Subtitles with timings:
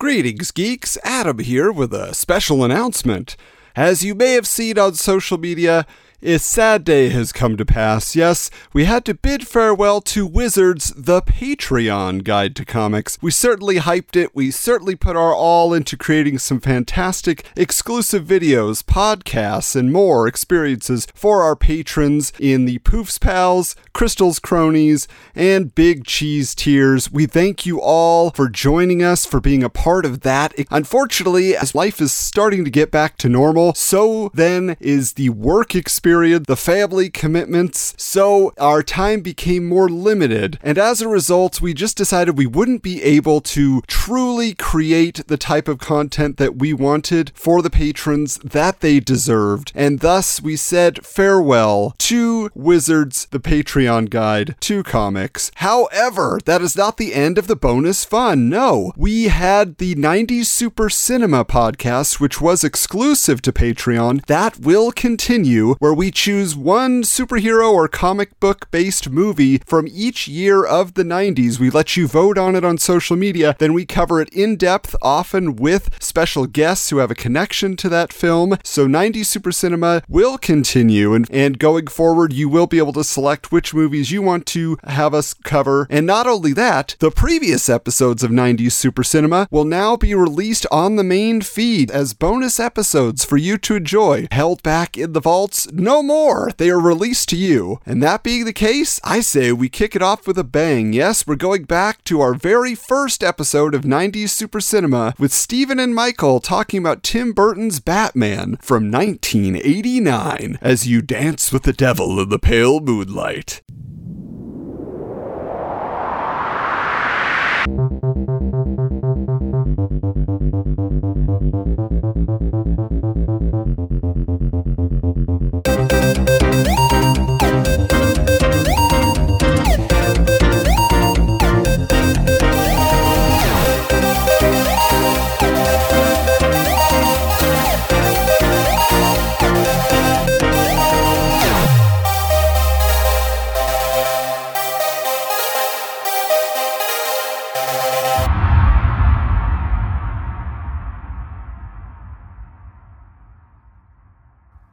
[0.00, 0.96] Greetings, geeks.
[1.02, 3.36] Adam here with a special announcement.
[3.74, 5.88] As you may have seen on social media,
[6.20, 8.16] a sad day has come to pass.
[8.16, 13.18] Yes, we had to bid farewell to Wizards, the Patreon guide to comics.
[13.22, 14.34] We certainly hyped it.
[14.34, 21.06] We certainly put our all into creating some fantastic exclusive videos, podcasts, and more experiences
[21.14, 25.06] for our patrons in the Poofs Pals, Crystal's Cronies,
[25.36, 27.12] and Big Cheese Tiers.
[27.12, 30.52] We thank you all for joining us, for being a part of that.
[30.70, 35.76] Unfortunately, as life is starting to get back to normal, so then is the work
[35.76, 40.58] experience period, the family commitments, so our time became more limited.
[40.62, 45.36] And as a result, we just decided we wouldn't be able to truly create the
[45.36, 49.70] type of content that we wanted for the patrons that they deserved.
[49.74, 55.52] And thus, we said farewell to Wizards, the Patreon guide to comics.
[55.56, 58.48] However, that is not the end of the bonus fun.
[58.48, 64.24] No, we had the 90s Super Cinema podcast, which was exclusive to Patreon.
[64.24, 70.28] That will continue, where we choose one superhero or comic book based movie from each
[70.28, 71.58] year of the 90s.
[71.58, 74.94] We let you vote on it on social media, then we cover it in depth,
[75.02, 78.58] often with special guests who have a connection to that film.
[78.62, 83.02] So 90s Super Cinema will continue, and, and going forward, you will be able to
[83.02, 85.88] select which movies you want to have us cover.
[85.90, 90.64] And not only that, the previous episodes of 90s Super Cinema will now be released
[90.70, 95.20] on the main feed as bonus episodes for you to enjoy, held back in the
[95.20, 96.50] vaults no more.
[96.58, 97.80] They are released to you.
[97.86, 100.92] And that being the case, I say we kick it off with a bang.
[100.92, 105.80] Yes, we're going back to our very first episode of 90s Super Cinema with Stephen
[105.80, 112.20] and Michael talking about Tim Burton's Batman from 1989 as you dance with the devil
[112.20, 113.62] in the pale moonlight.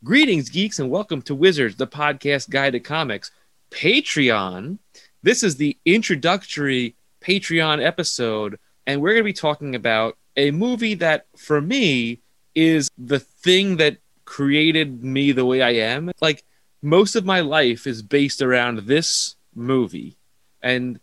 [0.06, 3.32] Greetings, geeks, and welcome to Wizards, the podcast guide to comics.
[3.72, 4.78] Patreon.
[5.24, 10.94] This is the introductory Patreon episode, and we're going to be talking about a movie
[10.94, 12.20] that, for me,
[12.54, 16.12] is the thing that created me the way I am.
[16.22, 16.44] Like,
[16.84, 20.18] most of my life is based around this movie.
[20.62, 21.00] And,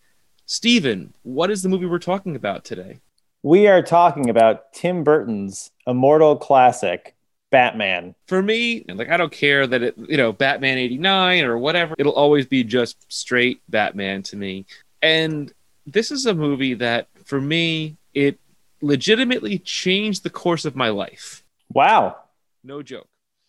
[0.47, 3.01] Steven, what is the movie we're talking about today?
[3.43, 7.17] We are talking about Tim Burton's immortal classic,
[7.53, 8.17] Batman.
[8.27, 12.15] For me, like I don't care that it, you know, Batman 89 or whatever, it'll
[12.15, 14.67] always be just straight Batman to me.
[15.03, 15.53] And
[15.87, 18.41] this is a movie that for me, it
[18.81, 21.45] legitimately changed the course of my life.
[21.73, 22.17] Wow.
[22.65, 23.07] No joke.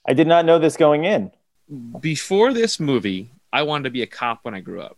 [0.08, 1.32] I did not know this going in.
[2.00, 4.98] Before this movie, I wanted to be a cop when I grew up.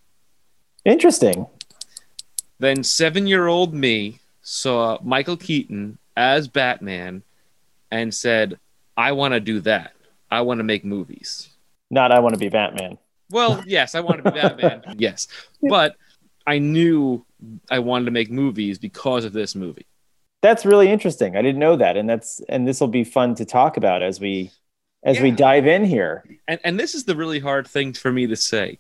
[0.84, 1.46] Interesting.
[2.58, 7.22] Then 7-year-old me saw Michael Keaton as Batman
[7.92, 8.58] and said,
[8.98, 9.94] I want to do that.
[10.32, 11.50] I want to make movies.
[11.90, 12.98] Not I want to be Batman.
[13.30, 14.84] Well, yes, I want to be Batman.
[14.98, 15.28] yes.
[15.62, 15.96] But
[16.48, 17.26] I knew
[17.70, 19.86] I wanted to make movies because of this movie.
[20.42, 21.36] That's really interesting.
[21.36, 24.20] I didn't know that and that's and this will be fun to talk about as
[24.20, 24.52] we
[25.04, 25.24] as yeah.
[25.24, 26.24] we dive in here.
[26.48, 28.80] And and this is the really hard thing for me to say.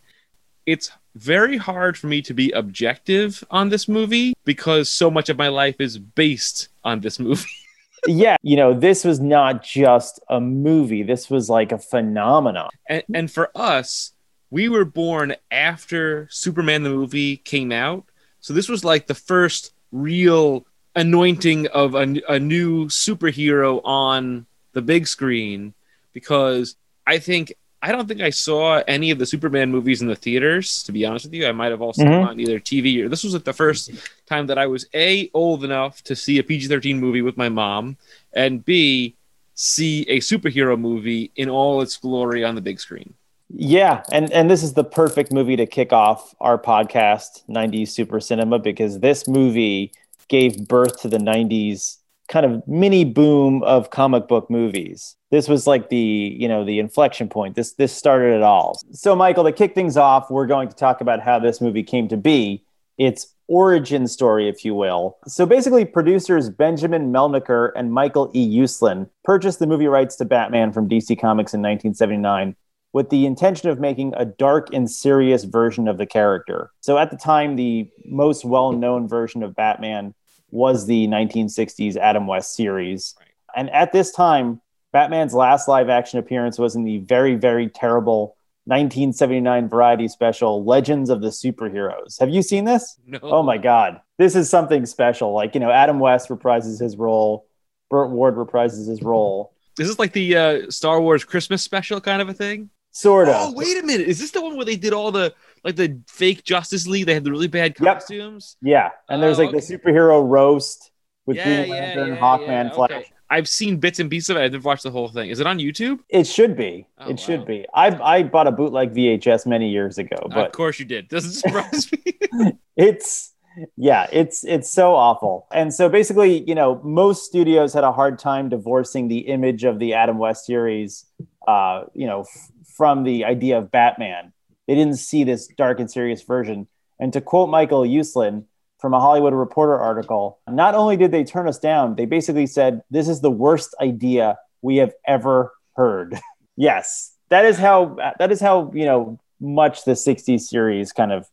[0.66, 5.38] It's very hard for me to be objective on this movie because so much of
[5.38, 7.50] my life is based on this movie.
[8.08, 11.04] yeah, you know, this was not just a movie.
[11.04, 12.70] This was like a phenomenon.
[12.88, 14.14] And, and for us,
[14.50, 18.06] we were born after Superman the movie came out.
[18.40, 20.66] So this was like the first real
[20.96, 25.74] anointing of a, a new superhero on the big screen
[26.14, 26.76] because
[27.06, 27.54] I think
[27.86, 30.82] I don't think I saw any of the Superman movies in the theaters.
[30.84, 32.30] To be honest with you, I might have also mm-hmm.
[32.30, 33.92] on either TV or this was like the first
[34.26, 37.48] time that I was a old enough to see a PG thirteen movie with my
[37.48, 37.98] mom,
[38.34, 39.16] and b
[39.54, 43.14] see a superhero movie in all its glory on the big screen.
[43.54, 48.20] Yeah, and and this is the perfect movie to kick off our podcast, 90s Super
[48.20, 49.92] Cinema, because this movie
[50.28, 51.98] gave birth to the 90s
[52.28, 55.16] kind of mini boom of comic book movies.
[55.32, 57.56] This was like the, you know, the inflection point.
[57.56, 58.80] This this started it all.
[58.92, 62.08] So Michael, to kick things off, we're going to talk about how this movie came
[62.10, 62.64] to be.
[62.98, 65.18] its origin story, if you will.
[65.28, 68.58] So basically, producers Benjamin Melniker and Michael E.
[68.60, 72.56] Uslan purchased the movie rights to Batman from DC Comics in 1979
[72.94, 76.72] with the intention of making a dark and serious version of the character.
[76.80, 80.14] So at the time, the most well known version of Batman
[80.56, 83.16] was the 1960s Adam West series.
[83.56, 84.62] And at this time,
[84.92, 91.10] Batman's last live action appearance was in the very, very terrible 1979 variety special, Legends
[91.10, 92.20] of the Superheroes.
[92.20, 92.98] Have you seen this?
[93.06, 93.20] No.
[93.22, 94.02] Oh my God.
[94.18, 95.34] This is something special.
[95.34, 97.46] Like, you know, Adam West reprises his role,
[97.90, 99.54] Burt Ward reprises his role.
[99.78, 102.70] Is this like the uh, Star Wars Christmas special kind of a thing?
[102.92, 103.36] Sort of.
[103.38, 104.08] Oh, wait a minute.
[104.08, 105.34] Is this the one where they did all the
[105.66, 107.06] like the fake Justice League?
[107.08, 107.96] They had the really bad Yep.
[108.00, 108.56] costumes.
[108.62, 108.92] Yeah.
[109.10, 109.76] And there's Oh, like the okay.
[109.76, 110.92] superhero roast
[111.26, 112.92] with Yeah, Green Lantern, yeah, Hawkman, yeah, Flash.
[112.92, 113.06] okay.
[113.28, 114.42] I've seen bits and pieces of it.
[114.42, 115.32] I didn't watch the whole thing.
[115.32, 115.98] Is it on YouTube?
[116.10, 116.88] It should be.
[117.00, 117.66] Oh, it should be.
[117.74, 121.08] I I bought a bootleg VHS many years ago, but of course you did.
[121.10, 122.52] Doesn't surprise me.
[122.78, 123.34] it's
[123.78, 125.48] yeah, it's it's so awful.
[125.52, 129.80] And so basically, you know, most studios had a hard time divorcing the image of
[129.80, 131.06] the Adam West series,
[131.48, 134.34] uh, you know, f- from the idea of Batman.
[134.68, 136.68] They didn't see this dark and serious version.
[137.00, 138.46] And to quote Michael Uslan
[138.80, 142.82] from a Hollywood Reporter article, not only did they turn us down, they basically said,
[142.90, 146.20] "This is the worst idea we have ever heard."
[146.56, 151.30] yes, that is how that is how you know much the '60s series kind of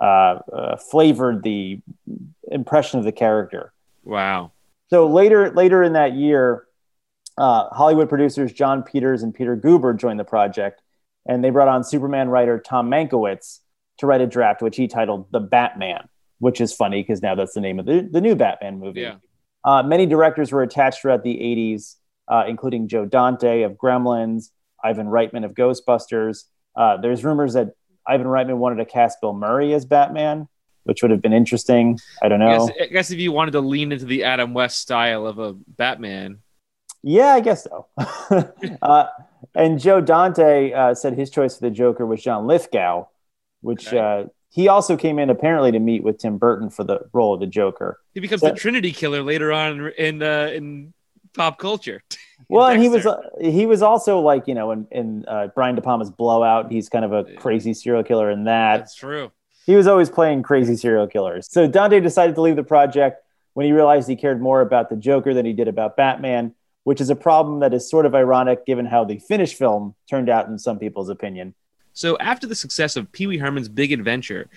[0.00, 1.80] uh, uh, flavored the
[2.50, 3.72] impression of the character.
[4.04, 4.50] wow.
[4.90, 6.66] So later, later in that year,
[7.38, 10.82] uh, Hollywood producers Jon Peters and Peter Guber joined the project,
[11.26, 13.60] and they brought on Superman writer Tom Mankiewicz
[13.98, 17.54] to write a draft, which he titled "The Batman," which is funny because now that's
[17.54, 19.02] the name of the, the new Batman movie.
[19.02, 19.16] Yeah.
[19.64, 21.94] Uh, many directors were attached throughout the 80s,
[22.28, 24.50] uh, including Joe Dante of Gremlins,
[24.82, 26.44] Ivan Reitman of Ghostbusters.
[26.76, 27.70] Uh, there's rumors that
[28.06, 30.48] Ivan Reitman wanted to cast Bill Murray as Batman,
[30.82, 31.98] which would have been interesting.
[32.22, 32.66] I don't I know.
[32.66, 35.54] guess, I guess if you wanted to lean into the Adam West style of a
[35.54, 36.40] Batman,
[37.02, 37.86] Yeah, I guess so.
[39.54, 43.06] and Joe Dante uh, said his choice for the Joker was John Lithgow,
[43.60, 43.98] which Okay.
[43.98, 47.40] uh, he also came in apparently to meet with Tim Burton for the role of
[47.40, 47.98] the Joker.
[48.14, 50.92] he becomes So- the Trinity Killer later on in uh, in
[51.34, 52.02] pop culture.
[52.48, 55.76] Well, and he was uh, he was also like you know in, in uh, Brian
[55.76, 58.78] De Palma's Blowout, he's kind of a crazy serial killer in that.
[58.78, 59.30] That's true.
[59.64, 61.48] He was always playing crazy serial killers.
[61.50, 63.22] So Dante decided to leave the project
[63.54, 66.54] when he realized he cared more about the Joker than he did about Batman,
[66.84, 70.28] which is a problem that is sort of ironic given how the finished film turned
[70.28, 71.54] out in some people's opinion.
[71.92, 74.48] So after the success of Pee Wee Herman's Big Adventure,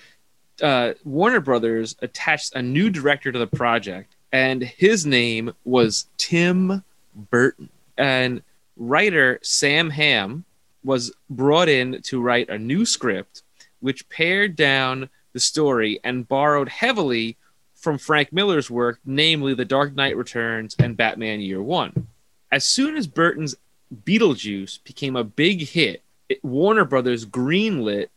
[0.62, 6.84] uh, Warner Brothers attached a new director to the project, and his name was Tim
[7.16, 7.70] Burton.
[7.98, 8.42] And
[8.76, 10.46] writer Sam Hamm
[10.84, 13.44] was brought in to write a new script,
[13.80, 17.38] which pared down the story and borrowed heavily
[17.76, 22.08] from Frank Miller's work, namely The Dark Knight Returns and Batman Year One.
[22.52, 23.56] As soon as Burton's
[24.04, 28.08] Beetlejuice became a big hit, it, Warner Brothers greenlit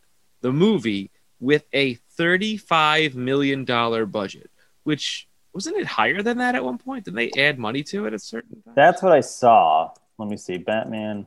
[0.41, 1.11] the movie
[1.41, 4.51] with a $35 million budget,
[4.85, 7.05] which wasn't it higher than that at one point?
[7.05, 8.75] Did they add money to it at certain time?
[8.77, 9.91] That's what I saw.
[10.19, 10.59] Let me see.
[10.59, 11.27] Batman.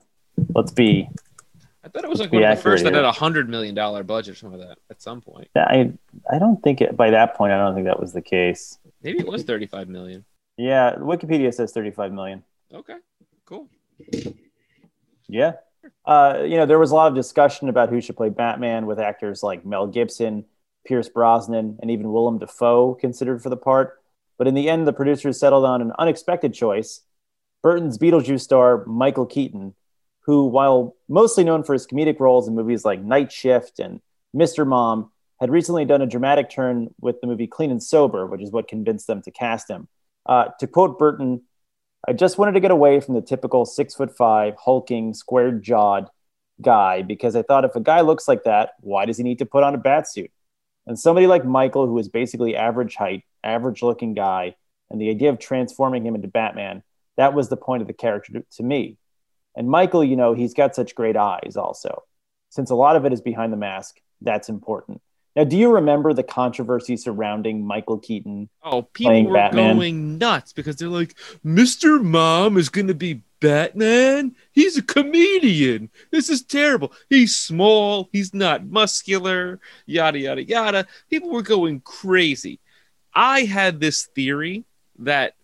[0.53, 1.09] Let's be.
[1.83, 4.03] I thought it was like one of the first that had a hundred million dollar
[4.03, 5.49] budget or something like that at some point.
[5.55, 5.91] I
[6.31, 8.77] I don't think it, by that point I don't think that was the case.
[9.01, 10.23] Maybe it was 35 million.
[10.55, 12.43] Yeah, Wikipedia says 35 million.
[12.73, 12.97] Okay,
[13.45, 13.69] cool.
[15.27, 15.53] Yeah.
[16.05, 18.99] Uh, you know, there was a lot of discussion about who should play Batman with
[18.99, 20.45] actors like Mel Gibson,
[20.85, 24.01] Pierce Brosnan, and even Willem Dafoe considered for the part.
[24.37, 27.01] But in the end, the producers settled on an unexpected choice
[27.61, 29.73] Burton's Beetlejuice star, Michael Keaton,
[30.21, 34.01] who, while mostly known for his comedic roles in movies like Night Shift and
[34.35, 34.67] Mr.
[34.67, 38.51] Mom, had recently done a dramatic turn with the movie Clean and Sober, which is
[38.51, 39.87] what convinced them to cast him.
[40.25, 41.41] Uh, to quote Burton,
[42.07, 46.09] I just wanted to get away from the typical six foot five, hulking, square jawed
[46.61, 49.45] guy because I thought if a guy looks like that, why does he need to
[49.45, 50.31] put on a bat suit?
[50.85, 54.55] And somebody like Michael, who is basically average height, average looking guy,
[54.89, 56.83] and the idea of transforming him into Batman,
[57.15, 58.97] that was the point of the character to, to me.
[59.55, 62.03] And Michael, you know, he's got such great eyes also.
[62.49, 65.01] Since a lot of it is behind the mask, that's important.
[65.35, 68.49] Now, do you remember the controversy surrounding Michael Keaton?
[68.61, 69.77] Oh, people were Batman.
[69.77, 72.03] going nuts because they're like, Mr.
[72.03, 74.35] Mom is going to be Batman.
[74.51, 75.89] He's a comedian.
[76.11, 76.93] This is terrible.
[77.09, 78.09] He's small.
[78.11, 79.59] He's not muscular.
[79.87, 80.87] Yada, yada, yada.
[81.09, 82.59] People were going crazy.
[83.13, 84.65] I had this theory
[84.99, 85.35] that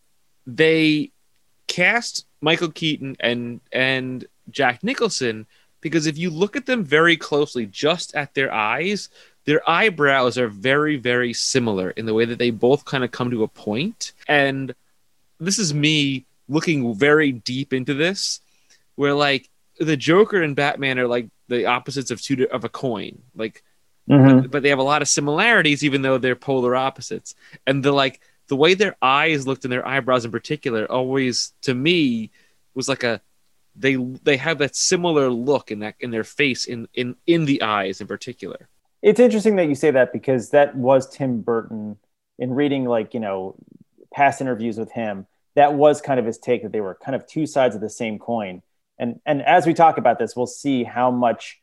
[0.46, 1.12] they
[1.67, 5.46] cast Michael Keaton and and Jack Nicholson
[5.81, 9.10] because if you look at them very closely, just at their eyes,
[9.49, 13.31] their eyebrows are very, very similar in the way that they both kind of come
[13.31, 14.11] to a point.
[14.27, 14.75] And
[15.39, 18.41] this is me looking very deep into this,
[18.95, 23.23] where like the Joker and Batman are like the opposites of two of a coin.
[23.35, 23.63] Like
[24.07, 24.41] Mhm.
[24.41, 27.35] but, but they have a lot of similarities even though they're polar opposites
[27.67, 31.75] and the like the way their eyes looked and their eyebrows in particular always to
[31.75, 32.31] me
[32.73, 33.21] was like a
[33.75, 37.61] they they have that similar look in that in their face in in in the
[37.61, 38.67] eyes in particular
[39.01, 41.97] It's interesting that you say that because that was Tim Burton
[42.37, 43.55] in reading like, you know,
[44.13, 45.27] past interviews with him.
[45.55, 47.89] That was kind of his take that they were kind of two sides of the
[47.89, 48.61] same coin.
[48.97, 51.59] And and as we talk about this, we'll see how much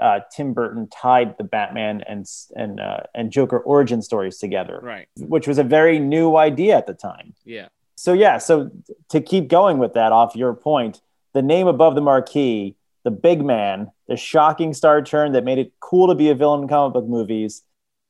[0.00, 5.08] uh, Tim Burton tied the Batman and and uh, and Joker origin stories together, right
[5.16, 7.34] which was a very new idea at the time.
[7.44, 8.70] yeah So yeah, so
[9.10, 11.00] to keep going with that off your point,
[11.34, 15.72] the name above the marquee, the big man, the shocking star turn that made it
[15.80, 17.62] cool to be a villain in comic book movies,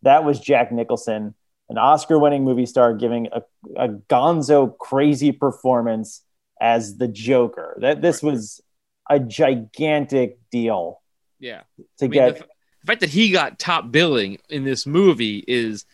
[0.02, 1.35] that was Jack Nicholson,
[1.68, 3.42] an Oscar-winning movie star giving a,
[3.76, 6.23] a gonzo crazy performance
[6.61, 7.78] as the Joker.
[7.80, 8.61] That this was
[9.09, 11.00] a gigantic deal
[11.40, 11.62] yeah.
[11.99, 12.49] to I mean, get the, f-
[12.82, 15.85] the fact that he got top billing in this movie is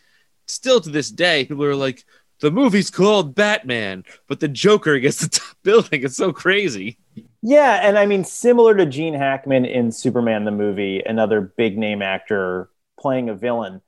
[0.45, 2.05] still to this day people are like
[2.39, 5.87] the movie's called batman but the joker gets the top billing.
[5.91, 6.97] It's so crazy
[7.41, 12.01] Yeah, and I mean, similar to Gene Hackman in Superman the movie, another big name
[12.01, 13.81] actor playing a villain.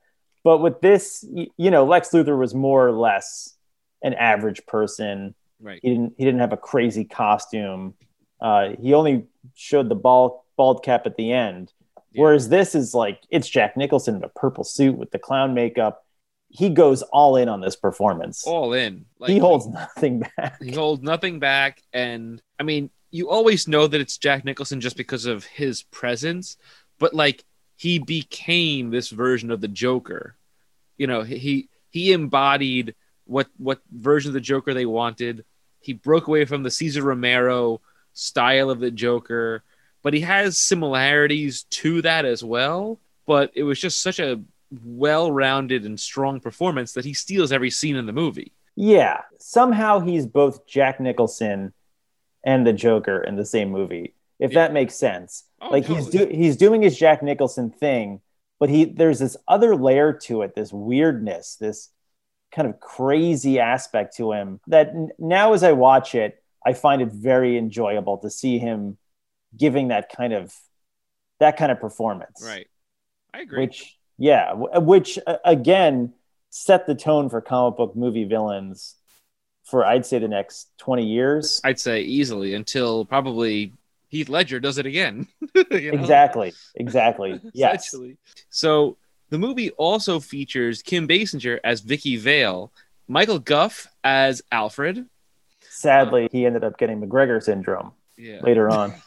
[0.44, 1.26] But with this,
[1.58, 3.56] you know, Lex Luthor was more or less
[4.02, 5.36] an average person.
[5.60, 7.96] right He didn't he didn't have a crazy costume.
[8.40, 9.26] Uh, he only
[9.56, 11.74] showed the bald bald cap at the end.
[12.12, 12.22] Yeah.
[12.22, 16.06] Whereas this is like it's Jack Nicholson in a purple suit with the clown makeup.
[16.48, 18.48] He goes all in on this performance.
[18.48, 20.62] all in like he holds nothing back.
[20.62, 21.82] He holds nothing back.
[21.92, 26.58] And I mean, you always know that it's Jack Nicholson just because of his presence,
[27.00, 27.44] but like
[27.76, 30.36] he became this version of the Joker.
[30.98, 35.46] You know, he he embodied what what version of the Joker they wanted.
[35.80, 37.82] He broke away from the Cesar Romero
[38.14, 39.64] style of the Joker,
[40.04, 43.00] but he has similarities to that as well.
[43.26, 44.42] But it was just such a
[44.84, 48.52] well-rounded and strong performance that he steals every scene in the movie.
[48.76, 51.74] Yeah, somehow he's both Jack Nicholson
[52.44, 54.16] and the Joker in the same movie.
[54.40, 54.60] If Yeah.
[54.68, 55.44] that makes sense.
[55.62, 58.22] Oh, like he's do- he's doing his Jack Nicholson thing,
[58.60, 61.90] but he there's this other layer to it, this weirdness, this
[62.52, 67.02] kind of crazy aspect to him that n- now as I watch it, I find
[67.02, 68.98] it very enjoyable to see him
[69.56, 70.56] giving that kind of
[71.40, 72.42] that kind of performance.
[72.46, 72.68] Right.
[73.34, 73.60] I agree.
[73.66, 76.14] Which yeah, w- which uh, again
[76.50, 78.96] set the tone for comic book movie villains
[79.70, 81.62] for I'd say the next 20 years.
[81.64, 83.74] I'd say easily until probably
[84.10, 85.28] Heath Ledger does it again.
[85.72, 86.00] You know?
[86.00, 86.54] Exactly.
[86.76, 87.40] Exactly.
[87.54, 87.94] Yes.
[88.50, 88.98] So
[89.30, 92.72] the movie also features Kim Basinger as Vicky Vale,
[93.08, 95.06] Michael Gough as Alfred.
[95.70, 98.40] Sadly, he ended up getting McGregor syndrome Yeah.
[98.42, 98.94] later on.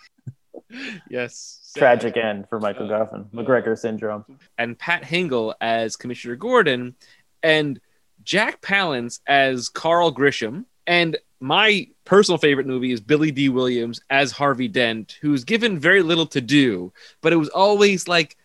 [1.10, 1.72] Yes.
[1.76, 3.30] Tragic end for Michael Uh, Goffin.
[3.30, 4.24] McGregor syndrome.
[4.58, 6.94] And Pat Hingle as Commissioner Gordon,
[7.42, 7.80] and
[8.24, 10.66] Jack Palance as Carl Grissom.
[10.86, 16.02] And my personal favorite movie is Billy Dee Williams as Harvey Dent, who's given very
[16.02, 18.36] little to do, but it was always like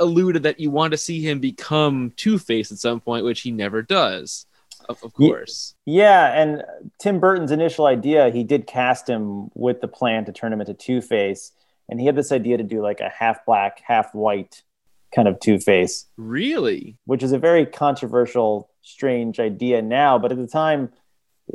[0.00, 3.52] alluded that you want to see him become Two Face at some point, which he
[3.52, 4.46] never does,
[4.88, 5.74] of, of course.
[5.86, 6.64] Yeah, and
[6.98, 10.74] Tim Burton's initial idea, he did cast him with the plan to turn him into
[10.74, 11.52] Two Face,
[11.88, 14.62] and he had this idea to do like a half black, half white
[15.14, 16.96] kind of Two Face, Really?
[17.04, 20.92] which is a very controversial, strange idea now, but at the time,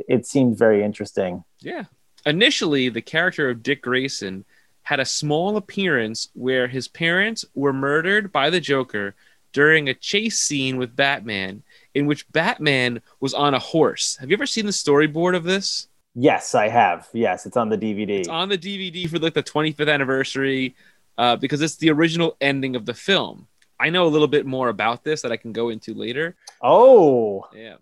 [0.08, 1.44] it seemed very interesting.
[1.60, 1.84] Yeah.
[2.26, 4.44] Initially, the character of Dick Grayson
[4.82, 9.14] had a small appearance where his parents were murdered by the Joker
[9.52, 11.62] during a chase scene with Batman,
[11.94, 14.16] in which Batman was on a horse.
[14.20, 15.88] Have you ever seen the storyboard of this?
[16.14, 17.08] Yes, I have.
[17.12, 18.20] Yes, it's on the DVD.
[18.20, 20.74] It's on the DVD for like the 25th anniversary
[21.16, 23.46] uh, because it's the original ending of the film.
[23.80, 26.34] I know a little bit more about this that I can go into later.
[26.62, 27.76] oh, Yeah.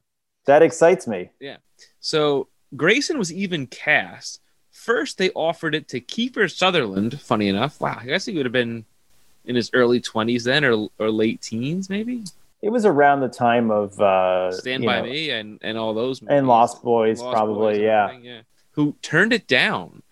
[0.47, 1.31] that excites me.
[1.41, 1.57] Yeah.
[2.01, 4.41] So Grayson was even cast.
[4.71, 7.21] First, they offered it to Kiefer Sutherland.
[7.21, 8.85] Funny enough, wow, I guess he would have been
[9.47, 12.25] in his early twenties then, or or late teens, maybe.
[12.63, 16.21] It was around the time of uh, Stand by know, Me and and all those
[16.29, 16.47] and.
[16.47, 17.75] Lost Boys, Lost probably.
[17.75, 18.19] Boys yeah.
[18.23, 18.41] yeah.
[18.73, 20.03] Who turned it down,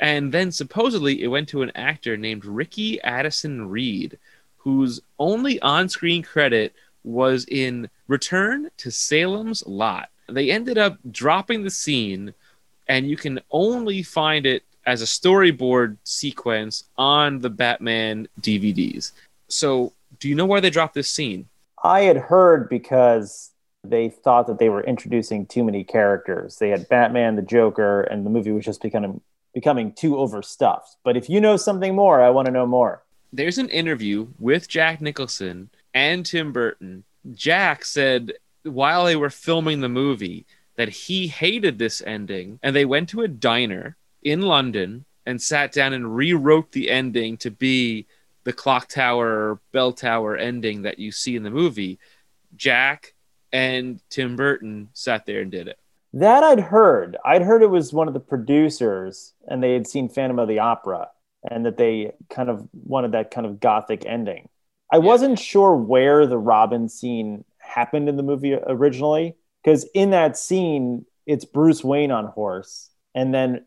[0.00, 4.18] and then supposedly it went to an actor named Ricky Addison Reed,
[4.64, 10.08] whose only on-screen credit was in Return to Salem's Lot.
[10.28, 12.32] They ended up dropping the scene,
[12.88, 19.12] and you can only find it as a storyboard sequence on the Batman DVDs.
[19.48, 21.48] So Do you know why they dropped this scene?
[21.82, 23.50] I had heard because
[23.82, 26.56] they thought that they were introducing too many characters.
[26.56, 29.20] They had Batman, the Joker, and the movie was just becoming
[29.52, 30.96] becoming too overstuffed.
[31.04, 33.03] But if you know something more, I want to know more.
[33.34, 37.02] There's an interview with Jack Nicholson and Tim Burton.
[37.32, 42.84] Jack said while they were filming the movie that he hated this ending and they
[42.84, 48.06] went to a diner in London and sat down and rewrote the ending to be
[48.44, 51.98] the clock tower bell tower ending that you see in the movie.
[52.54, 53.14] Jack
[53.52, 55.80] and Tim Burton sat there and did it.
[56.12, 57.16] That I'd heard.
[57.24, 60.60] I'd heard it was one of the producers and they had seen Phantom of the
[60.60, 61.08] Opera
[61.50, 64.48] and that they kind of wanted that kind of gothic ending.
[64.92, 65.02] I yeah.
[65.02, 71.06] wasn't sure where the Robin scene happened in the movie originally because in that scene
[71.26, 73.64] it's Bruce Wayne on horse and then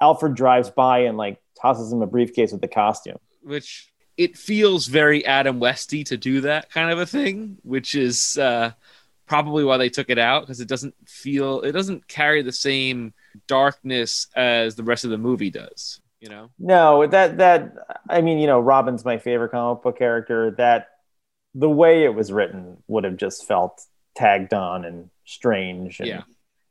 [0.00, 3.18] Alfred drives by and like tosses him a briefcase with the costume.
[3.42, 8.38] Which it feels very Adam Westy to do that kind of a thing, which is
[8.38, 8.72] uh,
[9.26, 13.12] probably why they took it out because it doesn't feel it doesn't carry the same
[13.46, 15.99] darkness as the rest of the movie does.
[16.20, 16.50] You know?
[16.58, 17.74] No, that that
[18.08, 20.50] I mean, you know, Robin's my favorite comic book character.
[20.52, 20.88] That
[21.54, 23.82] the way it was written would have just felt
[24.14, 26.00] tagged on and strange.
[26.00, 26.22] And, yeah.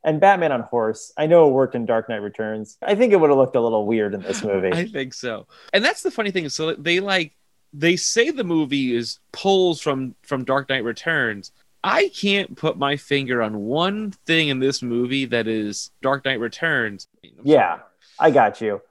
[0.03, 1.11] And Batman on horse.
[1.17, 2.77] I know it worked in Dark Knight Returns.
[2.81, 4.71] I think it would have looked a little weird in this movie.
[4.71, 5.47] I think so.
[5.73, 6.47] And that's the funny thing.
[6.47, 7.33] So they like
[7.73, 11.51] they say the movie is pulls from from Dark Knight Returns,
[11.83, 16.39] I can't put my finger on one thing in this movie that is Dark Knight
[16.39, 17.07] Returns.
[17.43, 17.79] yeah,
[18.19, 18.81] I got you.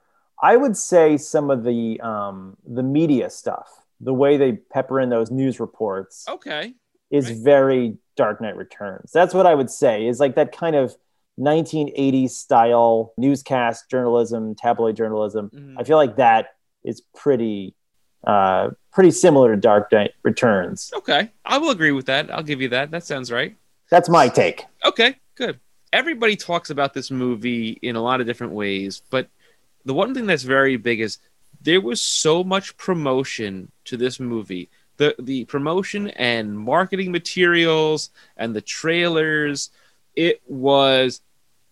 [0.41, 3.67] I would say some of the um, the media stuff,
[3.99, 6.73] the way they pepper in those news reports, okay,
[7.11, 7.37] is right.
[7.37, 9.11] very Dark Knight Returns.
[9.11, 10.07] That's what I would say.
[10.07, 10.95] Is like that kind of
[11.39, 15.49] 1980s style newscast journalism, tabloid journalism.
[15.53, 15.79] Mm-hmm.
[15.79, 17.75] I feel like that is pretty
[18.25, 20.91] uh, pretty similar to Dark Knight Returns.
[20.93, 22.31] Okay, I will agree with that.
[22.31, 22.91] I'll give you that.
[22.91, 23.55] That sounds right.
[23.89, 24.65] That's my take.
[24.85, 25.59] Okay, good.
[25.91, 29.27] Everybody talks about this movie in a lot of different ways, but
[29.85, 31.17] the one thing that's very big is
[31.61, 34.69] there was so much promotion to this movie.
[34.97, 39.69] The the promotion and marketing materials and the trailers,
[40.15, 41.21] it was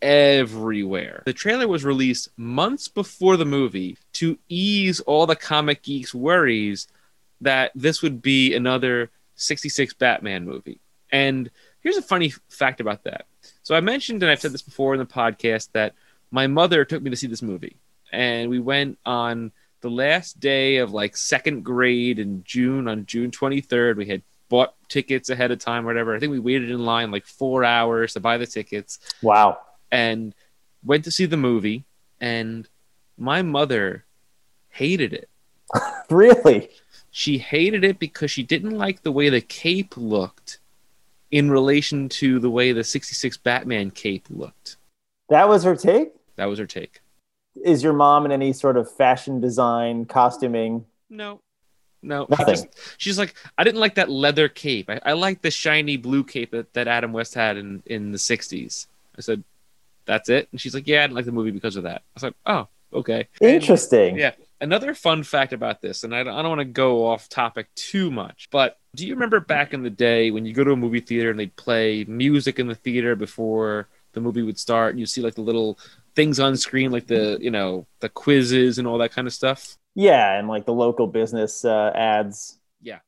[0.02, 1.24] everywhere.
[1.26, 6.88] The trailer was released months before the movie to ease all the comic geeks' worries
[7.42, 10.80] that this would be another 66 Batman movie.
[11.12, 11.50] And
[11.82, 13.26] here's a funny fact about that.
[13.64, 15.94] So I mentioned, and I've said this before in the podcast, that
[16.32, 17.78] my mother took me to see this movie.
[18.12, 23.32] And we went on the last day of like second grade in June, on June
[23.32, 23.98] 23rd.
[23.98, 26.16] We had bought tickets ahead of time or whatever.
[26.16, 29.00] I think we waited in line like four hours to buy the tickets.
[29.22, 29.60] Wow
[29.92, 30.34] and
[30.84, 31.86] went to see the movie,
[32.20, 32.68] and
[33.18, 34.06] my mother
[34.70, 35.30] hated it.
[36.10, 36.70] really?
[37.12, 40.60] She hated it because she didn't like the way the cape looked
[41.32, 44.78] in relation to the way the 66 Batman cape looked.
[45.30, 46.10] That was her take?
[46.36, 47.02] That was her take.
[47.64, 50.86] Is your mom in any sort of fashion design, costuming?
[51.10, 51.42] No.
[52.02, 52.28] No.
[52.30, 52.56] Nothing.
[52.56, 52.68] She just,
[52.98, 54.90] she's like, I didn't like that leather cape.
[54.90, 58.18] I, I like the shiny blue cape that, that Adam West had in, in the
[58.18, 58.88] 60s.
[59.18, 59.44] I said,
[60.06, 60.48] that's it.
[60.52, 62.02] And she's like, yeah, I didn't like the movie because of that.
[62.02, 63.28] I was like, oh, okay.
[63.42, 64.12] Interesting.
[64.12, 64.32] And, yeah.
[64.60, 68.10] Another fun fact about this, and I I don't want to go off topic too
[68.10, 71.00] much, but do you remember back in the day when you go to a movie
[71.00, 75.06] theater and they'd play music in the theater before the movie would start and you
[75.06, 75.78] see like the little
[76.18, 79.78] things on screen, like the, you know, the quizzes and all that kind of stuff?
[79.94, 80.38] Yeah.
[80.38, 82.58] And like the local business uh, ads.
[82.82, 83.00] Yeah.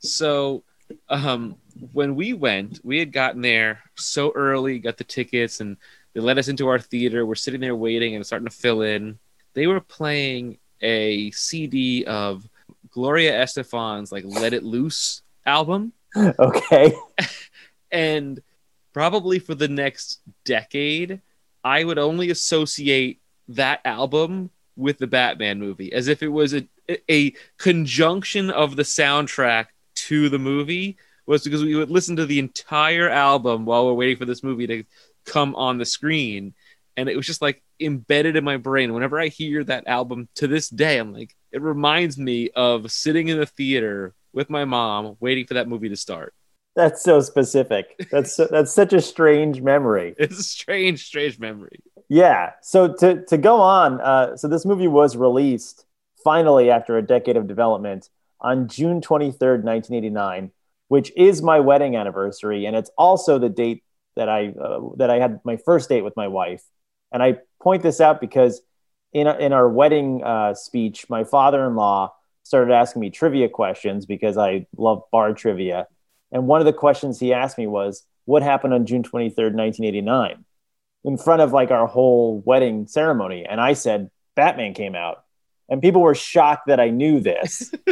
[0.00, 0.64] So
[1.08, 1.54] um,
[1.92, 5.76] when we went, we had gotten there so early, got the tickets, and
[6.12, 7.24] they let us into our theater.
[7.24, 9.20] We're sitting there waiting and starting to fill in.
[9.54, 12.48] They were playing a CD of
[12.90, 15.92] Gloria Estefan's like Let It Loose album.
[16.16, 16.92] Okay.
[17.92, 18.40] and
[18.92, 21.20] probably for the next decade,
[21.64, 26.66] I would only associate that album with the Batman movie as if it was a
[27.08, 30.96] a conjunction of the soundtrack to the movie
[31.26, 34.66] was because we would listen to the entire album while we're waiting for this movie
[34.66, 34.84] to
[35.24, 36.54] come on the screen.
[36.96, 38.92] And it was just like embedded in my brain.
[38.92, 43.28] Whenever i hear that album to this day i'm like it reminds me of sitting
[43.28, 46.34] in the theater with my mom waiting for that movie to start
[46.76, 48.08] that's so specific.
[48.10, 50.14] That's so, that's such a strange memory.
[50.18, 51.80] It's a strange strange memory.
[52.08, 52.52] Yeah.
[52.62, 55.84] So to to go on uh, so this movie was released
[56.22, 58.10] finally after a decade of development
[58.42, 60.50] on june 23rd 1989
[60.90, 62.66] which is my wedding anniversary.
[62.66, 63.84] And it's also the date
[64.16, 66.64] that I uh, that I had my first date with my wife,
[67.12, 68.60] and I point this out because
[69.12, 74.66] in in our wedding uh, speech, my father-in-law started asking me trivia questions because I
[74.76, 75.86] love bar trivia.
[76.32, 80.44] And one of the questions he asked me was, What happened on June 23rd, 1989?
[81.04, 83.46] In front of like our whole wedding ceremony.
[83.48, 85.24] And I said, Batman came out.
[85.68, 87.72] And people were shocked that I knew this.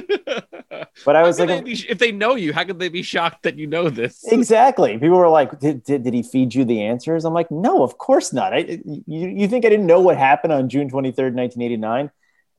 [1.05, 3.43] But I was like, they be- if they know you, how could they be shocked
[3.45, 4.25] that you know this?
[4.33, 4.93] Exactly.
[4.99, 7.25] People were like, did, did, did he feed you the answers?
[7.25, 8.53] I'm like, no, of course not.
[8.53, 12.11] I, you, you think I didn't know what happened on June 23rd, 1989?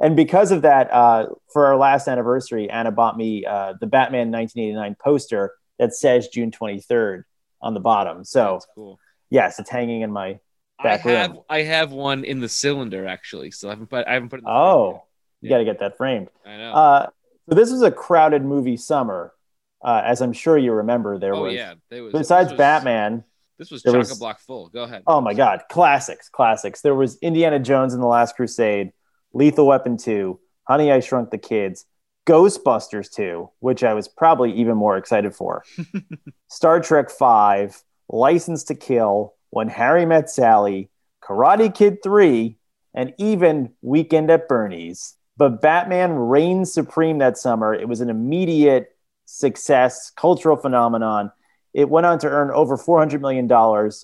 [0.01, 4.31] And because of that, uh, for our last anniversary, Anna bought me uh, the Batman
[4.31, 7.23] 1989 poster that says June 23rd
[7.61, 8.23] on the bottom.
[8.23, 8.99] So, cool.
[9.29, 10.39] yes, it's hanging in my.
[10.77, 11.15] I Back room.
[11.15, 14.37] have I have one in the cylinder actually, so I haven't put I haven't put
[14.37, 14.43] it.
[14.43, 15.03] In the Oh,
[15.41, 15.55] you Yeah.
[15.55, 16.29] got to get that framed.
[16.45, 16.71] I know.
[16.73, 17.07] Uh,
[17.49, 19.33] so, this was a crowded movie summer.
[19.83, 23.23] Uh, as I'm sure you remember, there oh was, yeah, there was, besides was- Batman,
[23.57, 24.69] This was chock a block full.
[24.69, 25.03] Go ahead.
[25.07, 26.81] Oh my God, classics, classics.
[26.81, 28.91] There was Indiana Jones and the Last Crusade,
[29.33, 31.85] Lethal Weapon 2, Honey, I Shrunk the Kids,
[32.29, 35.63] Ghostbusters 2, which I was probably even more excited for,
[36.47, 40.91] Star Trek 5, License to Kill, When Harry Met Sally,
[41.23, 42.55] Karate Kid 3,
[42.93, 45.15] and even Weekend at Bernie's.
[45.37, 47.73] But Batman reigned supreme that summer.
[47.73, 51.31] It was an immediate success, cultural phenomenon.
[51.73, 53.45] It went on to earn over $400 million,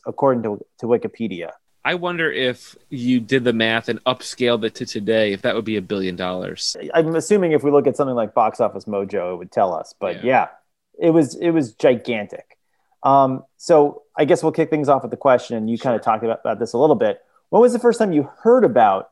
[0.07, 1.51] according to, to Wikipedia.
[1.85, 5.65] I wonder if you did the math and upscaled it to today, if that would
[5.65, 6.75] be a billion dollars.
[6.95, 9.93] I'm assuming if we look at something like Box Office Mojo, it would tell us.
[9.99, 10.21] But Yeah.
[10.25, 10.47] yeah,
[10.99, 12.57] it was it was gigantic.
[13.03, 16.01] Um, so I guess we'll kick things off with the question, and you kind of
[16.01, 17.21] talked about, about this a little bit.
[17.49, 19.11] When was the first time you heard about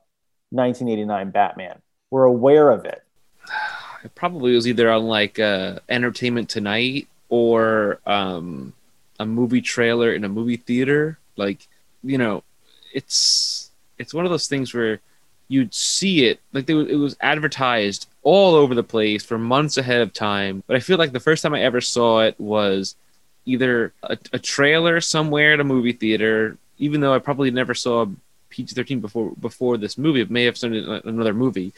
[0.49, 1.79] 1989 Batman?
[2.09, 3.03] Were aware of it?
[4.03, 8.73] It probably was either on like uh, Entertainment Tonight or um,
[9.17, 11.17] a movie trailer in a movie theater.
[11.37, 11.65] Like,
[12.03, 12.43] you know,
[12.93, 14.99] it's it's one of those things where
[15.47, 20.01] you'd see it like they, it was advertised all over the place for months ahead
[20.01, 20.63] of time.
[20.67, 22.95] But I feel like the first time I ever saw it was
[23.45, 28.05] either a, a trailer somewhere at a movie theater, even though I probably never saw
[28.49, 30.21] PG thirteen before before this movie.
[30.21, 31.73] It may have seen another movie,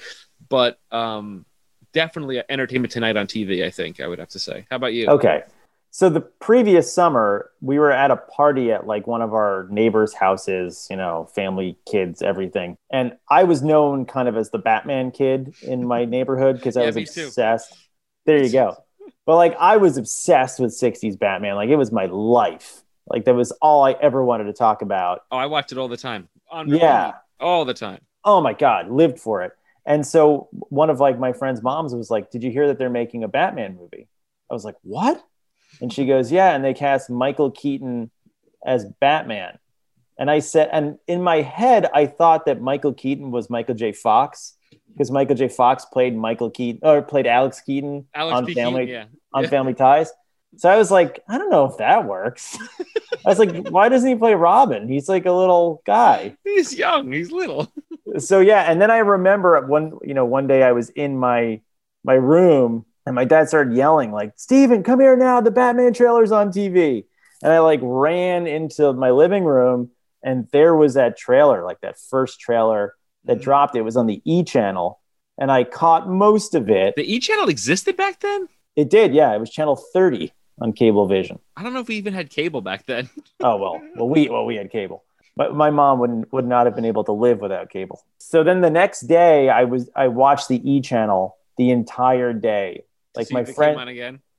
[0.50, 1.46] but um,
[1.94, 3.66] definitely Entertainment Tonight on TV.
[3.66, 4.66] I think I would have to say.
[4.70, 5.08] How about you?
[5.08, 5.44] Okay.
[5.98, 10.14] So the previous summer, we were at a party at like one of our neighbors'
[10.14, 12.76] houses, you know, family, kids, everything.
[12.92, 16.82] And I was known kind of as the Batman kid in my neighborhood because I
[16.82, 17.28] Yeah, was me too.
[17.28, 17.78] obsessed.
[18.26, 18.76] There you go.
[19.26, 21.56] But like I was obsessed with 60s Batman.
[21.56, 22.82] Like it was my life.
[23.08, 25.22] Like that was all I ever wanted to talk about.
[25.32, 26.28] Oh, I watched it all the time.
[26.52, 27.14] On Yeah.
[27.40, 28.02] all the time.
[28.26, 29.54] oh my god lived for it
[29.86, 32.90] and so one of like my friend's moms was like did you hear that they're
[32.90, 34.08] making a batman movie
[34.50, 35.22] i was like what
[35.82, 38.10] and she goes yeah and they cast michael keaton
[38.66, 39.58] as batman
[40.18, 43.92] and i said and in my head i thought that michael keaton was michael j
[43.92, 44.56] fox
[44.94, 48.54] because michael j fox played michael keaton or played alex keaton Alex on P.
[48.54, 49.18] family Keaton, yeah.
[49.34, 49.50] on Yeah.
[49.50, 50.12] family ties
[50.58, 52.58] so i was like i don't know if that works
[53.26, 57.12] i was like why doesn't he play robin he's like a little guy He's young.
[57.12, 57.72] He's little.
[58.20, 61.60] so yeah and then i remember one you know one day i was in my
[62.06, 66.32] my room and my dad started yelling like steven come here now the batman trailer's
[66.32, 67.06] on tv
[67.44, 69.90] and i like ran into my living room
[70.24, 72.94] and there was that trailer like that first trailer
[73.26, 73.44] that Mhm.
[73.44, 75.00] dropped it was on the e channel
[75.38, 78.48] and i caught most of it The E channel existed back then.
[78.76, 82.14] it did yeah it was channel 30 on cablevision I don't know if we even
[82.14, 83.10] had cable back then.
[83.42, 85.04] Oh well, well we well we had cable,
[85.36, 88.02] but my mom wouldn't would not have been able to live without cable.
[88.18, 92.86] So then the next day, I was I watched the E channel the entire day,
[93.18, 93.76] like my friend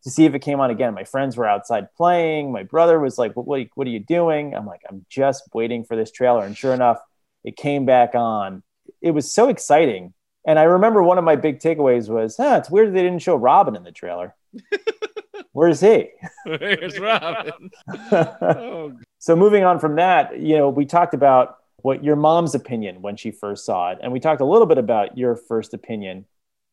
[0.05, 0.95] to see if it came on again.
[0.95, 2.53] My friends were outside playing.
[2.53, 5.05] My brother was like, "What what, are you- what are you doing?" I'm like, "I'm
[5.09, 6.99] just waiting for this trailer." And sure enough,
[7.45, 8.63] it came back on.
[9.03, 10.13] It was so exciting.
[10.47, 13.37] And I remember one of my big takeaways was, "Huh, it's weird they didn't show
[13.37, 14.35] Robin in the trailer.
[15.53, 16.11] Where's he?"
[16.45, 17.71] Where's Robin?
[18.13, 23.03] oh, So moving on from that, you know, we talked about what your mom's opinion
[23.03, 26.27] when she first saw it, and we talked a little bit about your first opinion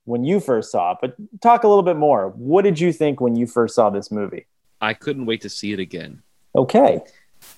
[0.06, 0.98] when you first saw it.
[1.02, 2.30] But talk a little bit more.
[2.30, 4.46] What did you think when you first saw this movie?
[4.82, 6.22] I couldn't wait to see it again.
[6.56, 7.02] Okay,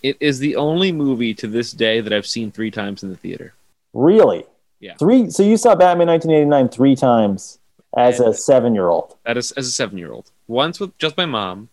[0.02, 3.18] It is the only movie to this day that I've seen three times in the
[3.18, 3.54] theater.
[3.94, 4.46] really?
[4.82, 4.96] Yeah.
[4.96, 5.30] Three.
[5.30, 7.60] So you saw Batman 1989 three times
[7.98, 9.16] as a seven-year-old.
[9.26, 10.30] That is as a seven year old.
[10.48, 11.70] Once with just my mom,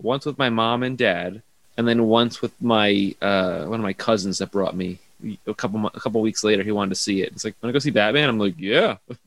[0.00, 1.42] once with my mom and dad,
[1.76, 5.00] and then once with my uh, one of my cousins that brought me.
[5.46, 7.32] A couple a couple weeks later, he wanted to see it.
[7.32, 8.96] It's like, "Want to go see Batman?" I'm like, "Yeah,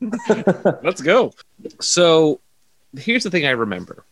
[0.82, 1.32] let's go."
[1.80, 2.40] So,
[2.96, 4.04] here's the thing I remember,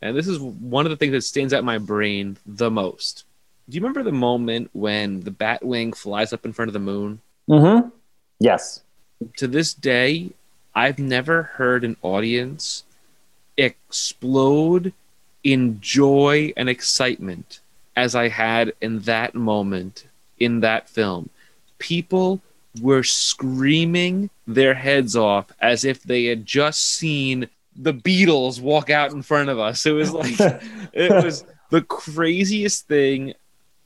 [0.00, 3.24] and this is one of the things that stands out in my brain the most.
[3.68, 7.20] Do you remember the moment when the Batwing flies up in front of the moon?
[7.48, 7.88] mm-hmm.
[8.38, 8.82] Yes.
[9.36, 10.30] to this day,
[10.74, 12.84] I've never heard an audience
[13.56, 14.92] explode
[15.42, 17.60] in joy and excitement
[17.96, 20.05] as I had in that moment
[20.38, 21.30] in that film.
[21.78, 22.40] People
[22.80, 29.12] were screaming their heads off as if they had just seen the Beatles walk out
[29.12, 29.86] in front of us.
[29.86, 30.34] It was like
[30.92, 33.34] it was the craziest thing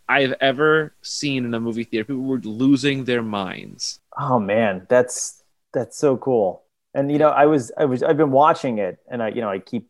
[0.09, 2.05] I've ever seen in a movie theater.
[2.05, 4.01] People were losing their minds.
[4.19, 6.65] Oh man, that's that's so cool.
[6.95, 9.51] And you know, I was I was I've been watching it and I you know,
[9.51, 9.89] I keep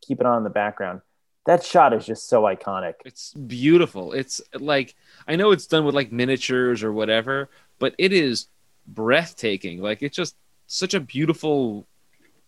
[0.00, 1.00] keep it on in the background.
[1.46, 2.94] That shot is just so iconic.
[3.04, 4.12] It's beautiful.
[4.12, 4.94] It's like
[5.26, 8.48] I know it's done with like miniatures or whatever, but it is
[8.86, 9.80] breathtaking.
[9.80, 11.86] Like it's just such a beautiful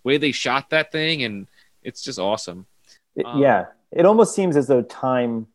[0.03, 1.47] way they shot that thing and
[1.83, 2.67] it's just awesome.
[3.17, 3.67] It- Um, yeah.
[3.93, 5.47] It almost seems as though time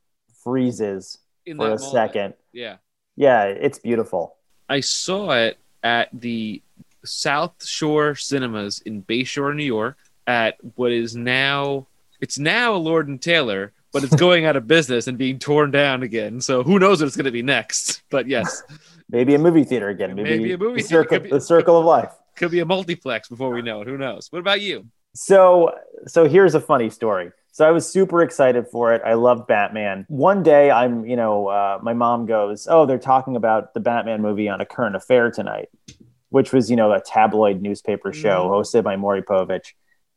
[0.44, 1.82] freezes for a moment.
[1.82, 2.34] second.
[2.54, 2.78] Yeah.
[3.18, 4.36] Yeah, it's beautiful.
[4.70, 6.62] I saw it at the
[7.04, 11.88] South Shore Cinemas in Bayshore, New York, at what is now
[12.22, 15.72] it's now a Lord and Taylor, but it's going out of business and being torn
[15.72, 16.42] down again.
[16.42, 18.04] So who knows what it's going to be next?
[18.10, 18.64] But yes,
[19.12, 20.14] Maybe a movie theater again.
[20.16, 21.04] Maybe, Maybe a movie the theater.
[21.04, 22.12] circle, be- the circle of life.
[22.36, 23.88] could be a multiplex before we know it.
[23.88, 24.28] Who knows?
[24.32, 24.86] What about you?
[25.16, 25.74] So,
[26.06, 27.32] so here's a funny story.
[27.52, 29.02] So I was super excited for it.
[29.04, 30.06] I love Batman.
[30.08, 34.22] One day, I'm, you know, uh, my mom goes, "Oh, they're talking about the Batman
[34.22, 35.68] movie on a current affair tonight,"
[36.30, 39.74] which was, you know, a tabloid newspaper show hosted by Maury Povich.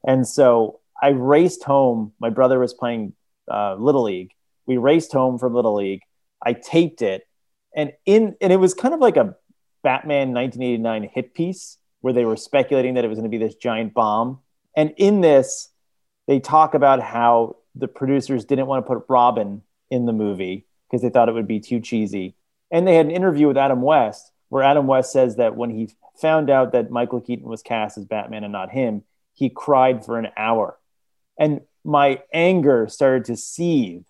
[0.07, 2.13] And so I raced home.
[2.21, 3.15] My brother was playing
[3.51, 4.33] uh, Little League.
[4.67, 6.03] We raced home from Little League.
[6.45, 7.27] I taped it,
[7.75, 9.37] and in and it was kind of like a
[9.83, 13.55] Batman 1989 hit piece where they were speculating that it was going to be this
[13.55, 14.41] giant bomb.
[14.77, 15.69] And in this,
[16.27, 21.03] they talk about how the producers didn't want to put Robin in the movie because
[21.03, 22.35] they thought it would be too cheesy.
[22.71, 25.89] And they had an interview with Adam West where Adam West says that when he
[26.21, 29.03] found out that Michael Keaton was cast as Batman and not him,
[29.33, 30.79] he cried for an hour.
[31.39, 34.03] And my anger started to seethe.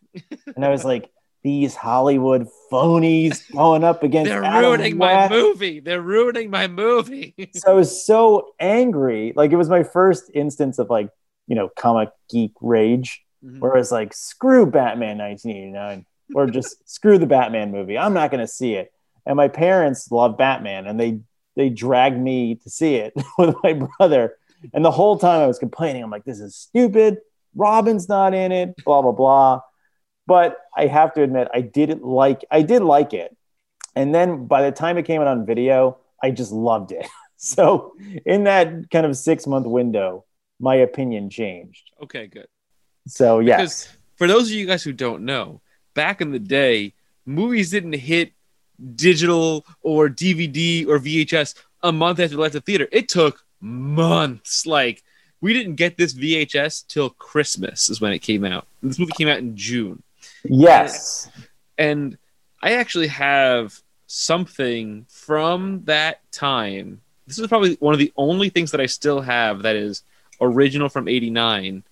[0.55, 1.11] And I was like,
[1.45, 5.81] these Hollywood phonies going up against They're Adam ruining my movie.
[5.81, 7.35] They're ruining my movie.
[7.55, 9.33] so I was so angry.
[9.35, 11.09] Like it was my first instance of like,
[11.49, 13.59] you know, comic geek rage, Mhm.
[13.59, 16.07] where it was like, screw Batman 1989,
[16.37, 17.99] or just screw the Batman movie.
[17.99, 18.93] I'm not going to see it.
[19.27, 21.21] And my parents love Batman, and they
[21.57, 24.37] they dragged me to see it with my brother.
[24.73, 27.19] And the whole time I was complaining, I'm like, this is stupid.
[27.55, 28.75] Robin's not in it.
[28.85, 29.61] Blah blah blah.
[30.27, 32.45] But I have to admit, I didn't like.
[32.51, 33.37] I did like it.
[33.97, 37.07] And then by the time it came out on video, I just loved it.
[37.45, 40.25] So in that kind of six month window,
[40.61, 41.91] my opinion changed.
[42.05, 42.47] okay, good.
[43.09, 45.61] So yes, Because for those of you guys who don't know,
[45.95, 46.95] back in the day,
[47.27, 48.31] movies didn't hit
[48.95, 52.89] digital or DVD or VHS a month after they left the theater.
[52.93, 54.65] It took months.
[54.65, 55.03] Like
[55.43, 58.67] we didn't get this VHS till Christmas is when it came out.
[58.83, 60.03] This movie came out in June.
[60.45, 61.29] yes,
[61.77, 62.17] And
[62.63, 67.03] I actually have something from that time.
[67.27, 70.05] This is probably one of the only things that I still have that is
[70.41, 71.83] original from 89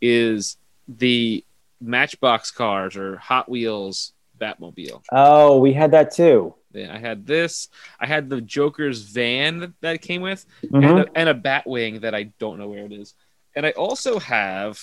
[0.00, 1.44] is the
[1.80, 5.02] Matchbox cars or Hot Wheels Batmobile.
[5.12, 6.54] oh, we had that too.
[6.86, 7.68] I had this.
[7.98, 10.88] I had the Joker's van that, that came with Mhm.
[10.88, 13.14] and, a, and a Batwing that I don't know where it is.
[13.56, 14.80] And I also have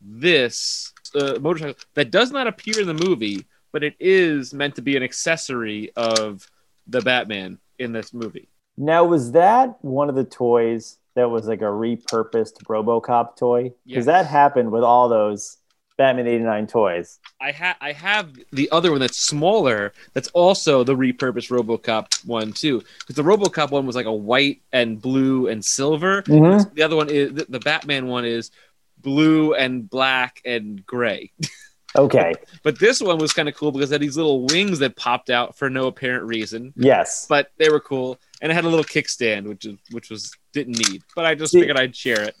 [0.00, 4.82] this uh, motorcycle that does not appear in the movie, but it is meant to
[4.82, 6.46] be an accessory of
[6.86, 8.48] the Batman in this movie.
[8.76, 13.62] Now, was that one of the toys that was like a repurposed RoboCop toy?
[13.62, 13.72] Yes.
[13.86, 15.56] Because that happened with all those
[15.98, 17.18] Batman '89 toys.
[17.40, 19.92] I have I have the other one that's smaller.
[20.12, 22.82] That's also the repurposed RoboCop one too.
[23.00, 26.22] Because the RoboCop one was like a white and blue and silver.
[26.22, 26.74] Mhm.
[26.74, 28.50] The other one is the, the Batman one is
[28.98, 31.32] blue and black and gray.
[31.94, 32.34] Okay.
[32.62, 35.30] But this one was kind of cool because it had these little wings that popped
[35.30, 37.24] out for no apparent reason, Yes.
[37.26, 40.76] but they were cool, and it had a little kickstand, which is which was didn't
[40.90, 41.02] need.
[41.14, 42.34] But I just figured I'd share it.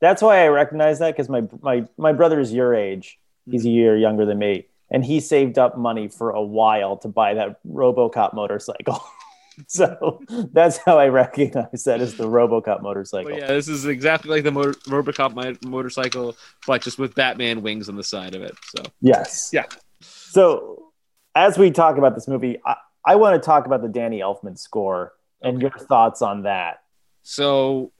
[0.00, 3.18] That's why I recognize that because my my my brother is your age.
[3.46, 3.52] Hmm.
[3.52, 7.08] He's a year younger than me, and he saved up money for a while to
[7.08, 9.02] buy that RoboCop motorcycle.
[9.66, 10.20] so
[10.52, 13.30] that's how I recognize that as the RoboCop motorcycle.
[13.30, 16.36] But yeah, this is exactly like the motor, RoboCop motorcycle,
[16.66, 18.54] but just with Batman wings on the side of it.
[18.74, 19.50] So Yes.
[19.52, 19.66] Yeah.
[20.00, 20.92] So
[21.34, 24.58] as we talk about this movie, I, I want to talk about the Danny Elfman
[24.58, 25.62] score and Okay.
[25.76, 26.82] your thoughts on that.
[27.22, 27.92] So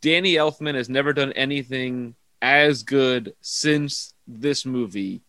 [0.00, 5.22] Danny Elfman has never done anything as good since this movie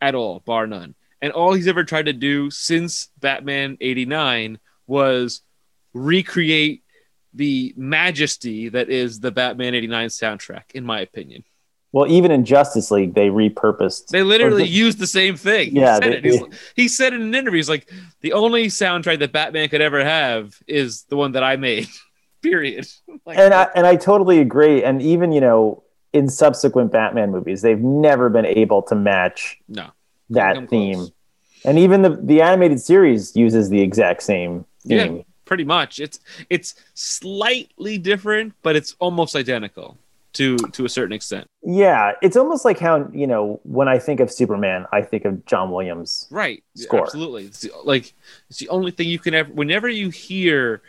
[0.00, 0.94] at all, bar none.
[1.20, 5.42] And all he's ever tried to do since Batman 89 was
[5.92, 6.82] recreate
[7.34, 11.44] the majesty that is the Batman 89 soundtrack, in my opinion.
[11.90, 14.08] Well, even in Justice League, they repurposed.
[14.08, 15.74] They literally used the same thing.
[15.74, 16.42] Yeah, he said, they- it.
[16.76, 20.54] He said in an interview, he's like, the only soundtrack that Batman could ever have
[20.66, 21.88] is the one that I made.
[22.42, 22.86] Period.
[23.26, 24.82] Like, and I and I totally agree.
[24.82, 29.82] And even you know, in subsequent Batman movies, they've never been able to match no,
[29.82, 29.92] come
[30.30, 30.94] that theme.
[30.94, 31.12] close.
[31.64, 35.04] And even the the animated series uses the exact same Yeah.
[35.04, 35.24] theme.
[35.44, 35.98] pretty much.
[35.98, 39.96] It's it's slightly different, but it's almost identical
[40.34, 41.46] to to a certain extent.
[41.62, 45.44] Yeah, it's almost like how you know when I think of Superman, I think of
[45.46, 46.26] John Williams.
[46.30, 46.62] Right.
[46.76, 47.02] Score.
[47.02, 47.44] Absolutely.
[47.46, 48.12] It's the, like
[48.48, 49.50] it's the only thing you can ever.
[49.52, 50.82] Whenever you hear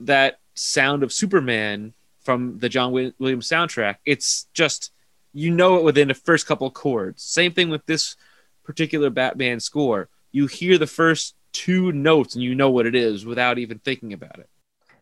[0.00, 4.92] that sound of Superman from the John Williams soundtrack, it's just
[5.32, 7.22] you know it within the first couple chords.
[7.22, 8.16] Same thing with this
[8.64, 10.08] particular Batman score.
[10.32, 14.12] You hear the first two notes and you know what it is without even thinking
[14.12, 14.48] about it.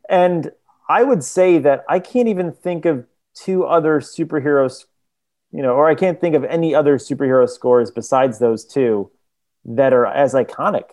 [0.09, 0.53] And
[0.89, 4.87] I would say that I can't even think of two other superheroes,
[5.53, 9.11] you know, or I can't think of any other superhero scores besides those two
[9.65, 10.91] that are as iconic.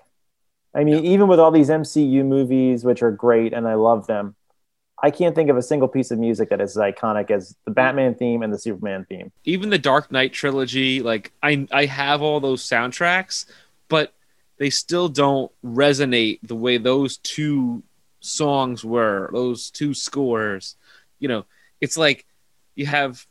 [0.74, 4.36] I mean, even with all these MCU movies, which are great and I love them,
[5.02, 7.72] I can't think of a single piece of music that is as iconic as the
[7.72, 9.32] Batman theme and the Superman theme.
[9.44, 13.46] even the Dark Knight trilogy, like I I have all those soundtracks,
[13.90, 14.14] but
[14.58, 17.84] they still don't resonate the way those two
[18.22, 20.76] songs were, those two scores.
[21.20, 21.46] You know,
[21.82, 22.26] it's like
[22.76, 23.28] you have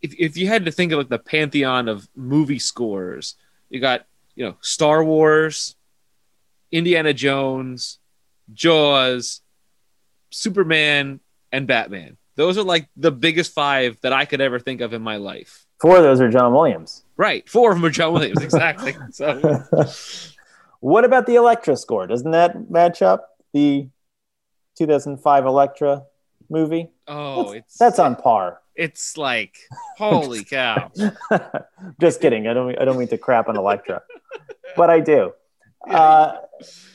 [0.00, 3.34] if if you had to think of like the pantheon of movie scores,
[3.68, 5.76] you got, you know, Star Wars,
[6.72, 7.98] Indiana Jones,
[8.52, 9.42] Jaws,
[10.30, 11.20] Superman,
[11.52, 12.16] and Batman.
[12.36, 15.66] Those are like the biggest five that I could ever think of in my life.
[15.80, 17.04] Four of those are John Williams.
[17.16, 17.48] Right.
[17.48, 18.42] Four of them are John Williams.
[18.42, 18.96] Exactly.
[19.10, 19.62] So
[20.80, 22.06] what about the Elektra score?
[22.06, 23.88] Doesn't that match up the
[24.76, 26.02] 2005 Elektra
[26.48, 26.90] movie?
[27.08, 28.60] oh, it's That's on par.
[28.74, 29.56] It's like
[29.96, 30.92] holy cow.
[32.00, 32.46] Just kidding.
[32.46, 32.80] I don't.
[32.80, 34.02] I don't mean to crap on Elektra,
[34.76, 35.32] but I do.
[35.86, 36.36] Uh,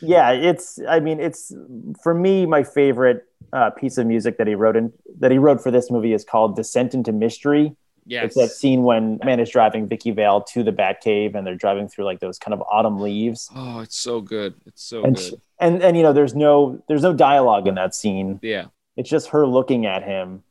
[0.01, 0.79] yeah, it's.
[0.87, 1.53] I mean, it's
[2.01, 5.61] for me my favorite uh, piece of music that he wrote in that he wrote
[5.61, 8.25] for this movie is called "Descent into Mystery." Yes.
[8.25, 11.87] It's that scene when man is driving Vicki Vale to the Batcave, and they're driving
[11.87, 14.55] through like those kind of autumn leaves, Oh, it's so good.
[14.65, 15.41] It's so and good.
[15.59, 18.39] and and you know, there's no there's no dialogue in that scene.
[18.43, 18.65] Yeah.
[18.97, 20.43] It's just her looking at him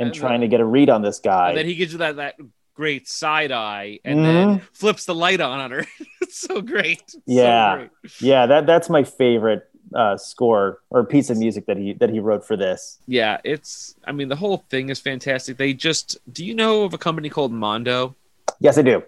[0.00, 1.50] and And, trying uh, to get a read on this guy.
[1.50, 2.34] And then he gives you that that
[2.78, 4.22] great side eye and Mhm.
[4.22, 5.84] then flips the light on on her.
[6.22, 7.00] it's so great.
[7.02, 7.74] It's so Yeah.
[7.76, 7.90] great.
[8.20, 9.64] Yeah, that that's my favorite
[9.94, 12.98] uh, score or piece of music that he that he wrote for this.
[13.08, 15.56] Yeah, it's I mean the whole thing is fantastic.
[15.56, 18.14] They just do you know of a company called Mondo?
[18.60, 19.02] Yes, I do.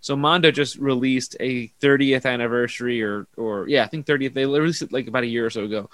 [0.00, 4.34] So Mondo just released a 30th anniversary or or yeah, I think 30th.
[4.34, 5.88] They released it like about a year or so ago.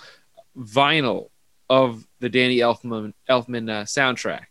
[0.57, 1.29] Vinyl
[1.69, 4.47] of the Danny Elfman Elfman uh, soundtrack,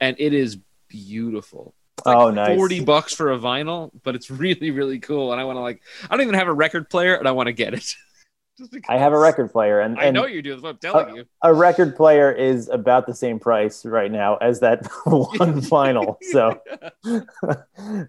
[0.00, 0.58] and it is
[0.88, 1.74] beautiful.
[2.06, 2.56] Like Oh, nice.
[2.56, 5.32] 40 bucks for a vinyl, but it's really really cool.
[5.32, 7.46] And I want to like I don't even have a record player, and I want
[7.48, 7.94] to get it.
[8.88, 10.50] I have a record player, and, I know you do.
[10.50, 11.24] That's what I'm telling you.
[11.44, 16.16] a record player is about the same price right now as that one vinyl.
[16.32, 16.60] So,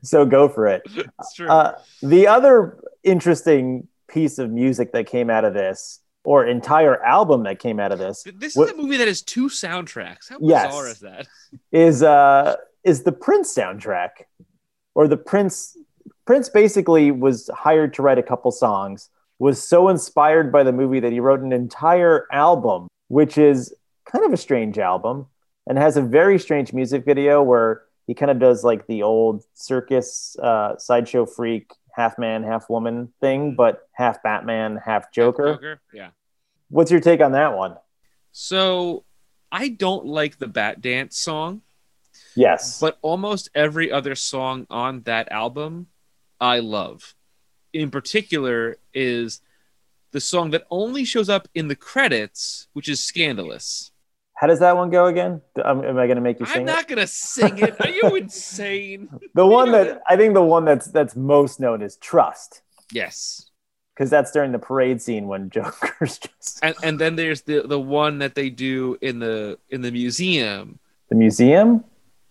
[0.02, 0.82] so go for it.
[0.88, 1.48] It's true.
[1.48, 7.44] Uh, the other interesting piece of music that came out of this, or entire album
[7.44, 10.30] that came out of this, this is a movie that has two soundtracks.
[10.30, 10.66] How Yes.
[10.68, 11.28] bizarre is that?
[11.72, 14.10] is uh is the Prince soundtrack
[14.96, 15.78] or the Prince
[16.26, 21.00] Prince basically was hired to write a couple songs was so inspired by the movie
[21.00, 23.74] that he wrote an entire album which is
[24.06, 25.26] kind of a strange album
[25.68, 29.44] and has a very strange music video where he kind of does like the old
[29.54, 35.54] circus uh, sideshow freak half man half woman thing but half Batman half Joker.
[35.54, 35.82] Joker.
[35.94, 36.10] Yeah.
[36.70, 37.76] What's your take on that one?
[38.32, 39.04] So
[39.52, 41.62] I don't like the Bat Dance song,
[42.36, 42.80] Yes.
[42.80, 45.88] but almost every other song on that album
[46.40, 47.16] I love.
[47.74, 49.42] In particular, is
[50.12, 53.92] the song that only shows up in the credits, which is Scandalous.
[54.36, 55.42] How does that one go again?
[55.64, 57.76] Um, am I going to make you sing I'm not gonna sing it.
[57.82, 59.10] Are you insane?
[59.36, 62.62] The one that I think the one that's that's most known is Trust,
[62.94, 63.52] Yes.
[63.94, 67.80] because that's during the parade scene when Joker's just And and then there's the the
[67.80, 70.80] one that they do in the in the museum.
[71.10, 71.84] the museum.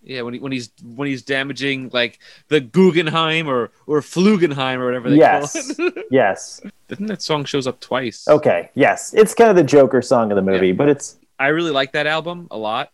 [0.08, 4.86] Yeah, when he, when he's when he's damaging like the Guggenheim or or Flugelheim or
[4.86, 5.76] whatever they Yes.
[5.76, 6.06] call it.
[6.10, 6.62] Yes.
[6.88, 8.26] Think that song shows up twice.
[8.26, 8.70] Okay.
[8.74, 9.12] Yes.
[9.12, 12.06] It's kind of the Joker song of the movie, but it's I really like that
[12.06, 12.90] album a lot,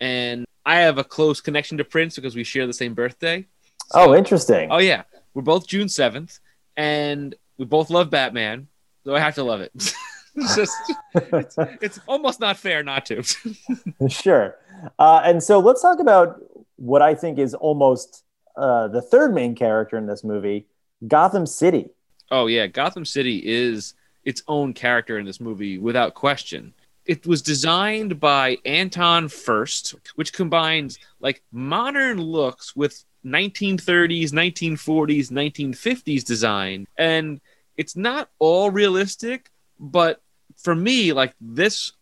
[0.00, 3.44] and I have a close connection to Prince because we share the same birthday.
[3.92, 4.70] oh, interesting.
[4.70, 5.02] Oh yeah,
[5.34, 6.38] we're both June seventh,
[6.76, 8.68] and we both love Batman,
[9.04, 9.72] so I have to love it.
[10.36, 10.76] it's just
[11.14, 13.22] it's, it's almost not fair not to.
[14.08, 14.56] sure.
[14.98, 16.41] Uh, and so let's talk about
[16.82, 18.24] what I think is almost
[18.56, 20.66] uh, the third main character in this movie,
[21.06, 21.90] Gotham City.
[22.28, 26.74] Oh yeah, Gotham City is its own character in this movie without question.
[27.06, 36.24] It was designed by Anton Furst, which combines like modern looks with 1930s, 1940s, 1950s
[36.24, 36.88] design.
[36.98, 37.40] And
[37.76, 40.20] it's not all realistic, but
[40.56, 41.92] for me, like this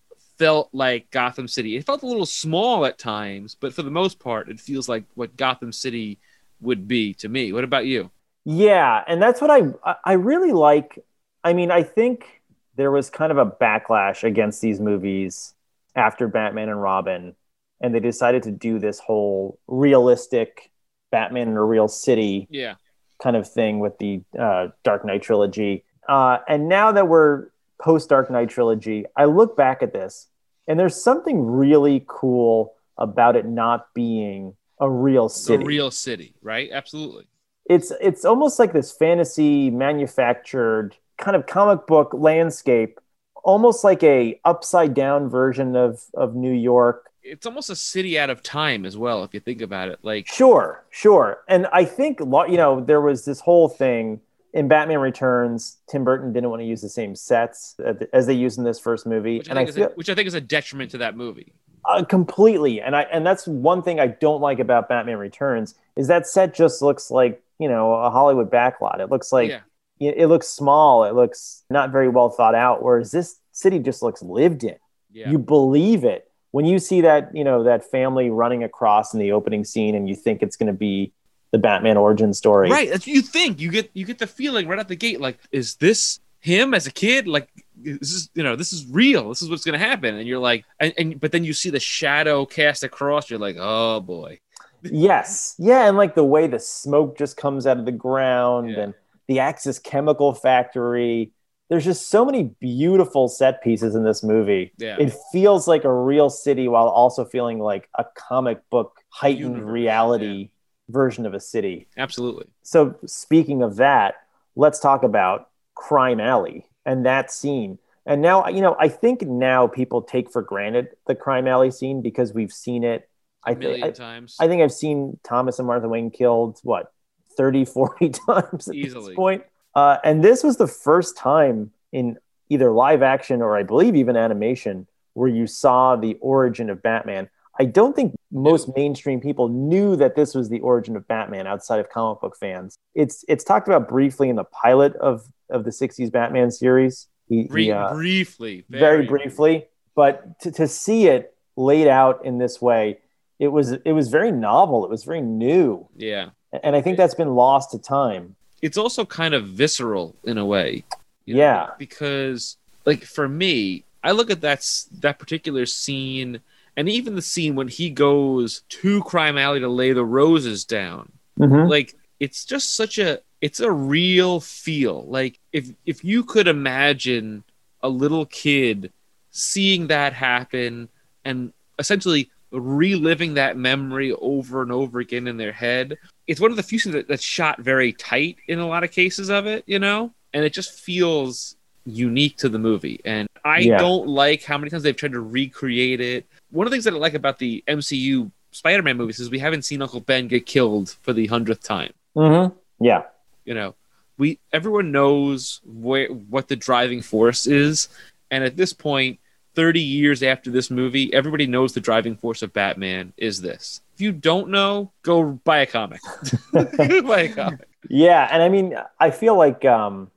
[0.41, 1.77] felt like Gotham City.
[1.77, 5.05] It felt a little small at times, but for the most part, it feels like
[5.15, 6.19] what Gotham City
[6.63, 7.53] would be to me.
[7.53, 8.11] What about you?
[8.47, 10.99] Yeah, and that's what I I really like.
[11.45, 12.41] I mean, I think
[12.77, 15.55] there was kind of a backlash against these movies
[15.95, 17.37] after Batman and Robin,
[17.83, 20.71] and they decided to do this whole realistic
[21.11, 22.77] Batman in a real city Yeah.
[23.23, 25.85] kind of thing with the uh, Dark Knight trilogy.
[26.09, 27.49] Uh, and now that we're
[27.81, 30.29] post Dark Knight trilogy, I look back at this,
[30.69, 35.59] and there's something really cool about it not being a real city.
[35.59, 36.71] The real city, right?
[36.73, 37.27] Absolutely.
[37.69, 42.99] it's it's almost like this fantasy manufactured kind of comic book landscape,
[43.45, 47.11] almost like a upside down version of of New York.
[47.23, 49.99] It's almost a city out of time as well, if you think about it.
[50.03, 51.43] Like, Sure, sure.
[51.49, 54.21] And I think you know there was this whole thing
[54.53, 55.79] in Batman Returns.
[55.89, 57.77] Tim Burton didn't want to use the same sets
[58.13, 59.91] as they used in this first movie, which I, and I think is feel a,
[59.91, 61.53] which I think is a detriment to that movie.
[61.85, 62.81] uh, completely.
[62.81, 66.55] And I and that's one thing I don't like about Batman Returns is that set
[66.55, 69.01] just looks like you know a Hollywood backlot.
[69.01, 69.61] It looks like yeah.
[69.99, 71.05] it it looks small.
[71.05, 72.83] It looks not very well thought out.
[72.83, 74.77] Whereas this city just looks lived in.
[75.13, 75.31] Yeah.
[75.31, 79.33] You believe it when you see that you know that family running across in the
[79.33, 81.13] opening scene, and you think it's going to be
[81.53, 82.71] the Batman origin story.
[82.71, 82.91] Right.
[82.91, 83.61] That's what you think.
[83.61, 86.87] You get you get the feeling right out the gate, like, is this him as
[86.87, 87.27] a kid?
[87.27, 89.29] Like this is you know, this is real.
[89.29, 90.15] This is what's gonna happen.
[90.15, 93.57] And you're like and, and but then you see the shadow cast across, you're like,
[93.59, 94.39] oh boy.
[94.83, 95.55] Yes.
[95.59, 98.81] Yeah, and like the way the smoke just comes out of the ground Yeah.
[98.81, 98.95] and
[99.29, 101.33] the Axis chemical factory.
[101.69, 104.73] There's just so many beautiful set pieces in this movie.
[104.79, 104.97] Yeah.
[104.99, 109.73] It feels like a real city while also feeling like a comic book heightened Universe,
[109.73, 110.51] reality
[110.91, 111.89] version of a city.
[111.97, 112.47] Absolutely.
[112.63, 114.15] So speaking of that,
[114.57, 117.79] let's talk about Crime Alley and that scene.
[118.07, 122.03] And now, you know, I think now people take for granted the Crime Alley scene
[122.03, 123.09] because we've seen it.
[123.47, 124.37] A I million think times.
[124.39, 126.93] I think I've seen Thomas and Martha Wayne killed what
[127.37, 129.09] 30, 40 times at Easily.
[129.09, 129.45] this point.
[129.75, 132.19] Uh, and this was the first time in
[132.49, 137.29] either live action or I believe even animation where you saw the origin of Batman.
[137.61, 141.79] I don't think most mainstream people knew that this was the origin of Batman outside
[141.79, 142.75] of comic book fans.
[142.95, 147.07] It's it's talked about briefly in the pilot of of the 60s Batman series.
[147.29, 148.65] He, he, uh, briefly.
[148.71, 152.99] very briefly, but to, to see it laid out in this way,
[153.39, 154.83] it was it was very novel.
[154.87, 156.31] It was very new, Yeah.
[156.63, 158.37] and I think that's been lost to time.
[158.63, 160.85] It's also kind of visceral in a way.
[161.27, 161.69] you Yeah.
[161.79, 162.57] Because
[162.87, 164.67] like for me, I look at that
[165.01, 166.41] that particular scene
[166.77, 171.13] and even the scene when he goes to Crime Alley to lay the roses down.
[171.39, 171.71] Mm-hmm.
[171.71, 177.43] like it's just such a it's a real feel like if if you could imagine
[177.83, 178.93] a little kid
[179.31, 180.91] seeing that happen
[181.25, 185.97] and essentially reliving that memory over and over again in their head
[186.27, 188.91] it's one of the few scenes that, that's shot very tight in a lot of
[188.91, 191.57] cases of it you know and it just feels
[191.91, 193.79] unique to the movie and i Yeah.
[193.79, 196.27] don't like how many times they've tried to recreate it.
[196.51, 199.63] One of the things that i like about the mcu spider-man movies is we haven't
[199.63, 201.93] seen uncle ben get killed for the hundredth time.
[202.17, 202.57] Mm-hmm.
[202.85, 203.03] Yeah,
[203.45, 203.75] you know
[204.19, 207.89] we everyone knows where what the driving force is
[208.31, 209.19] and at this point
[209.55, 213.81] 30 years after this movie everybody knows the driving force of batman is this.
[213.95, 216.01] If you don't know go buy a comic.
[216.53, 217.61] Buy a comic.
[217.89, 220.11] Yeah, and I mean, I feel like um,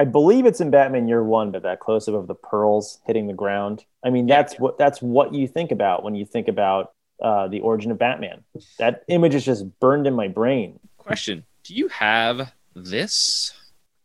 [0.00, 3.26] I believe it's in Batman Year One, but that close up of the pearls hitting
[3.26, 3.84] the ground.
[4.02, 6.92] I mean, that's what that's what you think about when you think about
[7.22, 8.42] uh, the origin of Batman.
[8.78, 10.80] That image is just burned in my brain.
[10.96, 13.52] question do you have this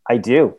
[0.09, 0.57] I do.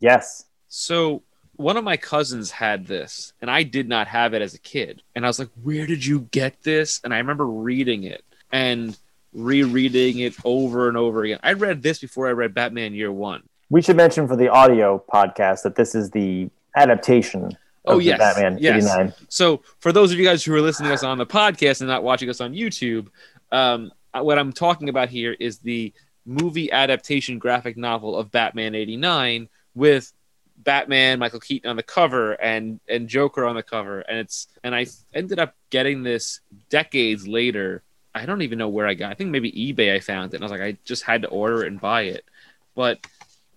[0.00, 0.46] Yes.
[0.66, 1.22] so
[1.54, 5.00] one of my cousins had this and i did not have it as a kid
[5.14, 8.98] and i was like where did you get this and i remember reading it and
[9.32, 13.42] rereading it over and over again i read this before i read batman year one
[13.72, 17.56] We should mention for the audio podcast that this is the adaptation
[17.86, 18.18] Oh, yes.
[18.18, 18.84] Batman Yes.
[18.84, 19.14] 89.
[19.30, 21.88] So, for those of you guys who are listening to us on the podcast and
[21.88, 23.08] not watching us on YouTube,
[23.50, 25.90] um, what I'm talking about here is the
[26.26, 30.12] movie adaptation graphic novel of Batman 89 with
[30.58, 34.74] Batman, Michael Keaton on the cover, and and Joker on the cover, and it's and
[34.74, 37.82] I ended up getting this decades later.
[38.14, 39.12] I don't even know where I got.
[39.12, 39.94] I think maybe eBay.
[39.94, 42.02] I found it, and I was like, I just had to order it and buy
[42.02, 42.26] it.
[42.76, 43.04] But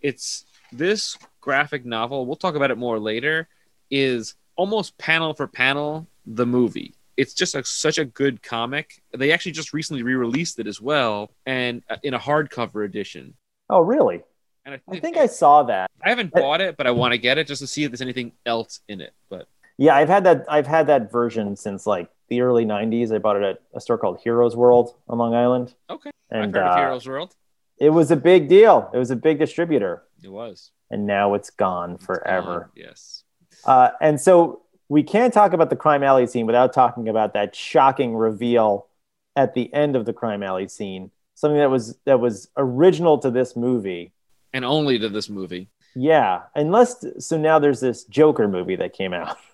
[0.02, 2.26] it's this graphic novel.
[2.26, 3.48] We'll talk about it more later.
[3.92, 6.96] Is almost panel for panel the movie.
[7.18, 9.02] It's just a, such a good comic.
[9.16, 13.36] They actually just recently re-released it as well, and uh, in a hardcover edition.
[13.70, 14.22] Oh, really?
[14.66, 15.92] And I think I saw that.
[16.04, 18.02] I haven't bought it, but I want to get it just to see if there's
[18.02, 19.14] anything else in it.
[19.30, 20.46] But Yeah, I've had that.
[20.50, 23.14] I've had that version since like the early '90s.
[23.14, 26.54] I bought it at a store called Heroes World on Long Island, okay, and I've
[26.54, 27.36] heard uh, of Heroes World.
[27.80, 28.90] It was a big deal.
[28.94, 32.60] It was a big distributor, It was and now it's gone It's forever.
[32.60, 33.24] gone, Yes.
[33.66, 37.56] Uh, and so we can't talk about the crime alley scene without talking about that
[37.56, 38.88] shocking reveal
[39.36, 41.10] at the end of the crime alley scene.
[41.34, 44.14] Something that was that was original to this movie.
[44.54, 45.70] And only to this movie.
[45.96, 49.38] Yeah, unless so now there's this Joker movie that came out.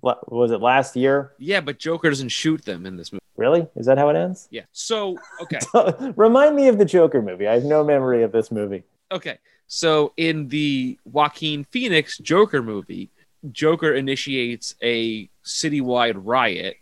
[0.00, 1.32] Was it last year?
[1.38, 3.22] Yeah, but Joker doesn't shoot them in this movie.
[3.36, 3.66] Really?
[3.76, 4.48] Is that how it ends?
[4.50, 4.62] Yeah.
[4.72, 5.58] So okay.
[6.16, 7.46] Remind me of the Joker movie.
[7.48, 8.84] I have no memory of this movie.
[9.10, 9.38] Okay.
[9.66, 13.10] So in the Joaquin Phoenix Joker movie,
[13.52, 16.76] Joker initiates a citywide riot,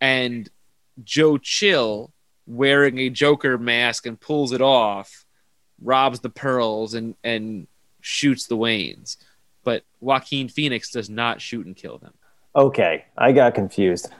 [0.00, 0.48] and
[1.02, 2.12] Joe Chill,
[2.46, 5.24] wearing a Joker mask and pulls it off,
[5.80, 7.66] robs the pearls and and
[8.00, 9.16] shoots the Waynes.
[9.64, 12.14] But Joaquin Phoenix does not shoot and kill them.
[12.54, 14.10] Okay, I got confused.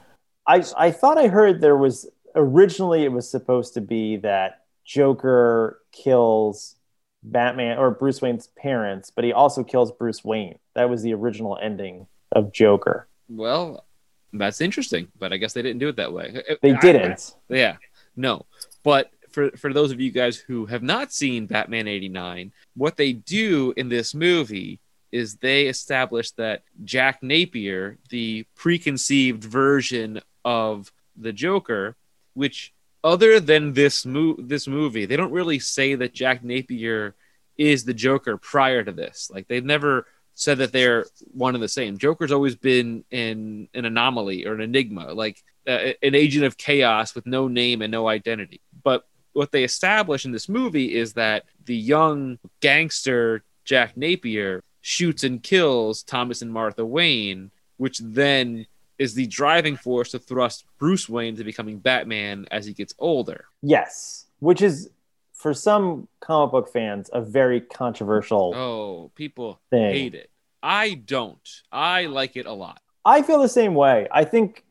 [0.46, 5.80] I I thought I heard there was originally it was supposed to be that Joker
[5.92, 6.76] kills
[7.22, 10.58] Batman or Bruce Wayne's parents, but he also kills Bruce Wayne.
[10.74, 13.06] That was the original ending of Joker.
[13.28, 13.86] Well,
[14.32, 16.42] that's interesting, but I guess they didn't do it that way.
[16.62, 17.34] They I- didn't.
[17.48, 17.76] Yeah,
[18.16, 18.46] no.
[18.82, 23.12] But for for those of you guys who have not seen Batman '89, what they
[23.12, 24.80] do in this movie
[25.12, 31.96] is they establish that Jack Napier, the preconceived version of the Joker,
[32.34, 32.72] which
[33.04, 37.14] other than this mo- this movie, they don't really say that Jack Napier
[37.58, 39.30] is the Joker prior to this.
[39.32, 41.98] Like they've never said that they're one and the same.
[41.98, 47.14] Joker's always been an an anomaly or an enigma, like uh, an agent of chaos
[47.14, 48.60] with no name and no identity.
[48.82, 55.24] But what they establish in this movie is that the young gangster Jack Napier shoots
[55.24, 58.66] and kills Thomas and Martha Wayne, which then
[58.98, 63.46] is the driving force to thrust Bruce Wayne to becoming Batman as he gets older.
[63.62, 64.90] Yes, which is
[65.32, 69.90] for some comic book fans a very controversial Oh, people thing.
[69.92, 70.30] hate it.
[70.62, 71.40] I don't.
[71.72, 72.80] I like it a lot.
[73.04, 74.06] I feel the same way.
[74.12, 74.64] I think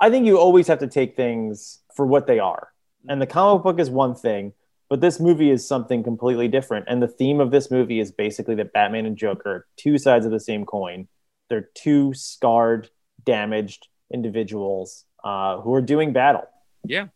[0.00, 2.72] I think you always have to take things for what they are.
[3.08, 4.52] And the comic book is one thing,
[4.88, 6.86] but this movie is something completely different.
[6.88, 10.24] And the theme of this movie is basically that Batman and Joker are two sides
[10.26, 11.08] of the same coin.
[11.48, 12.88] They're two scarred,
[13.24, 16.46] damaged individuals uh, who are doing battle.
[16.84, 17.08] Yeah.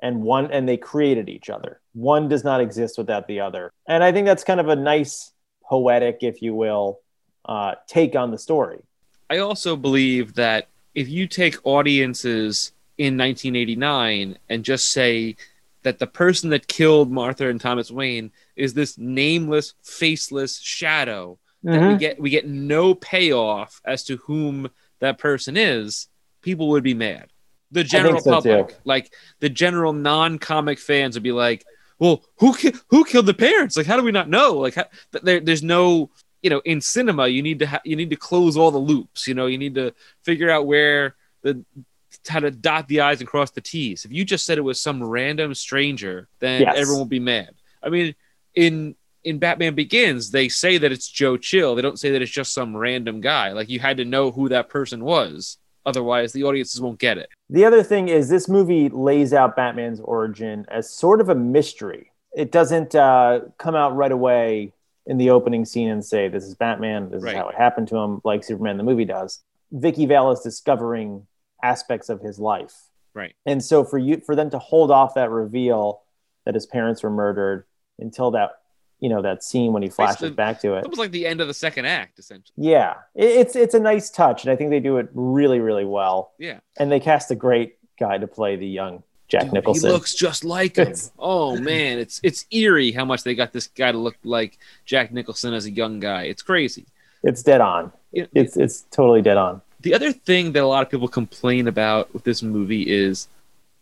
[0.00, 1.80] And one and they created each other.
[1.92, 3.72] One does not exist without the other.
[3.86, 5.32] And I think that's kind of a nice
[5.64, 7.00] poetic, if you will,
[7.44, 8.78] uh, take on the story.
[9.28, 15.36] I also believe that if you take audiences in 1989 and just say
[15.88, 21.80] that the person that killed Martha and Thomas Wayne is this nameless, faceless shadow that
[21.80, 21.96] we mm-hmm.
[21.96, 24.68] get we get no payoff as to whom
[24.98, 26.08] that person is,
[26.42, 27.32] people would be mad.
[27.70, 28.48] The general so, too.
[28.50, 31.64] public, like the general non-comic fans, would be like,
[31.98, 33.74] "Well, who ki- who killed the parents?
[33.74, 34.58] Like, how do we not know?
[34.58, 34.84] Like, how,
[35.22, 36.10] there, there's no,
[36.42, 39.26] you know, in cinema, you need to ha- you need to close all the loops.
[39.26, 41.64] You know, you need to figure out where the
[42.28, 44.04] how to dot the i's and cross the t's.
[44.04, 46.76] If you just said it was some random stranger, then Yes.
[46.76, 47.50] everyone will be mad.
[47.82, 48.14] I mean,
[48.54, 51.74] in in Batman Begins, they say that it's Joe Chill.
[51.74, 53.52] They don't say that it's just some random guy.
[53.52, 55.58] Like you had to know who that person was.
[55.84, 57.28] Otherwise, the audiences won't get it.
[57.50, 62.12] The other thing is this movie lays out Batman's origin as sort of a mystery.
[62.34, 64.72] It doesn't uh, come out right away
[65.06, 67.10] in the opening scene and say, "This is Batman.
[67.10, 67.34] This Right.
[67.34, 69.40] is how it happened to him," like Superman the movie does.
[69.72, 71.26] Vicki Vale is discovering
[71.62, 72.74] aspects of his life,
[73.14, 73.34] Right.
[73.46, 76.02] and so for you, for them to hold off that reveal
[76.44, 77.64] that his parents were murdered
[77.98, 78.50] until that,
[79.00, 80.84] you know, that scene when he flashes Basically- back to it.
[80.84, 82.54] It was like the end of the second act, essentially.
[82.56, 85.84] Yeah, it, it's it's a nice touch, and I think they do it really, really
[85.84, 86.32] well.
[86.38, 86.60] Yeah.
[86.78, 89.88] And they cast a great guy to play the young Jack Dude, Nicholson.
[89.90, 90.94] He looks just like him.
[91.18, 95.12] Oh man, it's it's eerie how much they got this guy to look like Jack
[95.12, 96.22] Nicholson as a young guy.
[96.22, 96.86] It's crazy.
[97.22, 97.92] It's dead on.
[98.12, 99.60] It- It's it's totally dead on.
[99.88, 103.26] The other thing that a lot of people complain about with this movie is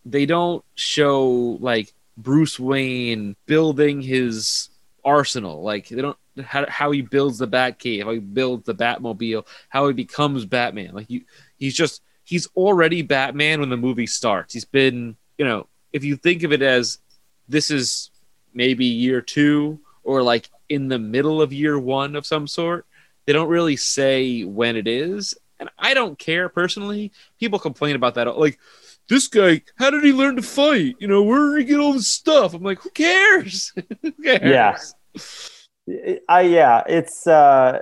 [0.04, 4.68] they don't show like Bruce Wayne building his
[5.04, 5.62] arsenal.
[5.62, 9.88] Like they don't how, how he builds the Batcave, how he builds the Batmobile, how
[9.88, 10.94] he becomes Batman.
[10.94, 11.22] Like you,
[11.56, 14.54] he's just he's already Batman when the movie starts.
[14.54, 16.98] He's been, you know, if you think of it as
[17.48, 18.12] this is
[18.54, 22.86] maybe year two or like in the middle of year one of some sort,
[23.24, 25.34] they don't really say when it is.
[25.58, 27.12] And I don't care personally.
[27.40, 28.38] People complain about that.
[28.38, 28.58] Like,
[29.08, 30.96] this guy, how did he learn to fight?
[30.98, 32.54] You know, where did he get all this stuff?
[32.54, 33.72] I'm like, who cares?
[34.02, 34.94] who cares?
[35.86, 36.16] Yeah.
[36.28, 37.80] I, yeah, it's, uh,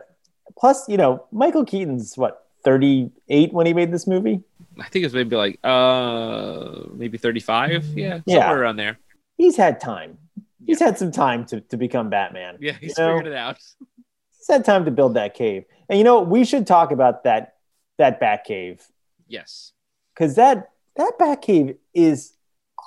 [0.59, 4.43] plus, you know, Michael Keaton's what, 38 when he made this movie?
[4.79, 7.85] I think it's maybe like, uh, maybe 35.
[7.97, 8.20] Yeah.
[8.27, 8.41] Yeah.
[8.41, 8.99] Somewhere around there.
[9.37, 10.18] He's had time.
[10.66, 12.59] He's had some time to, to become Batman.
[12.61, 12.72] Yeah.
[12.81, 13.16] He's You know?
[13.16, 13.59] figured it out.
[14.39, 15.64] He's had time to build that cave.
[15.89, 17.53] And you know, we should talk about that,
[17.99, 18.82] that Bat Cave
[19.28, 19.72] Yes.
[20.14, 22.32] because that, that Bat Cave is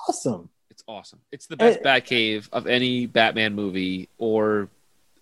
[0.07, 0.49] awesome.
[0.69, 1.19] It's awesome.
[1.31, 4.69] It's the best Uh, Batcave of any Batman movie or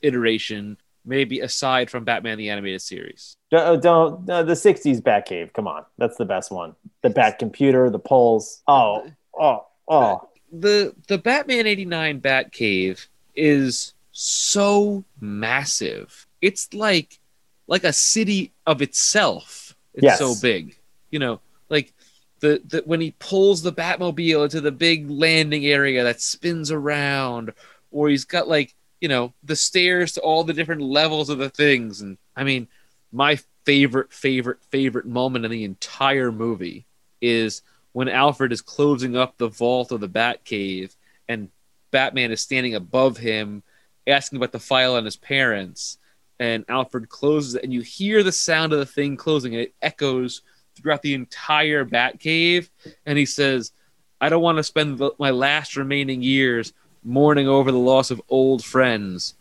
[0.01, 3.37] iteration, maybe aside from Batman the Animated Series.
[3.51, 5.53] Don't, don't uh, the 60s Bat Cave.
[5.53, 5.85] Come on.
[5.97, 6.75] That's the best one.
[7.03, 8.61] The Bat computer, the poles.
[8.67, 9.09] Oh,
[9.39, 10.29] oh, oh.
[10.51, 16.27] The the Batman 89 Batcave is so massive.
[16.41, 17.19] It's like
[17.67, 19.64] like a city of itself.
[19.95, 20.19] It's Yes.
[20.19, 20.77] so big.
[21.11, 21.39] You know,
[21.69, 21.93] like
[22.39, 27.53] the, the when he pulls the Batmobile into the big landing area that spins around,
[27.91, 31.49] or he's got like, you know, the stairs to all the different levels of the
[31.49, 32.01] things.
[32.01, 32.67] And I mean,
[33.11, 36.85] my favorite, favorite, favorite moment in the entire movie
[37.21, 37.61] is
[37.93, 40.95] when Alfred is closing up the vault of the Batcave
[41.27, 41.49] and
[41.91, 43.63] Batman is standing above him
[44.05, 45.97] asking about the file on his parents.
[46.39, 49.73] And Alfred closes it, and you hear the sound of the thing closing, and it
[49.81, 50.41] echoes
[50.75, 52.69] throughout the entire Batcave.
[53.05, 53.71] And he says,
[54.19, 56.73] I don't want to spend the, my last remaining years
[57.03, 59.35] mourning over the loss of old friends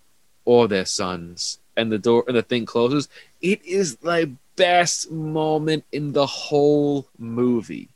[0.44, 1.58] or their sons.
[1.76, 3.08] And the door and the thing closes.
[3.40, 7.88] It is the best moment in the whole movie.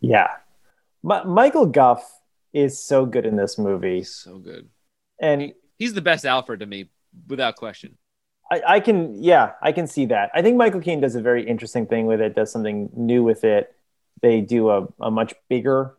[0.00, 0.30] Yeah.
[1.02, 2.04] Mi- Michael Gough
[2.52, 4.04] is so good in this movie.
[4.04, 4.68] So good.
[5.20, 6.88] And He's the best Alfred to me,
[7.28, 7.98] without question.
[8.54, 10.30] I, I can, yeah, I can see that.
[10.34, 13.44] I think Michael Keaton does a very interesting thing with it, does something new with
[13.44, 13.74] it.
[14.22, 15.96] They do a, a much bigger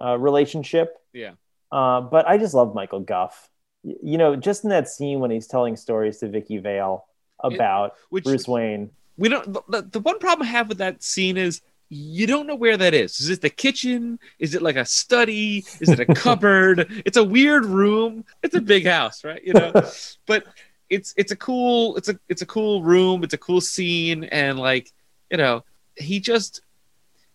[0.00, 0.96] uh, relationship.
[1.12, 1.32] Yeah.
[1.70, 3.50] Uh, but I just love Michael Gough.
[3.82, 7.04] You know, just in that scene when he's telling stories to Vicki Vale
[7.40, 8.90] about Which Bruce Wayne.
[9.16, 9.52] we don't.
[9.70, 12.94] The, the one problem I have with that scene is you don't know where that
[12.94, 13.20] is.
[13.20, 14.18] Is it the kitchen?
[14.38, 15.64] Is it like a study?
[15.80, 17.02] Is it a cupboard?
[17.06, 18.24] It's a weird room.
[18.42, 19.42] It's a big house, right?
[19.44, 19.72] You know,
[20.26, 20.46] but
[20.90, 23.24] it's it's a cool it's a it's a cool room.
[23.24, 24.92] It's a cool scene, and like
[25.30, 25.64] you know,
[25.96, 26.60] he just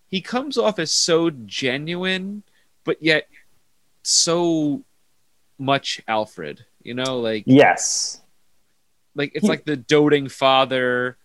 [0.08, 2.44] he comes off as so genuine,
[2.84, 3.28] but yet
[4.04, 4.84] so
[5.58, 6.66] much Alfred.
[6.84, 8.22] You know, like Yes.
[9.16, 11.18] like it's He- like the doting father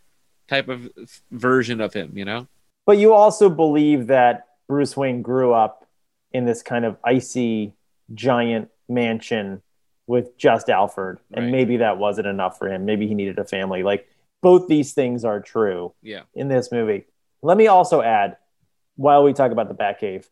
[0.49, 0.89] type of
[1.31, 2.12] version of him.
[2.16, 2.47] You know.
[2.85, 5.87] But you also believe that Bruce Wayne grew up
[6.33, 7.72] in this kind of icy
[8.14, 9.62] giant mansion
[10.07, 11.19] with just Alfred.
[11.33, 11.53] And Right.
[11.53, 12.85] maybe that wasn't enough for him.
[12.85, 13.83] Maybe he needed a family.
[13.83, 14.07] Like
[14.43, 16.23] both these things are true Yeah.
[16.35, 17.07] in this movie.
[17.43, 18.37] Let me also add,
[18.97, 20.29] while we talk about the Batcave,